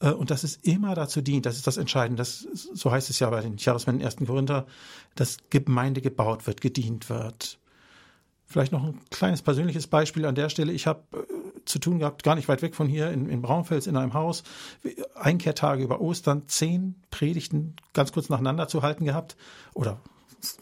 [0.00, 3.18] äh, und dass es immer dazu dient, das ist das Entscheidende, das, so heißt es
[3.18, 4.16] ja bei den Jahresmännern 1.
[4.26, 4.66] Korinther,
[5.14, 7.58] dass Gemeinde gebaut wird, gedient wird.
[8.46, 10.72] Vielleicht noch ein kleines persönliches Beispiel an der Stelle.
[10.72, 13.86] Ich habe äh, zu tun gehabt, gar nicht weit weg von hier, in, in Braunfels
[13.86, 14.42] in einem Haus,
[15.14, 19.36] Einkehrtage über Ostern, zehn Predigten ganz kurz nacheinander zu halten gehabt
[19.74, 20.00] oder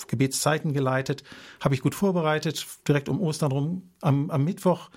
[0.09, 1.25] Gebetszeiten geleitet,
[1.61, 3.91] habe ich gut vorbereitet, direkt um Ostern rum.
[4.03, 4.91] Am, am Mittwoch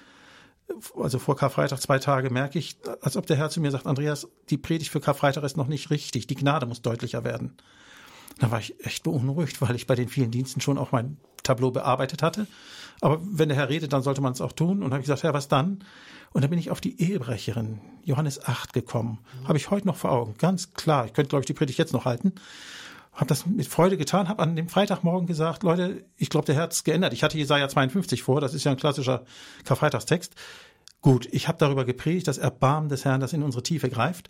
[0.95, 4.27] also vor Karfreitag zwei Tage merke ich, als ob der Herr zu mir sagt, Andreas,
[4.49, 7.55] die Predigt für Karfreitag ist noch nicht richtig, die Gnade muss deutlicher werden.
[8.39, 11.71] Da war ich echt beunruhigt, weil ich bei den vielen Diensten schon auch mein Tableau
[11.71, 12.47] bearbeitet hatte.
[13.01, 14.81] Aber wenn der Herr redet, dann sollte man es auch tun.
[14.81, 15.83] Und habe ich gesagt, Herr, was dann?
[16.31, 19.19] Und dann bin ich auf die Ehebrecherin, Johannes 8, gekommen.
[19.41, 19.47] Mhm.
[19.47, 20.35] Habe ich heute noch vor Augen.
[20.39, 21.05] Ganz klar.
[21.05, 22.33] Ich könnte, glaube ich, die Predigt jetzt noch halten
[23.13, 26.83] habe das mit Freude getan, habe an dem Freitagmorgen gesagt, Leute, ich glaube, der Herz
[26.83, 27.13] geändert.
[27.13, 29.23] Ich hatte Jesaja 52 vor, das ist ja ein klassischer
[29.65, 30.33] Karfreitagstext.
[31.01, 34.29] Gut, ich habe darüber gepredigt, das Erbarmen des Herrn, das in unsere Tiefe greift.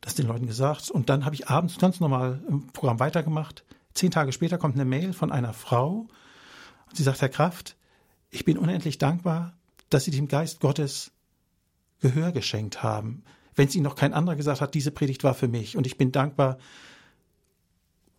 [0.00, 0.90] Das den Leuten gesagt.
[0.90, 3.64] Und dann habe ich abends ganz normal im Programm weitergemacht.
[3.92, 6.06] Zehn Tage später kommt eine Mail von einer Frau.
[6.88, 7.76] Und sie sagt, Herr Kraft,
[8.30, 9.54] ich bin unendlich dankbar,
[9.90, 11.12] dass Sie dem Geist Gottes
[12.00, 13.24] Gehör geschenkt haben.
[13.54, 15.76] Wenn es Ihnen noch kein anderer gesagt hat, diese Predigt war für mich.
[15.76, 16.58] Und ich bin dankbar,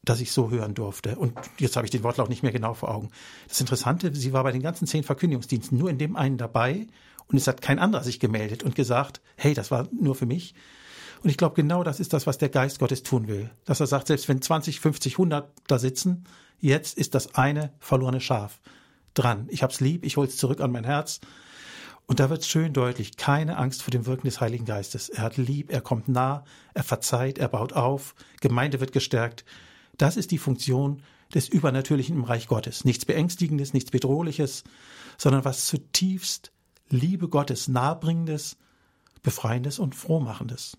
[0.10, 1.16] dass ich so hören durfte.
[1.18, 3.10] Und jetzt habe ich den Wortlaut nicht mehr genau vor Augen.
[3.48, 6.88] Das Interessante, sie war bei den ganzen zehn Verkündigungsdiensten nur in dem einen dabei
[7.28, 10.56] und es hat kein anderer sich gemeldet und gesagt, hey, das war nur für mich.
[11.22, 13.52] Und ich glaube, genau das ist das, was der Geist Gottes tun will.
[13.66, 16.24] Dass er sagt, selbst wenn 20, 50, 100 da sitzen,
[16.60, 18.60] jetzt ist das eine verlorene Schaf
[19.14, 19.46] dran.
[19.50, 21.20] Ich hab's lieb, ich hol's zurück an mein Herz.
[22.08, 25.10] Und da wird schön deutlich, keine Angst vor dem Wirken des Heiligen Geistes.
[25.10, 26.44] Er hat lieb, er kommt nah,
[26.74, 29.46] er verzeiht, er baut auf, Gemeinde wird gestärkt.
[30.00, 32.86] Das ist die Funktion des Übernatürlichen im Reich Gottes.
[32.86, 34.64] Nichts Beängstigendes, nichts Bedrohliches,
[35.18, 36.52] sondern was zutiefst
[36.90, 38.58] Liebe Gottes nahebringendes,
[39.22, 40.78] befreiendes und frohmachendes.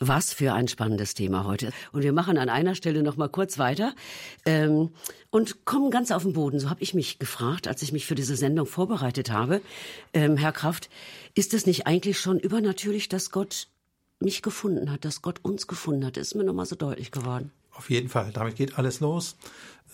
[0.00, 1.72] Was für ein spannendes Thema heute.
[1.92, 3.94] Und wir machen an einer Stelle noch mal kurz weiter
[4.46, 4.90] ähm,
[5.30, 6.60] und kommen ganz auf den Boden.
[6.60, 9.60] So habe ich mich gefragt, als ich mich für diese Sendung vorbereitet habe.
[10.12, 10.88] Ähm, Herr Kraft,
[11.34, 13.68] ist es nicht eigentlich schon übernatürlich, dass Gott
[14.20, 16.16] mich gefunden hat, dass Gott uns gefunden hat?
[16.16, 17.52] Ist mir noch mal so deutlich geworden.
[17.72, 18.30] Auf jeden Fall.
[18.32, 19.36] Damit geht alles los.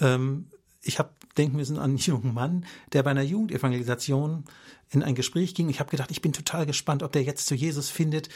[0.01, 0.47] Ähm,
[0.85, 4.45] ich habe denken müssen an einen jungen Mann, der bei einer Jugendevangelisation
[4.91, 5.68] in ein Gespräch ging.
[5.68, 8.28] Ich habe gedacht, ich bin total gespannt, ob der jetzt zu Jesus findet.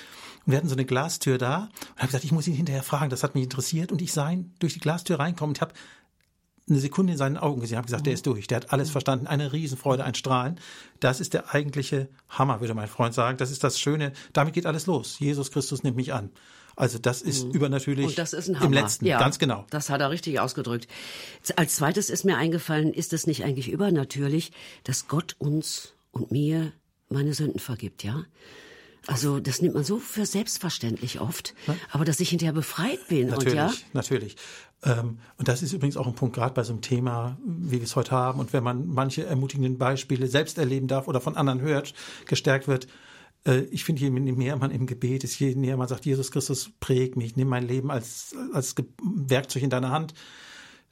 [0.45, 3.11] Und wir hatten so eine Glastür da und habe gesagt, ich muss ihn hinterher fragen.
[3.11, 5.75] Das hat mich interessiert und ich sah ihn durch die Glastür reinkommen und habe
[6.69, 9.27] eine Sekunde in seinen Augen gesehen, habe gesagt, der ist durch, der hat alles verstanden,
[9.27, 10.61] eine Riesenfreude, ein Strahlen.
[11.01, 13.39] Das ist der eigentliche Hammer, würde mein Freund sagen.
[13.39, 14.13] Das ist das Schöne.
[14.33, 15.19] Damit geht alles los.
[15.19, 16.31] Jesus Christus nimmt mich an.
[16.79, 17.51] Also das ist mhm.
[17.51, 18.67] übernatürlich Und das ist ein Hammer.
[18.67, 19.67] im letzten, ja, ganz genau.
[19.71, 20.87] Das hat er richtig ausgedrückt.
[21.57, 24.53] Als zweites ist mir eingefallen, ist es nicht eigentlich übernatürlich,
[24.85, 26.71] dass Gott uns und mir
[27.09, 28.25] meine Sünden vergibt, ja?
[29.09, 31.55] Also das nimmt man so für selbstverständlich oft,
[31.91, 33.29] aber dass ich hinterher befreit bin.
[33.29, 33.73] Natürlich, und ja?
[33.93, 34.37] natürlich.
[34.85, 37.83] Ähm, und das ist übrigens auch ein Punkt, gerade bei so einem Thema, wie wir
[37.83, 38.39] es heute haben.
[38.39, 41.95] Und wenn man manche ermutigenden Beispiele selbst erleben darf oder von anderen hört,
[42.27, 42.87] gestärkt wird,
[43.71, 47.17] ich finde, je mehr man im Gebet ist, je näher man sagt, Jesus Christus prägt
[47.17, 50.15] mich, nimm mein Leben als, als Werkzeug in deiner Hand,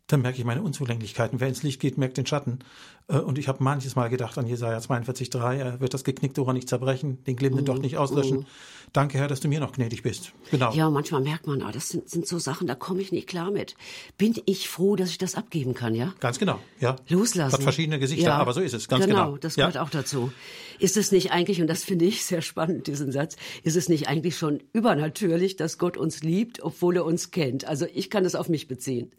[0.07, 1.41] dann merke ich meine Unzulänglichkeiten.
[1.41, 2.61] Wer ins Licht geht, merkt den Schatten.
[3.09, 6.53] Äh, und ich habe manches Mal gedacht an Jesaja 42,3, er wird das geknickte Ohr
[6.53, 7.67] nicht zerbrechen, den glimmenden mhm.
[7.67, 8.39] doch nicht auslöschen.
[8.39, 8.47] Mhm.
[8.93, 10.33] Danke, Herr, dass du mir noch gnädig bist.
[10.51, 10.73] Genau.
[10.73, 13.51] Ja, manchmal merkt man, ah, das sind, sind so Sachen, da komme ich nicht klar
[13.51, 13.75] mit.
[14.17, 16.15] Bin ich froh, dass ich das abgeben kann, ja?
[16.21, 16.97] Ganz genau, ja.
[17.09, 17.53] Loslassen.
[17.53, 18.39] Hat verschiedene Gesichter, ja.
[18.39, 19.27] aber so ist es, ganz genau.
[19.27, 19.83] Genau, das gehört ja.
[19.83, 20.33] auch dazu.
[20.79, 24.09] Ist es nicht eigentlich, und das finde ich sehr spannend, diesen Satz, ist es nicht
[24.09, 27.67] eigentlich schon übernatürlich, dass Gott uns liebt, obwohl er uns kennt?
[27.67, 29.11] Also ich kann es auf mich beziehen.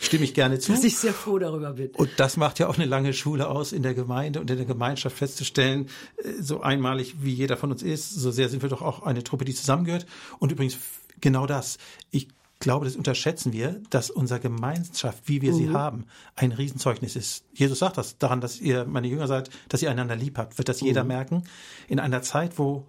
[0.00, 0.72] Stimme ich gerne zu.
[0.72, 1.90] Dass ich sehr froh darüber bin.
[1.90, 4.64] Und das macht ja auch eine lange Schule aus, in der Gemeinde und in der
[4.64, 8.80] Gemeinschaft festzustellen, äh, so einmalig wie jeder von uns ist, so sehr sind wir doch
[8.80, 10.06] auch eine Truppe, die zusammengehört.
[10.38, 10.78] Und übrigens
[11.20, 11.76] genau das.
[12.10, 12.28] Ich
[12.60, 15.56] glaube, das unterschätzen wir, dass unsere Gemeinschaft, wie wir mhm.
[15.56, 17.44] sie haben, ein Riesenzeugnis ist.
[17.52, 20.70] Jesus sagt das daran, dass ihr meine Jünger seid, dass ihr einander lieb habt, wird
[20.70, 20.86] das mhm.
[20.88, 21.44] jeder merken.
[21.88, 22.86] In einer Zeit, wo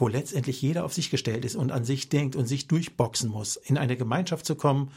[0.00, 3.56] wo letztendlich jeder auf sich gestellt ist und an sich denkt und sich durchboxen muss,
[3.56, 4.92] in eine Gemeinschaft zu kommen,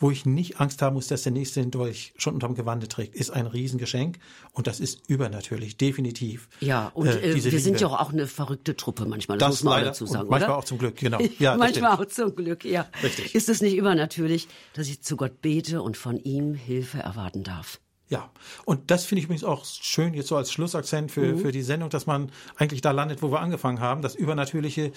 [0.00, 3.14] wo ich nicht Angst haben muss, dass der nächste den Dolch schon unterm Gewande trägt,
[3.14, 4.18] ist ein Riesengeschenk
[4.52, 6.48] und das ist übernatürlich, definitiv.
[6.60, 7.60] Ja, und äh, wir Liebe.
[7.60, 10.50] sind ja auch eine verrückte Truppe manchmal, das, das muss man leider, dazu sagen, manchmal
[10.50, 10.58] oder?
[10.58, 11.18] auch zum Glück, genau.
[11.38, 12.88] Ja, manchmal auch zum Glück, ja.
[13.02, 13.34] Richtig.
[13.34, 17.78] Ist es nicht übernatürlich, dass ich zu Gott bete und von ihm Hilfe erwarten darf?
[18.10, 18.28] Ja,
[18.64, 21.38] und das finde ich übrigens auch schön jetzt so als Schlussakzent für, mhm.
[21.38, 24.02] für die Sendung, dass man eigentlich da landet, wo wir angefangen haben.
[24.02, 24.90] Das Übernatürliche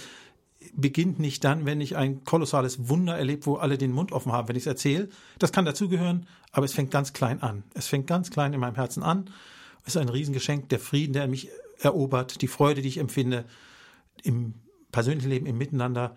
[0.75, 4.47] beginnt nicht dann, wenn ich ein kolossales Wunder erlebe, wo alle den Mund offen haben,
[4.47, 5.09] wenn ich es erzähle.
[5.39, 7.63] Das kann dazugehören, aber es fängt ganz klein an.
[7.73, 9.29] Es fängt ganz klein in meinem Herzen an.
[9.85, 11.49] Es ist ein Riesengeschenk, der Frieden, der mich
[11.79, 13.45] erobert, die Freude, die ich empfinde
[14.23, 14.53] im
[14.91, 16.15] persönlichen Leben, im Miteinander.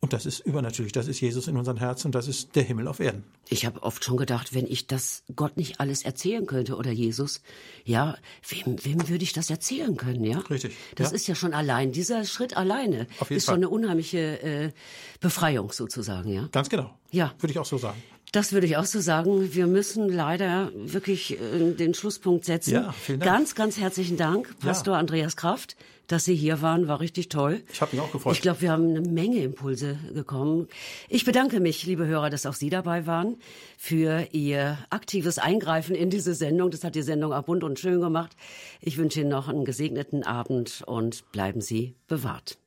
[0.00, 2.86] Und das ist übernatürlich, das ist Jesus in unserem Herzen und das ist der Himmel
[2.86, 3.24] auf Erden.
[3.48, 7.42] Ich habe oft schon gedacht, wenn ich das Gott nicht alles erzählen könnte oder Jesus,
[7.84, 8.16] ja,
[8.48, 10.38] wem, wem würde ich das erzählen können, ja?
[10.38, 10.76] Richtig.
[10.94, 11.16] Das ja.
[11.16, 13.40] ist ja schon allein, dieser Schritt alleine ist Fall.
[13.40, 14.70] schon eine unheimliche äh,
[15.18, 16.48] Befreiung sozusagen, ja?
[16.52, 16.94] Ganz genau.
[17.10, 17.34] Ja.
[17.40, 18.00] Würde ich auch so sagen.
[18.30, 19.54] Das würde ich auch so sagen.
[19.54, 22.74] Wir müssen leider wirklich äh, den Schlusspunkt setzen.
[22.74, 23.32] Ja, vielen Dank.
[23.32, 25.00] Ganz, ganz herzlichen Dank, Pastor ja.
[25.00, 25.76] Andreas Kraft,
[26.08, 26.88] dass Sie hier waren.
[26.88, 27.62] War richtig toll.
[27.72, 28.34] Ich habe mich auch gefreut.
[28.34, 30.66] Ich glaube, wir haben eine Menge Impulse bekommen.
[31.08, 33.36] Ich bedanke mich, liebe Hörer, dass auch Sie dabei waren,
[33.76, 36.70] für Ihr aktives Eingreifen in diese Sendung.
[36.70, 38.36] Das hat die Sendung auch bunt und schön gemacht.
[38.80, 42.58] Ich wünsche Ihnen noch einen gesegneten Abend und bleiben Sie bewahrt.